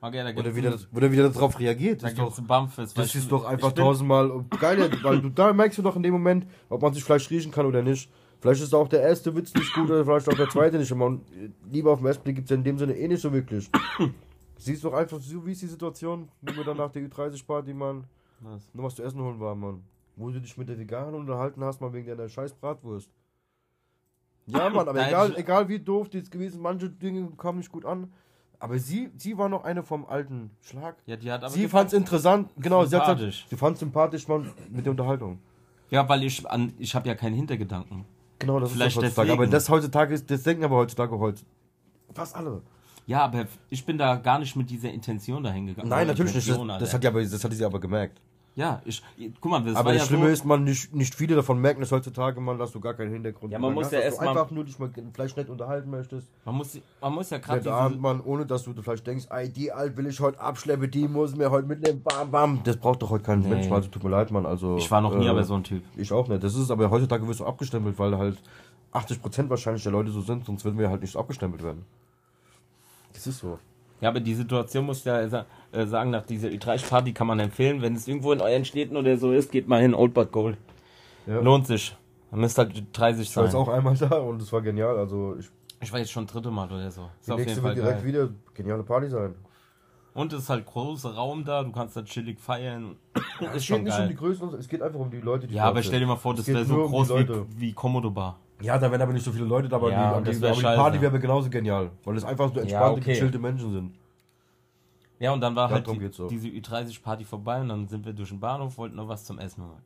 Okay, 0.00 0.24
da 0.24 0.40
Oder 0.40 0.56
wieder, 0.56 0.70
das, 0.72 0.88
oder 0.92 1.12
wieder 1.12 1.28
darauf 1.30 1.60
reagiert. 1.60 2.02
Da 2.02 2.06
Das 2.08 2.12
ist 2.12 2.18
doch, 2.18 2.38
ein 2.38 2.46
Bumpfest. 2.46 2.98
das 2.98 3.14
ist 3.14 3.30
doch 3.30 3.44
einfach 3.44 3.70
tausendmal 3.72 4.44
geil, 4.58 4.90
weil 5.02 5.20
du 5.20 5.28
da 5.28 5.52
merkst 5.52 5.78
du 5.78 5.82
doch 5.82 5.94
in 5.94 6.02
dem 6.02 6.12
Moment, 6.12 6.46
ob 6.68 6.82
man 6.82 6.92
sich 6.92 7.04
Fleisch 7.04 7.30
riechen 7.30 7.52
kann 7.52 7.66
oder 7.66 7.82
nicht. 7.82 8.10
Vielleicht 8.42 8.60
ist 8.60 8.74
auch 8.74 8.88
der 8.88 9.02
erste 9.02 9.34
Witz 9.36 9.54
nicht 9.54 9.72
gut 9.72 9.88
oder 9.88 10.04
vielleicht 10.04 10.28
auch 10.28 10.34
der 10.34 10.48
zweite 10.48 10.76
nicht. 10.76 10.92
Man, 10.92 11.20
lieber 11.70 11.92
auf 11.92 12.00
den 12.00 12.08
ersten 12.08 12.24
Blick 12.24 12.34
gibt 12.34 12.46
es 12.46 12.50
ja 12.50 12.56
in 12.56 12.64
dem 12.64 12.76
Sinne 12.76 12.92
eh 12.92 13.06
nicht 13.06 13.20
so 13.20 13.32
wirklich. 13.32 13.70
Siehst 14.58 14.82
doch 14.82 14.92
einfach, 14.92 15.20
so 15.20 15.46
wie 15.46 15.52
ist 15.52 15.62
die 15.62 15.68
Situation, 15.68 16.28
wo 16.40 16.56
wir 16.56 16.64
dann 16.64 16.76
nach 16.76 16.90
der 16.90 17.02
Ü30-Party, 17.08 17.72
Mann, 17.72 18.02
Was? 18.40 18.68
nur 18.74 18.86
was 18.86 18.96
zu 18.96 19.04
essen 19.04 19.22
holen 19.22 19.38
waren, 19.38 19.60
Mann. 19.60 19.84
Wo 20.16 20.28
du 20.28 20.40
dich 20.40 20.58
mit 20.58 20.68
der 20.68 20.76
Veganerin 20.76 21.14
unterhalten 21.20 21.62
hast, 21.62 21.80
mal 21.80 21.92
wegen 21.92 22.08
deiner 22.08 22.28
scheiß 22.28 22.54
Bratwurst. 22.54 23.08
Ja, 24.46 24.68
Mann, 24.70 24.88
aber 24.88 24.94
Nein, 24.94 25.08
egal, 25.10 25.36
egal 25.36 25.68
wie 25.68 25.78
doof 25.78 26.08
das 26.08 26.28
gewesen, 26.28 26.60
manche 26.60 26.90
Dinge 26.90 27.30
kamen 27.36 27.58
nicht 27.58 27.70
gut 27.70 27.84
an. 27.84 28.12
Aber 28.58 28.76
sie, 28.76 29.10
sie 29.16 29.38
war 29.38 29.48
noch 29.48 29.62
eine 29.62 29.84
vom 29.84 30.04
alten 30.04 30.50
Schlag. 30.62 30.96
Ja, 31.06 31.14
die 31.16 31.30
hat 31.30 31.44
aber 31.44 31.52
sie 31.52 31.68
fand 31.68 31.88
es 31.88 31.92
interessant, 31.92 32.50
genau, 32.56 32.84
sie 32.84 32.96
hat 32.96 33.06
Sympathisch. 33.06 33.36
gesagt, 33.36 33.50
sie 33.50 33.56
fand 33.56 33.78
sympathisch 33.78 34.26
Mann, 34.26 34.50
mit 34.68 34.84
der 34.84 34.90
Unterhaltung. 34.90 35.38
Ja, 35.90 36.08
weil 36.08 36.24
ich 36.24 36.44
an, 36.50 36.72
ich 36.78 36.92
habe 36.96 37.06
ja 37.08 37.14
keinen 37.14 37.34
Hintergedanken. 37.36 38.04
Genau, 38.42 38.58
das 38.60 38.72
Vielleicht 38.72 38.96
ist 38.96 38.96
das 38.96 39.04
heutzutage. 39.04 39.26
deswegen. 39.28 39.42
Aber 39.42 39.50
das 39.50 39.68
heutzutage 39.68 40.14
ist, 40.14 40.30
das 40.30 40.42
denken 40.42 40.64
aber 40.64 40.76
heutzutage 40.76 41.18
heute. 41.18 41.42
Fast 42.12 42.34
alle. 42.36 42.60
Ja, 43.06 43.24
aber 43.24 43.46
ich 43.70 43.84
bin 43.86 43.98
da 43.98 44.16
gar 44.16 44.38
nicht 44.38 44.54
mit 44.56 44.68
dieser 44.68 44.90
Intention 44.90 45.42
dahin 45.42 45.66
gegangen. 45.66 45.88
Nein, 45.88 46.06
natürlich 46.06 46.34
nicht. 46.34 46.48
Das, 46.48 46.56
Intention, 46.56 46.80
das, 46.80 46.92
hat 46.94 47.04
ja 47.04 47.10
aber, 47.10 47.22
das 47.22 47.44
hatte 47.44 47.54
sie 47.54 47.64
aber 47.64 47.80
gemerkt. 47.80 48.20
Ja, 48.54 48.82
ich, 48.84 49.02
guck 49.40 49.50
mal, 49.50 49.62
das 49.64 49.76
aber 49.76 49.94
das 49.94 50.02
ja 50.02 50.06
Schlimme 50.08 50.26
so, 50.26 50.32
ist, 50.32 50.44
man 50.44 50.62
nicht, 50.64 50.94
nicht 50.94 51.14
viele 51.14 51.34
davon 51.34 51.58
merken 51.58 51.80
das 51.80 51.90
heutzutage, 51.90 52.38
man, 52.38 52.58
dass 52.58 52.70
du 52.72 52.80
gar 52.80 52.92
keinen 52.92 53.10
Hintergrund 53.10 53.50
Ja, 53.50 53.58
man 53.58 53.70
hast, 53.70 53.74
muss 53.76 53.90
ja 53.90 53.98
dass 53.98 54.04
erst 54.04 54.20
du 54.20 54.24
mal- 54.26 54.30
einfach 54.36 54.50
nur 54.50 54.64
dich 54.64 54.78
mal 54.78 54.90
vielleicht 55.14 55.36
nicht 55.38 55.48
unterhalten 55.48 55.88
möchtest. 55.88 56.28
man 56.44 56.56
muss, 56.56 56.78
man 57.00 57.14
muss 57.14 57.30
ja 57.30 57.38
gerade 57.38 57.60
diese, 57.60 57.98
man, 57.98 58.20
ohne 58.20 58.44
dass 58.44 58.64
du 58.64 58.74
vielleicht 58.74 59.06
denkst, 59.06 59.24
ey, 59.30 59.48
die 59.48 59.72
alt 59.72 59.96
will 59.96 60.06
ich 60.06 60.20
heute 60.20 60.38
abschleppen, 60.38 60.90
die 60.90 61.08
muss 61.08 61.34
mir 61.34 61.50
heute 61.50 61.66
mitnehmen, 61.66 62.02
bam, 62.02 62.30
bam. 62.30 62.60
Das 62.64 62.76
braucht 62.76 63.00
doch 63.00 63.08
heute 63.08 63.24
kein 63.24 63.40
Nee. 63.40 63.48
Mensch, 63.48 63.70
also 63.72 63.88
tut 63.88 64.04
mir 64.04 64.10
leid, 64.10 64.30
Mann. 64.30 64.44
Also, 64.44 64.76
ich 64.76 64.90
war 64.90 65.00
noch 65.00 65.14
nie 65.16 65.24
äh, 65.26 65.30
aber 65.30 65.44
so 65.44 65.54
ein 65.54 65.64
Typ. 65.64 65.82
Ich 65.96 66.12
auch 66.12 66.28
nicht. 66.28 66.44
Das 66.44 66.54
ist 66.54 66.70
aber 66.70 66.90
heutzutage 66.90 67.26
wirst 67.26 67.40
du 67.40 67.46
abgestempelt, 67.46 67.98
weil 67.98 68.18
halt 68.18 68.36
80% 68.92 69.48
wahrscheinlich 69.48 69.82
der 69.82 69.92
Leute 69.92 70.10
so 70.10 70.20
sind, 70.20 70.44
sonst 70.44 70.62
würden 70.66 70.78
wir 70.78 70.90
halt 70.90 71.00
nicht 71.00 71.16
abgestempelt 71.16 71.62
werden. 71.62 71.86
Das 73.14 73.26
ist 73.26 73.38
so. 73.38 73.58
Ja, 74.02 74.08
aber 74.08 74.20
die 74.20 74.34
Situation 74.34 74.84
muss 74.84 75.04
ja 75.04 75.20
äh, 75.20 75.86
sagen, 75.86 76.10
nach 76.10 76.26
dieser 76.26 76.48
Ü30-Party 76.48 77.12
kann 77.12 77.28
man 77.28 77.38
empfehlen, 77.38 77.80
wenn 77.82 77.94
es 77.94 78.06
irgendwo 78.08 78.32
in 78.32 78.40
euren 78.40 78.64
Städten 78.64 78.96
oder 78.96 79.16
so 79.16 79.32
ist, 79.32 79.52
geht 79.52 79.68
mal 79.68 79.80
hin, 79.80 79.94
Old 79.94 80.12
But 80.12 80.32
Gold. 80.32 80.58
Ja. 81.26 81.38
Lohnt 81.40 81.68
sich. 81.68 81.96
Man 82.32 82.40
müsste 82.40 82.62
halt 82.62 82.84
30 82.92 83.28
Ich 83.28 83.36
war 83.36 83.44
jetzt 83.44 83.52
sein. 83.52 83.60
auch 83.60 83.68
einmal 83.68 83.96
da 83.96 84.16
und 84.18 84.42
es 84.42 84.52
war 84.52 84.60
genial. 84.60 84.98
Also 84.98 85.36
ich, 85.38 85.48
Ich 85.80 85.92
war 85.92 86.00
jetzt 86.00 86.10
schon 86.10 86.26
dritte 86.26 86.50
Mal 86.50 86.66
oder 86.66 86.90
so. 86.90 87.08
Ist 87.20 87.28
die 87.28 87.32
auf 87.32 87.38
jeden 87.38 87.46
nächste 87.46 87.62
Fall 87.62 87.76
wird 87.76 87.86
direkt 87.86 87.98
geil. 88.02 88.08
wieder 88.08 88.28
geniale 88.54 88.82
Party 88.82 89.08
sein. 89.08 89.34
Und 90.14 90.32
es 90.32 90.42
ist 90.42 90.50
halt 90.50 90.66
großer 90.66 91.14
Raum 91.14 91.44
da, 91.44 91.62
du 91.62 91.70
kannst 91.72 91.96
da 91.96 92.02
chillig 92.02 92.38
feiern. 92.40 92.96
Es 93.14 93.22
ist 93.22 93.38
geht 93.40 93.52
nicht 93.52 93.70
um 93.72 93.84
die 93.84 93.90
geil. 93.90 94.14
Größe, 94.14 94.44
es 94.58 94.68
geht 94.68 94.82
einfach 94.82 94.98
um 95.00 95.10
die 95.10 95.20
Leute, 95.20 95.46
die 95.46 95.54
Ja, 95.54 95.64
aber 95.66 95.82
stell 95.82 96.00
dir 96.00 96.06
mal 96.06 96.16
vor, 96.16 96.32
Es 96.34 96.38
das 96.40 96.48
wäre 96.48 96.64
so 96.64 96.82
um 96.82 96.90
groß 96.90 97.10
wie, 97.10 97.28
wie 97.60 97.72
Komodo 97.72 98.10
Bar. 98.10 98.38
Ja, 98.62 98.78
da 98.78 98.90
wären 98.90 99.02
aber 99.02 99.12
nicht 99.12 99.24
so 99.24 99.32
viele 99.32 99.44
Leute 99.44 99.68
da, 99.68 99.76
aber, 99.76 99.90
Ja, 99.90 100.12
die, 100.12 100.30
und 100.30 100.36
aber, 100.36 100.48
das 100.48 100.56
die. 100.58 100.62
Party 100.62 101.00
wäre 101.00 101.18
genauso 101.18 101.50
genial. 101.50 101.90
Weil 102.04 102.16
es 102.16 102.24
einfach 102.24 102.52
so 102.52 102.60
entspannte, 102.60 103.00
okay. 103.00 103.12
gechillte 103.12 103.38
Menschen 103.38 103.72
sind. 103.72 103.98
Ja, 105.18 105.32
und 105.32 105.40
dann 105.40 105.54
war 105.54 105.68
Ja, 105.68 105.74
halt 105.76 105.86
die, 105.86 106.08
so. 106.08 106.26
diese 106.26 106.48
Ü30-Party 106.48 107.24
vorbei 107.24 107.60
und 107.60 107.68
dann 107.68 107.86
sind 107.86 108.04
wir 108.04 108.12
durch 108.12 108.30
den 108.30 108.40
Bahnhof, 108.40 108.76
wollten 108.78 108.96
noch 108.96 109.08
was 109.08 109.24
zum 109.24 109.38
Essen 109.38 109.62
holen. 109.64 109.82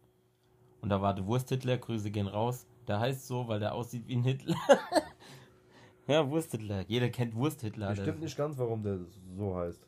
Und 0.81 0.89
da 0.89 1.03
war 1.03 1.15
der 1.15 1.27
Wursthitler, 1.27 1.77
Grüße 1.77 2.11
gehen 2.11 2.27
raus. 2.27 2.67
Der 2.87 3.01
heißt 3.01 3.27
so, 3.27 3.49
weil 3.49 3.59
der 3.61 3.75
aussieht 3.75 4.07
wie 4.07 4.17
ein 4.17 4.23
Hitler. 4.23 4.55
ja, 6.07 6.29
Wursthitler. 6.31 6.85
Jeder 6.87 7.09
kennt 7.11 7.35
Wursthitler. 7.35 7.89
Das 7.89 7.99
stimmt 7.99 8.21
nicht 8.21 8.37
ganz, 8.37 8.57
warum 8.57 8.83
der 8.83 8.99
so 9.37 9.57
heißt. 9.57 9.81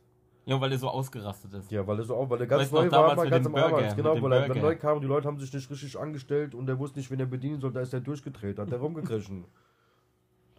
Ja, 0.48 0.58
weil 0.62 0.72
er 0.72 0.78
so 0.78 0.88
ausgerastet 0.88 1.52
ist. 1.52 1.70
Ja, 1.70 1.86
weil 1.86 1.98
er 1.98 2.04
so 2.04 2.16
auch, 2.16 2.30
weil 2.30 2.40
er 2.40 2.46
ganz 2.46 2.62
Weißt 2.62 2.72
neu 2.72 2.90
war, 2.90 3.14
mal 3.14 3.28
ganz 3.28 3.44
am. 3.46 3.52
Burger, 3.52 3.94
Genau, 3.94 4.14
mit 4.14 4.22
dem 4.24 4.30
weil 4.30 4.50
er 4.50 4.62
neu 4.62 4.76
kam 4.76 4.96
und 4.96 5.02
die 5.02 5.06
Leute 5.06 5.28
haben 5.28 5.38
sich 5.38 5.52
nicht 5.52 5.70
richtig 5.70 5.98
angestellt 6.00 6.54
und 6.54 6.66
er 6.70 6.78
wusste 6.78 6.98
nicht, 6.98 7.10
wen 7.10 7.20
er 7.20 7.26
bedienen 7.26 7.60
soll, 7.60 7.70
da 7.70 7.80
ist 7.80 7.92
er 7.92 8.00
durchgedreht, 8.00 8.58
hat 8.58 8.72
er 8.72 8.78
rumgekrischen. 8.78 9.44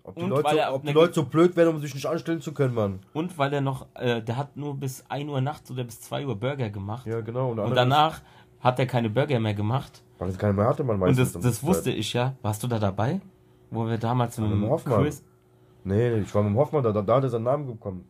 Ob 0.03 0.15
die, 0.15 0.21
Und 0.21 0.29
Leute, 0.29 0.49
so, 0.51 0.57
er 0.57 0.73
ob 0.75 0.83
die 0.85 0.93
Leute 0.93 1.13
so 1.15 1.23
blöd 1.23 1.55
wären, 1.55 1.69
um 1.69 1.79
sich 1.81 1.95
nicht 1.95 2.05
anstellen 2.05 2.39
zu 2.39 2.53
können, 2.53 2.75
Mann. 2.75 2.99
Und 3.13 3.35
weil 3.39 3.51
er 3.51 3.61
noch, 3.61 3.87
äh, 3.95 4.21
der 4.21 4.37
hat 4.37 4.55
nur 4.55 4.75
bis 4.75 5.03
1 5.09 5.27
Uhr 5.27 5.41
nachts 5.41 5.71
oder 5.71 5.83
bis 5.83 6.01
2 6.01 6.27
Uhr 6.27 6.35
Burger 6.35 6.69
gemacht. 6.69 7.07
Ja, 7.07 7.21
genau. 7.21 7.49
und 7.49 7.59
andere- 7.59 7.75
danach 7.75 8.21
hat 8.59 8.77
er 8.77 8.85
keine 8.85 9.09
Burger 9.09 9.39
mehr 9.39 9.55
gemacht. 9.55 10.03
Weil 10.19 10.29
es 10.29 10.37
keiner 10.37 10.53
mehr 10.53 10.67
hatte, 10.67 10.83
man 10.83 10.95
Und 10.95 10.99
meistens. 11.01 11.33
das, 11.33 11.41
das 11.41 11.63
wusste 11.63 11.85
Zeit. 11.85 11.95
ich 11.97 12.13
ja. 12.13 12.35
Warst 12.43 12.61
du 12.61 12.67
da 12.67 12.77
dabei? 12.77 13.21
Wo 13.71 13.87
wir 13.87 13.97
damals 13.97 14.37
mit 14.37 14.51
dem 14.51 14.69
Hoffmann. 14.69 15.01
Quiz. 15.01 15.23
Nee, 15.83 16.19
ich 16.19 16.35
war 16.35 16.43
mit 16.43 16.51
dem 16.53 16.57
Hoffmann, 16.57 16.83
da, 16.83 16.91
da, 16.91 17.01
da 17.01 17.15
hat 17.15 17.23
er 17.23 17.29
seinen 17.29 17.43
Namen 17.43 17.65
bekommen. 17.65 18.05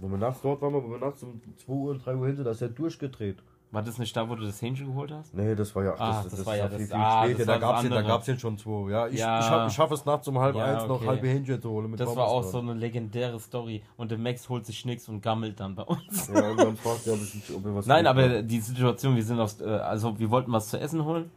Wo 0.00 0.08
wir 0.08 0.18
nachts 0.18 0.40
dort 0.42 0.60
waren, 0.62 0.72
wo 0.74 0.90
wir 0.90 0.98
nachts 0.98 1.22
um 1.22 1.40
2 1.64 1.72
Uhr, 1.72 1.98
3 1.98 2.14
Uhr 2.16 2.26
hinter, 2.26 2.44
da 2.44 2.50
ist 2.52 2.62
er 2.62 2.68
durchgedreht. 2.68 3.38
War 3.70 3.82
das 3.82 3.98
nicht 3.98 4.16
da, 4.16 4.26
wo 4.26 4.34
du 4.34 4.44
das 4.46 4.62
Hähnchen 4.62 4.86
geholt 4.86 5.12
hast? 5.12 5.34
Nee, 5.34 5.54
das 5.54 5.74
war 5.76 5.84
ja, 5.84 5.94
Ah, 5.98 6.22
das, 6.22 6.30
das 6.30 6.36
das, 6.38 6.46
war 6.46 6.56
ja 6.56 6.62
ja 6.64 6.68
das- 6.70 6.76
viel, 6.78 6.86
viel 6.86 6.96
ah, 6.96 7.24
später. 7.24 7.44
Da 7.44 7.52
das 7.52 7.60
gab's 7.60 7.82
ja, 7.82 7.88
da 7.90 7.96
andere. 7.96 8.12
gab's 8.12 8.26
ja 8.26 8.38
schon 8.38 8.56
zwei. 8.56 8.90
Ja, 8.90 9.06
ich, 9.08 9.18
Ja. 9.18 9.62
ich, 9.64 9.68
ich 9.70 9.74
schaffe 9.76 9.92
es 9.94 10.04
nachts 10.06 10.26
um 10.28 10.38
halb 10.38 10.56
Ja, 10.56 10.64
eins 10.64 10.86
noch 10.88 10.96
okay. 10.96 11.06
halbe 11.08 11.28
Hähnchen 11.28 11.60
zu 11.60 11.68
holen. 11.70 11.90
Mit 11.90 12.00
Das 12.00 12.06
Pommes 12.06 12.18
war 12.18 12.28
auch 12.28 12.40
dran. 12.42 12.50
so 12.50 12.58
eine 12.60 12.72
legendäre 12.74 13.38
Story. 13.38 13.82
Und 13.98 14.10
der 14.10 14.16
Max 14.16 14.48
holt 14.48 14.64
sich 14.64 14.86
nichts 14.86 15.06
und 15.10 15.20
gammelt 15.20 15.60
dann 15.60 15.74
bei 15.74 15.82
uns. 15.82 16.28
Ja, 16.28 16.48
und 16.50 16.56
dann 16.58 16.76
fragt 16.78 17.06
er, 17.06 17.12
ob, 17.12 17.20
ich, 17.20 17.54
ob 17.54 17.66
er 17.66 17.74
was 17.74 17.84
Nein, 17.86 18.06
aber 18.06 18.42
die 18.42 18.60
Situation, 18.60 19.16
wir 19.16 19.22
sind 19.24 19.38
aus, 19.38 19.60
äh, 19.60 19.64
also 19.66 20.18
wir 20.18 20.30
wollten 20.30 20.50
was 20.50 20.68
zu 20.68 20.80
essen 20.80 21.04
holen. 21.04 21.30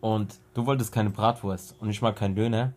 Und 0.00 0.40
du 0.54 0.66
wolltest 0.66 0.92
keine 0.92 1.10
Bratwurst 1.10 1.76
und 1.80 1.88
ich 1.90 2.02
mag 2.02 2.16
keinen 2.16 2.34
Döner. 2.34 2.72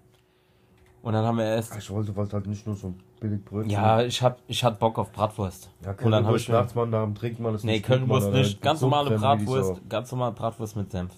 Und 1.01 1.13
dann 1.13 1.25
haben 1.25 1.37
wir 1.37 1.45
erst. 1.45 1.75
Ich 1.77 1.89
wollte 1.89 2.15
wollte 2.15 2.33
halt 2.33 2.45
nicht 2.47 2.65
nur 2.67 2.75
so 2.75 2.93
billig 3.21 3.45
Brötchen. 3.45 3.71
Ja, 3.71 4.01
ich 4.01 4.21
hab, 4.21 4.39
ich 4.47 4.63
hatte 4.65 4.77
Bock 4.77 4.99
auf 4.99 5.13
Bratwurst. 5.13 5.69
ja 5.85 5.93
dann 5.93 5.97
Currywurst 5.97 6.43
ich 6.43 6.49
nachts 6.49 6.75
mal 6.75 6.85
nach 6.87 7.03
dem 7.05 7.15
Trinken 7.15 7.43
mal 7.43 7.53
das 7.53 7.63
Nee, 7.63 7.79
Currywurst 7.79 8.31
nicht. 8.33 8.61
Ganz 8.61 8.81
normale 8.81 9.17
Bratwurst. 9.17 9.81
Ganz 9.87 10.11
normale 10.11 10.33
Bratwurst 10.33 10.75
mit 10.75 10.91
Senf. 10.91 11.13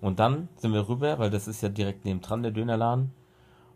Und 0.00 0.20
dann 0.20 0.48
sind 0.56 0.72
wir 0.72 0.88
rüber, 0.88 1.18
weil 1.18 1.30
das 1.30 1.48
ist 1.48 1.62
ja 1.62 1.68
direkt 1.68 2.04
neben 2.04 2.20
dran, 2.20 2.42
der 2.42 2.52
Dönerladen. 2.52 3.10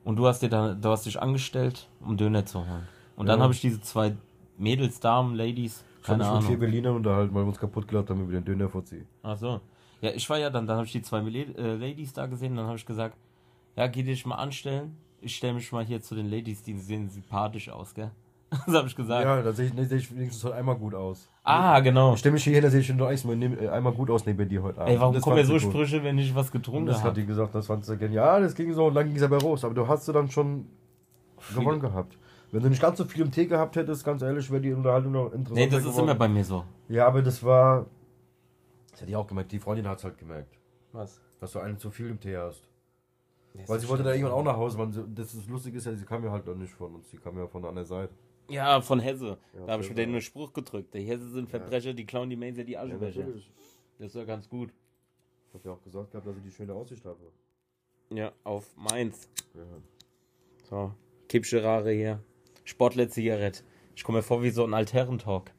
Und 0.05 0.16
du 0.16 0.27
hast 0.29 0.40
dir 0.40 0.49
dann, 0.49 0.81
du 0.81 0.88
hast 0.90 1.07
dich 1.07 1.21
angestellt, 1.21 1.88
um 2.01 2.16
Döner 2.16 2.47
zu 2.47 2.61
holen. 2.61 2.87
Und 3.16 3.27
dann 3.27 3.38
Ja. 3.38 3.45
habe 3.45 3.55
ich 3.55 3.61
diese 3.61 3.81
zwei 3.81 4.14
Mädels, 4.57 5.01
Damen, 5.01 5.35
Ladies, 5.35 5.85
Ich 6.03 6.09
habe 6.09 6.19
keine 6.21 6.25
mich 6.25 6.33
mit 6.33 6.42
vier 6.42 6.49
Ahnung. 6.49 6.61
Berliner 6.61 6.92
unterhalten, 6.92 7.35
weil 7.35 7.42
wir 7.42 7.49
uns 7.49 7.59
kaputt 7.59 7.88
gelacht 7.88 8.11
haben 8.11 8.23
über 8.23 8.33
den 8.33 8.45
Döner 8.45 8.69
vorziehen. 8.69 9.07
Ach 9.23 9.37
so. 9.37 9.61
Ja, 10.01 10.11
ich 10.11 10.29
war 10.31 10.38
ja 10.38 10.51
dann, 10.51 10.66
dann 10.66 10.77
habe 10.77 10.87
ich 10.87 10.92
die 10.92 11.03
zwei 11.03 11.21
äh, 11.21 11.75
Ladies 11.75 12.12
da 12.12 12.27
gesehen, 12.27 12.55
dann 12.57 12.66
habe 12.66 12.77
ich 12.77 12.87
gesagt, 12.87 13.16
ja, 13.77 13.87
geh 13.87 14.03
dich 14.03 14.27
mal 14.27 14.37
anstellen. 14.37 14.97
Ich 15.21 15.37
stelle 15.37 15.55
mich 15.55 15.71
mal 15.73 15.85
hier 15.85 16.01
zu 16.03 16.15
den 16.15 16.31
Ladies, 16.31 16.63
die 16.63 16.75
sehen 16.79 17.09
sympathisch 17.09 17.69
aus, 17.69 17.95
gell? 17.95 18.11
Das 18.67 18.75
habe 18.77 18.87
ich 18.87 18.95
gesagt. 18.95 19.25
Ja, 19.25 19.43
da 19.43 19.53
sehe 19.53 19.67
ich, 19.67 19.75
nee, 19.75 19.85
sehe 19.85 19.99
ich 19.99 20.15
wenigstens 20.15 20.45
heute 20.45 20.55
einmal 20.55 20.77
gut 20.77 20.95
aus. 20.95 21.29
Ah, 21.43 21.81
genau. 21.81 22.15
Ich 22.15 22.21
stelle 22.21 22.35
mich 22.35 22.45
hier 22.45 22.55
hin, 22.55 22.63
da 22.63 22.71
sehe 22.71 22.81
ich 22.81 22.87
schon 22.87 23.01
einmal, 23.03 23.63
äh, 23.63 23.69
einmal 23.69 23.93
gut 23.93 24.09
aus 24.11 24.25
neben 24.25 24.49
dir 24.49 24.63
heute 24.63 24.81
Abend. 24.81 24.93
Ey, 24.93 25.01
warum 25.01 25.15
Das 25.15 25.23
kommen 25.23 25.37
mir 25.37 25.45
so. 25.45 25.59
Sprüche, 25.59 26.03
wenn 26.05 26.17
ich 26.19 26.35
was 26.35 26.51
getrunken 26.53 26.87
das 26.87 26.99
hat 26.99 27.07
habe? 27.07 27.21
die 27.21 27.27
gesagt, 27.27 27.55
das 27.55 27.67
fand 27.67 27.85
sie 27.85 27.97
genial. 27.97 28.41
Ja, 28.41 28.41
das 28.41 28.55
ging 28.55 28.73
so 28.73 28.87
und 28.87 28.95
dann 28.95 29.07
ging 29.07 29.17
es 29.17 29.23
aber 29.23 29.39
raus. 29.39 29.65
Aber 29.65 29.75
du 29.75 29.87
hast 29.89 30.07
du 30.07 30.13
dann 30.13 30.31
schon 30.31 30.67
gewonnen 31.55 31.81
gehabt. 31.81 32.17
Wenn 32.53 32.63
du 32.63 32.69
nicht 32.69 32.81
ganz 32.81 32.99
so 32.99 33.05
viel 33.05 33.23
im 33.23 33.33
Tee 33.33 33.47
gehabt 33.47 33.75
hättest, 33.75 34.05
ganz 34.05 34.23
ehrlich, 34.23 34.49
wäre 34.51 34.61
die 34.61 34.73
Unterhaltung 34.73 35.13
noch 35.13 35.27
interessanter 35.33 35.55
Nee, 35.55 35.67
das 35.67 35.81
ist 35.81 35.87
geworden. 35.91 36.05
immer 36.05 36.15
bei 36.15 36.29
mir 36.29 36.45
so. 36.45 36.65
Ja, 36.89 37.07
aber 37.09 37.23
das 37.23 37.43
war. 37.43 37.87
Das 38.93 39.01
hätte 39.01 39.11
ich 39.11 39.17
auch 39.17 39.27
gemerkt. 39.27 39.51
Die 39.53 39.59
Freundin 39.59 39.89
hat 39.89 39.99
es 39.99 40.05
halt 40.05 40.17
gemerkt, 40.19 40.57
Was? 40.93 41.21
dass 41.41 41.53
du 41.53 41.59
einen 41.59 41.79
zu 41.79 41.91
viel 41.91 42.09
im 42.09 42.21
Tee 42.21 42.37
hast. 42.37 42.63
Weil 43.66 43.81
sie 43.81 43.88
wollte 43.88 44.03
da 44.03 44.12
irgendwann 44.12 44.33
auch 44.33 44.45
nach 44.45 44.57
Hause. 44.57 44.79
Man, 44.79 45.14
das 45.14 45.35
ist 45.35 45.49
lustig 45.49 45.75
ist 45.75 45.87
ja, 45.87 45.95
sie 45.95 46.05
kam 46.05 46.25
ja 46.25 46.31
halt 46.31 46.47
dann 46.47 46.59
nicht 46.59 46.73
von 46.73 46.95
uns. 46.95 47.11
Sie 47.11 47.16
kam 47.16 47.37
ja 47.38 47.47
von 47.47 47.62
der 47.62 47.71
anderen 47.71 47.88
Seite. 47.88 48.14
Ja, 48.49 48.81
von 48.81 49.01
Hesse. 49.01 49.38
Ja, 49.55 49.66
da 49.66 49.73
habe 49.73 49.83
ich 49.83 49.90
mir 49.90 49.97
nur 49.97 50.14
einen 50.14 50.21
Spruch 50.21 50.53
gedrückt. 50.53 50.95
Die 50.95 51.01
Hesse 51.01 51.29
sind 51.31 51.49
Verbrecher, 51.49 51.95
die 51.95 52.07
klauen 52.07 52.31
die 52.31 52.37
Mainzer 52.37 52.64
die 52.64 52.79
Aschenbecher. 52.79 53.27
das 53.99 54.09
ist 54.09 54.14
ja 54.14 54.25
ganz 54.25 54.49
gut. 54.49 54.73
Ich 55.49 55.55
hab 55.55 55.64
ja 55.64 55.73
auch 55.73 55.83
gesagt 55.83 56.11
gehabt, 56.11 56.27
dass 56.27 56.37
ich 56.37 56.42
die 56.42 56.51
schöne 56.51 56.75
Aussicht 56.75 57.05
habe. 57.05 57.19
Ja, 58.11 58.33
auf 58.45 58.77
Mainz. 58.77 59.29
Ja. 59.55 59.62
So, 60.69 60.92
Kippscherare 61.29 61.92
hier. 61.92 62.23
Sportler 62.64 63.09
Zigarette. 63.09 63.62
Ich 63.95 64.05
komme 64.05 64.19
mir 64.19 64.23
vor 64.23 64.42
wie 64.42 64.51
so 64.51 64.64
ein 64.64 64.75
Altherrentalk. 64.75 65.53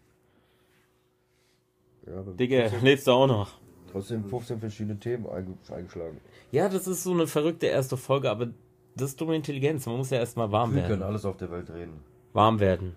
Ja, 2.06 2.22
Digga, 2.22 2.68
lebst 2.82 3.08
du 3.08 3.12
auch 3.12 3.28
noch? 3.28 3.60
Trotzdem 3.92 4.24
15 4.26 4.60
verschiedene 4.60 5.00
Themen 5.00 5.26
einge- 5.26 5.72
eingeschlagen. 5.74 6.20
Ja, 6.52 6.70
das 6.70 6.88
ist 6.88 7.04
so 7.04 7.12
eine 7.14 7.28
verrückte 7.28 7.68
erste 7.68 7.98
Folge, 7.98 8.30
aber 8.30 8.48
das 8.96 9.10
ist 9.12 9.22
dumme 9.22 9.36
Intelligenz. 9.36 9.86
Man 9.86 9.98
muss 9.98 10.10
ja 10.10 10.18
erstmal 10.20 10.52
warm 10.52 10.74
Wir 10.74 10.82
können 10.82 10.92
werden. 11.00 11.04
alles 11.04 11.26
auf 11.26 11.38
der 11.38 11.52
Welt 11.52 11.70
reden. 11.70 12.00
Warm 12.34 12.60
werden. 12.60 12.96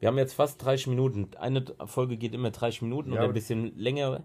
Wir 0.00 0.08
haben 0.08 0.18
jetzt 0.18 0.34
fast 0.34 0.62
30 0.64 0.88
Minuten. 0.88 1.28
Eine 1.38 1.64
Folge 1.86 2.16
geht 2.16 2.34
immer 2.34 2.50
30 2.50 2.82
Minuten 2.82 3.10
Ja, 3.12 3.18
oder 3.20 3.28
ein 3.28 3.32
bisschen 3.34 3.76
länger. 3.76 4.22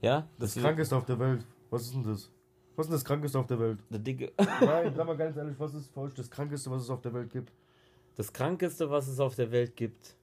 Ja, 0.00 0.28
Das 0.38 0.56
ist 0.56 0.62
Krankeste 0.62 0.96
auf 0.96 1.04
der 1.04 1.18
Welt. 1.18 1.44
Was 1.70 1.82
ist 1.82 1.94
denn 1.94 2.02
das? 2.04 2.30
Was 2.76 2.86
ist 2.86 2.90
denn 2.90 2.96
das 2.96 3.04
Krankeste 3.04 3.38
auf 3.38 3.46
der 3.46 3.58
Welt? 3.58 3.78
Der 3.90 3.98
dicke. 3.98 4.32
Nein, 4.60 4.92
sag 4.96 5.06
mal 5.06 5.16
ganz 5.16 5.36
ehrlich, 5.36 5.54
was 5.58 5.74
ist 5.74 5.92
für 5.92 6.00
euch 6.00 6.14
das 6.14 6.30
Krankeste, 6.30 6.70
was 6.70 6.82
es 6.82 6.90
auf 6.90 7.00
der 7.00 7.12
Welt 7.12 7.30
gibt? 7.30 7.52
Das 8.16 8.32
Krankeste, 8.32 8.90
was 8.90 9.06
es 9.08 9.20
auf 9.20 9.34
der 9.34 9.50
Welt 9.52 9.74
gibt. 9.76 10.16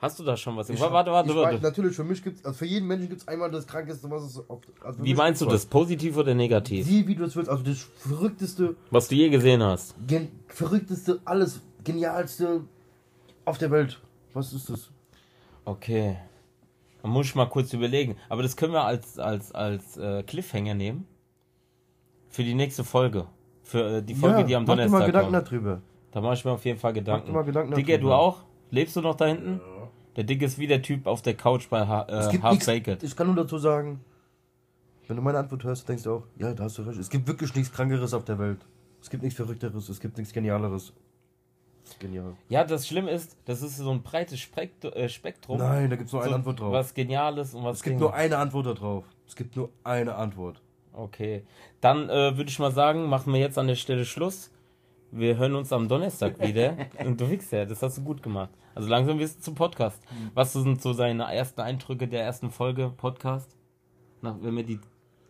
Hast 0.00 0.18
du 0.18 0.22
da 0.22 0.36
schon 0.36 0.56
was? 0.56 0.70
Ich- 0.70 0.78
warte, 0.80 1.10
warte, 1.10 1.28
ich 1.30 1.36
warte. 1.36 1.54
weiß, 1.56 1.62
natürlich, 1.62 1.96
für 1.96 2.04
mich 2.04 2.22
gibt 2.22 2.44
also 2.46 2.56
für 2.56 2.66
jeden 2.66 2.86
Menschen 2.86 3.08
gibt 3.08 3.22
es 3.22 3.26
einmal 3.28 3.50
das 3.50 3.66
Krankeste, 3.66 4.08
was 4.10 4.22
es 4.22 4.48
auf 4.48 4.60
also 4.84 5.02
Wie 5.04 5.14
meinst 5.14 5.40
du 5.40 5.46
gibt's 5.46 5.62
das? 5.64 5.66
Positiv 5.70 6.16
oder 6.16 6.34
negativ? 6.34 6.86
Sieh, 6.86 7.04
wie 7.06 7.16
du 7.16 7.24
es 7.24 7.34
willst. 7.34 7.50
Also 7.50 7.64
das 7.64 7.78
verrückteste, 7.98 8.76
Was 8.90 9.08
du 9.08 9.16
je 9.16 9.28
gesehen 9.28 9.62
hast. 9.62 9.94
gen- 10.06 10.28
verrückteste, 10.46 11.20
alles. 11.24 11.60
genialste 11.84 12.60
auf 13.44 13.58
der 13.58 13.70
Welt. 13.70 14.00
Was 14.34 14.52
ist 14.52 14.68
das? 14.70 14.90
Okay. 15.64 16.16
Da 17.02 17.08
muss 17.08 17.26
ich 17.26 17.34
mal 17.34 17.46
kurz 17.46 17.72
überlegen. 17.72 18.16
Aber 18.28 18.42
das 18.42 18.56
können 18.56 18.72
wir 18.74 18.84
als, 18.84 19.18
als, 19.18 19.52
als 19.52 19.96
äh, 19.96 20.22
Cliffhanger 20.22 20.74
nehmen. 20.74 21.06
Für 22.28 22.44
die 22.44 22.54
nächste 22.54 22.84
Folge. 22.84 23.26
Für 23.62 23.96
äh, 23.98 24.02
die 24.02 24.14
Folge, 24.14 24.44
die 24.44 24.54
am 24.54 24.64
mach 24.64 24.74
dir 24.74 24.82
Donnerstag 24.82 25.00
mal 25.00 25.06
Gedanken 25.06 25.32
kommt. 25.32 25.46
darüber. 25.48 25.80
Da 26.12 26.20
mache 26.20 26.34
ich 26.34 26.44
mir 26.44 26.50
auf 26.52 26.64
jeden 26.64 26.78
Fall 26.78 26.92
Gedanken. 26.92 27.26
dir 27.28 27.32
mal 27.32 27.44
Gedanken 27.44 27.74
Digga, 27.74 27.94
du 27.96 28.08
darüber. 28.08 28.18
auch? 28.18 28.42
Lebst 28.70 28.96
du 28.96 29.00
noch 29.00 29.14
da 29.14 29.26
hinten? 29.26 29.60
Der 30.18 30.24
Dick 30.24 30.42
ist 30.42 30.58
wie 30.58 30.66
der 30.66 30.82
Typ 30.82 31.06
auf 31.06 31.22
der 31.22 31.34
Couch 31.34 31.68
bei 31.68 31.86
ha 31.86 32.04
Es 32.08 32.34
äh, 32.34 32.40
Half 32.42 32.66
Baked. 32.66 33.04
ich 33.04 33.14
kann 33.14 33.28
nur 33.28 33.36
dazu 33.36 33.56
sagen, 33.56 34.00
wenn 35.06 35.14
du 35.16 35.22
meine 35.22 35.38
Antwort 35.38 35.62
hörst, 35.62 35.88
denkst 35.88 36.02
du 36.02 36.12
auch, 36.12 36.22
ja, 36.36 36.52
da 36.52 36.64
hast 36.64 36.76
du 36.76 36.82
recht. 36.82 36.98
Es 36.98 37.08
gibt 37.08 37.28
wirklich 37.28 37.54
nichts 37.54 37.72
Krankeres 37.72 38.12
auf 38.12 38.24
der 38.24 38.36
Welt. 38.40 38.58
Es 39.00 39.10
gibt 39.10 39.22
nichts 39.22 39.36
Verrückteres, 39.36 39.88
es 39.88 40.00
gibt 40.00 40.18
nichts 40.18 40.32
Genialeres. 40.32 40.92
Genial. 42.00 42.34
Ja, 42.48 42.64
das 42.64 42.88
Schlimme 42.88 43.12
ist, 43.12 43.36
das 43.44 43.62
ist 43.62 43.76
so 43.76 43.92
ein 43.92 44.02
breites 44.02 44.40
äh, 44.42 45.08
Spektrum. 45.08 45.58
Nein, 45.58 45.88
da 45.88 45.94
gibt 45.94 46.08
es 46.08 46.12
nur 46.12 46.22
so, 46.22 46.26
eine 46.26 46.34
Antwort 46.34 46.58
drauf. 46.58 46.72
Was 46.72 46.94
Geniales 46.94 47.54
und 47.54 47.62
was 47.62 47.76
Es 47.76 47.82
gibt 47.84 47.92
Ding. 47.94 48.00
nur 48.00 48.12
eine 48.12 48.38
Antwort 48.38 48.66
darauf. 48.66 49.04
Es 49.28 49.36
gibt 49.36 49.54
nur 49.54 49.70
eine 49.84 50.16
Antwort. 50.16 50.60
Okay. 50.92 51.44
Dann 51.80 52.08
äh, 52.08 52.36
würde 52.36 52.50
ich 52.50 52.58
mal 52.58 52.72
sagen, 52.72 53.08
machen 53.08 53.32
wir 53.32 53.38
jetzt 53.38 53.56
an 53.56 53.68
der 53.68 53.76
Stelle 53.76 54.04
Schluss. 54.04 54.50
Wir 55.10 55.36
hören 55.38 55.54
uns 55.54 55.72
am 55.72 55.88
Donnerstag 55.88 56.38
wieder. 56.40 56.76
Und 57.04 57.20
du 57.20 57.30
wickst 57.30 57.52
ja, 57.52 57.64
das 57.64 57.82
hast 57.82 57.98
du 57.98 58.02
gut 58.02 58.22
gemacht. 58.22 58.50
Also 58.74 58.88
langsam 58.88 59.18
wirst 59.18 59.38
du 59.38 59.42
zum 59.42 59.54
Podcast. 59.54 60.00
Was 60.34 60.52
sind 60.52 60.80
so 60.82 60.92
seine 60.92 61.32
ersten 61.34 61.60
Eindrücke 61.60 62.06
der 62.08 62.22
ersten 62.22 62.50
Folge 62.50 62.90
Podcast? 62.96 63.56
Nach, 64.20 64.36
wenn 64.40 64.54
wir 64.56 64.64
die 64.64 64.78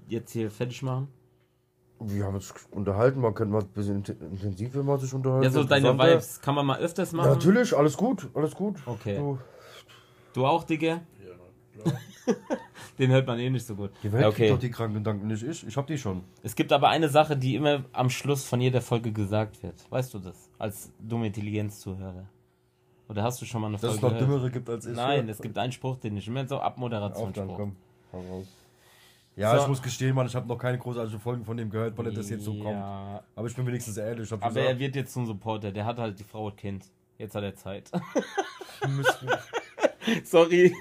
jetzt 0.09 0.33
hier 0.33 0.51
fertig 0.51 0.83
machen? 0.83 1.09
Wir 2.01 2.25
haben 2.25 2.35
uns 2.35 2.55
unterhalten, 2.71 3.21
man 3.21 3.35
könnte 3.35 3.53
mal 3.53 3.63
ein 3.63 3.69
bisschen 3.69 3.97
int- 4.05 4.09
intensiver 4.21 4.83
mal 4.85 5.01
sich 5.01 5.13
unterhalten. 5.13 5.45
Ja, 5.45 5.51
so 5.51 5.65
deine. 5.65 5.99
Vibes 5.99 6.41
kann 6.41 6.55
man 6.55 6.65
mal 6.67 6.79
öfters 6.79 7.13
machen. 7.13 7.29
Ja, 7.29 7.35
natürlich, 7.35 7.77
alles 7.77 7.97
gut, 7.97 8.29
alles 8.35 8.55
gut. 8.55 8.77
Okay. 8.87 9.17
Du, 9.17 9.39
Du 10.35 10.47
auch, 10.47 10.63
Digga? 10.63 10.89
Ja, 11.77 11.83
klar. 11.83 12.01
Den 12.99 13.11
hört 13.11 13.27
man 13.27 13.39
eh 13.39 13.51
nicht 13.51 13.67
so 13.67 13.75
gut. 13.75 13.91
die 14.03 14.13
Welt 14.13 14.23
Ja, 14.23 14.29
okay. 14.29 14.49
doch 14.51 14.59
die 14.59 14.71
kranken 14.71 14.95
Gedanken, 14.95 15.27
nicht 15.29 15.43
ich. 15.43 15.67
Ich 15.67 15.77
hab 15.77 15.87
die 15.87 15.99
schon. 15.99 16.23
Es 16.43 16.55
gibt 16.55 16.73
aber 16.73 16.89
eine 16.89 17.09
Sache, 17.09 17.37
die 17.37 17.55
immer 17.55 17.85
am 17.93 18.11
Schluss 18.11 18.45
von 18.45 18.61
jeder 18.61 18.81
Folge 18.81 19.13
gesagt 19.13 19.63
wird. 19.63 19.75
Weißt 19.91 20.13
du 20.15 20.19
das? 20.19 20.51
Als 20.59 20.93
dumme 20.99 21.27
Intelligenz-Zuhörer. 21.29 22.27
Oder 23.09 23.23
hast 23.23 23.41
du 23.41 23.47
schon 23.47 23.61
mal 23.63 23.69
eine 23.69 23.79
Dass 23.79 23.95
es 23.95 24.01
Folge 24.01 24.17
noch 24.17 24.21
gehört? 24.21 24.39
dümmere 24.41 24.51
gibt 24.51 24.69
als 24.69 24.87
ich. 24.87 24.95
Nein, 24.97 25.27
ja. 25.27 25.33
es 25.33 25.41
gibt 25.41 25.57
einen 25.57 25.73
Spruch, 25.73 25.97
den 25.99 26.17
ich 26.17 26.27
immer 26.29 26.47
so 26.47 26.57
dann, 26.57 26.65
Abmoderationsspruch. 26.65 27.57
komm. 27.57 27.77
Raus. 28.13 28.47
Ja, 29.37 29.55
So. 29.57 29.63
ich 29.63 29.69
muss 29.69 29.83
gestehen, 29.83 30.15
Mann, 30.17 30.27
ich 30.27 30.35
habe 30.35 30.49
noch 30.49 30.59
keine 30.59 30.79
großartige 30.79 31.19
Folgen 31.21 31.45
von 31.45 31.57
dem 31.57 31.71
gehört, 31.71 31.97
weil 31.97 32.07
er 32.07 32.13
das 32.13 32.29
jetzt 32.29 32.45
so 32.45 32.53
kommt. 32.55 32.73
Ja, 32.73 33.23
Aber 33.37 33.47
ich 33.47 33.55
bin 33.55 33.65
wenigstens 33.67 33.97
ehrlich. 33.97 34.31
Aber 34.33 34.43
er 34.47 34.51
gesagt, 34.51 34.79
wird 34.81 34.97
jetzt 34.97 35.13
zum 35.13 35.27
Supporter. 35.27 35.71
Der 35.71 35.85
hat 35.85 35.99
halt 35.99 36.19
die 36.19 36.25
Frau 36.25 36.47
und 36.47 36.57
Kind. 36.57 36.85
Jetzt 37.19 37.35
hat 37.35 37.45
er 37.45 37.55
Zeit. 37.55 37.91
Sorry. 40.25 40.75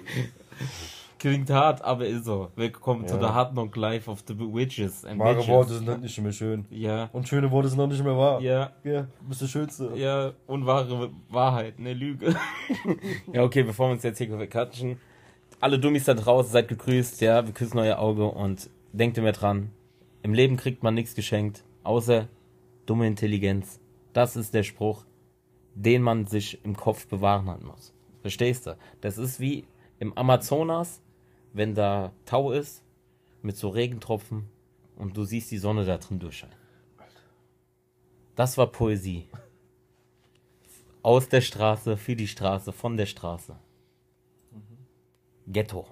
Klingt 1.19 1.49
hart, 1.49 1.81
aber 1.81 2.05
ist 2.05 2.25
so. 2.25 2.51
Willkommen 2.55 3.07
zu 3.07 3.15
Ja. 3.15 3.19
der 3.21 3.33
Hard 3.33 3.51
Knock 3.53 3.75
Life 3.75 4.09
of 4.09 4.23
the 4.27 4.37
Witches 4.37 5.03
and 5.03 5.19
wahre 5.19 5.37
Witches. 5.37 5.47
Worte 5.49 5.73
sind 5.79 6.01
nicht 6.03 6.21
mehr 6.21 6.31
schön. 6.31 6.65
Ja, 6.69 7.09
Und 7.11 7.27
schöne 7.27 7.49
Worte 7.49 7.69
sind 7.69 7.79
noch 7.79 7.87
nicht 7.87 8.03
mehr 8.03 8.15
wahr. 8.15 8.39
ja, 8.39 8.71
Ja, 8.83 9.07
bist 9.27 9.41
der 9.41 9.47
Schönste. 9.47 9.91
ja, 9.95 10.33
unwahre 10.45 11.09
Wahrheit, 11.29 11.79
ne 11.79 11.93
Lüge. 11.95 12.35
ja, 13.33 13.43
okay, 13.43 13.63
bevor 13.63 13.87
wir 13.89 13.93
uns 13.93 14.03
jetzt 14.03 14.19
hier 14.19 14.27
verkatschen. 14.27 14.99
Alle 15.59 15.79
Dummies 15.79 16.05
da 16.05 16.13
draußen, 16.13 16.51
seid 16.51 16.67
gegrüßt, 16.67 17.19
ja, 17.21 17.43
wir 17.47 17.53
küssen 17.53 17.79
euer 17.79 17.97
Auge 17.97 18.25
und 18.27 18.69
denkt 18.93 19.17
immer 19.17 19.31
dran. 19.31 19.71
Im 20.21 20.35
Leben 20.35 20.55
kriegt 20.55 20.83
man 20.83 20.93
nichts 20.93 21.15
geschenkt, 21.15 21.63
außer 21.83 22.27
dumme 22.85 23.07
Intelligenz. 23.07 23.79
Das 24.13 24.35
ist 24.35 24.53
der 24.53 24.61
Spruch, 24.63 25.03
den 25.73 26.03
man 26.03 26.27
sich 26.27 26.63
im 26.63 26.77
Kopf 26.77 27.07
bewahren 27.07 27.49
hat 27.49 27.63
muss. 27.63 27.91
Verstehst 28.21 28.67
du? 28.67 28.77
Das 29.01 29.17
ist 29.17 29.39
wie 29.39 29.65
im 29.97 30.15
Amazonas, 30.15 31.01
wenn 31.57 31.73
da 31.73 32.13
Tau 32.25 32.51
ist, 32.51 32.83
mit 33.41 33.57
so 33.57 33.69
Regentropfen 33.69 34.47
und 34.95 35.17
du 35.17 35.23
siehst 35.23 35.49
die 35.49 35.57
Sonne 35.57 35.85
da 35.85 35.97
drin 35.97 36.19
durchscheinen. 36.19 36.55
Das 38.35 38.57
war 38.57 38.67
Poesie. 38.67 39.27
Aus 41.01 41.27
der 41.29 41.41
Straße, 41.41 41.97
für 41.97 42.15
die 42.15 42.27
Straße, 42.27 42.71
von 42.71 42.95
der 42.95 43.07
Straße. 43.07 43.55
Ghetto. 45.47 45.87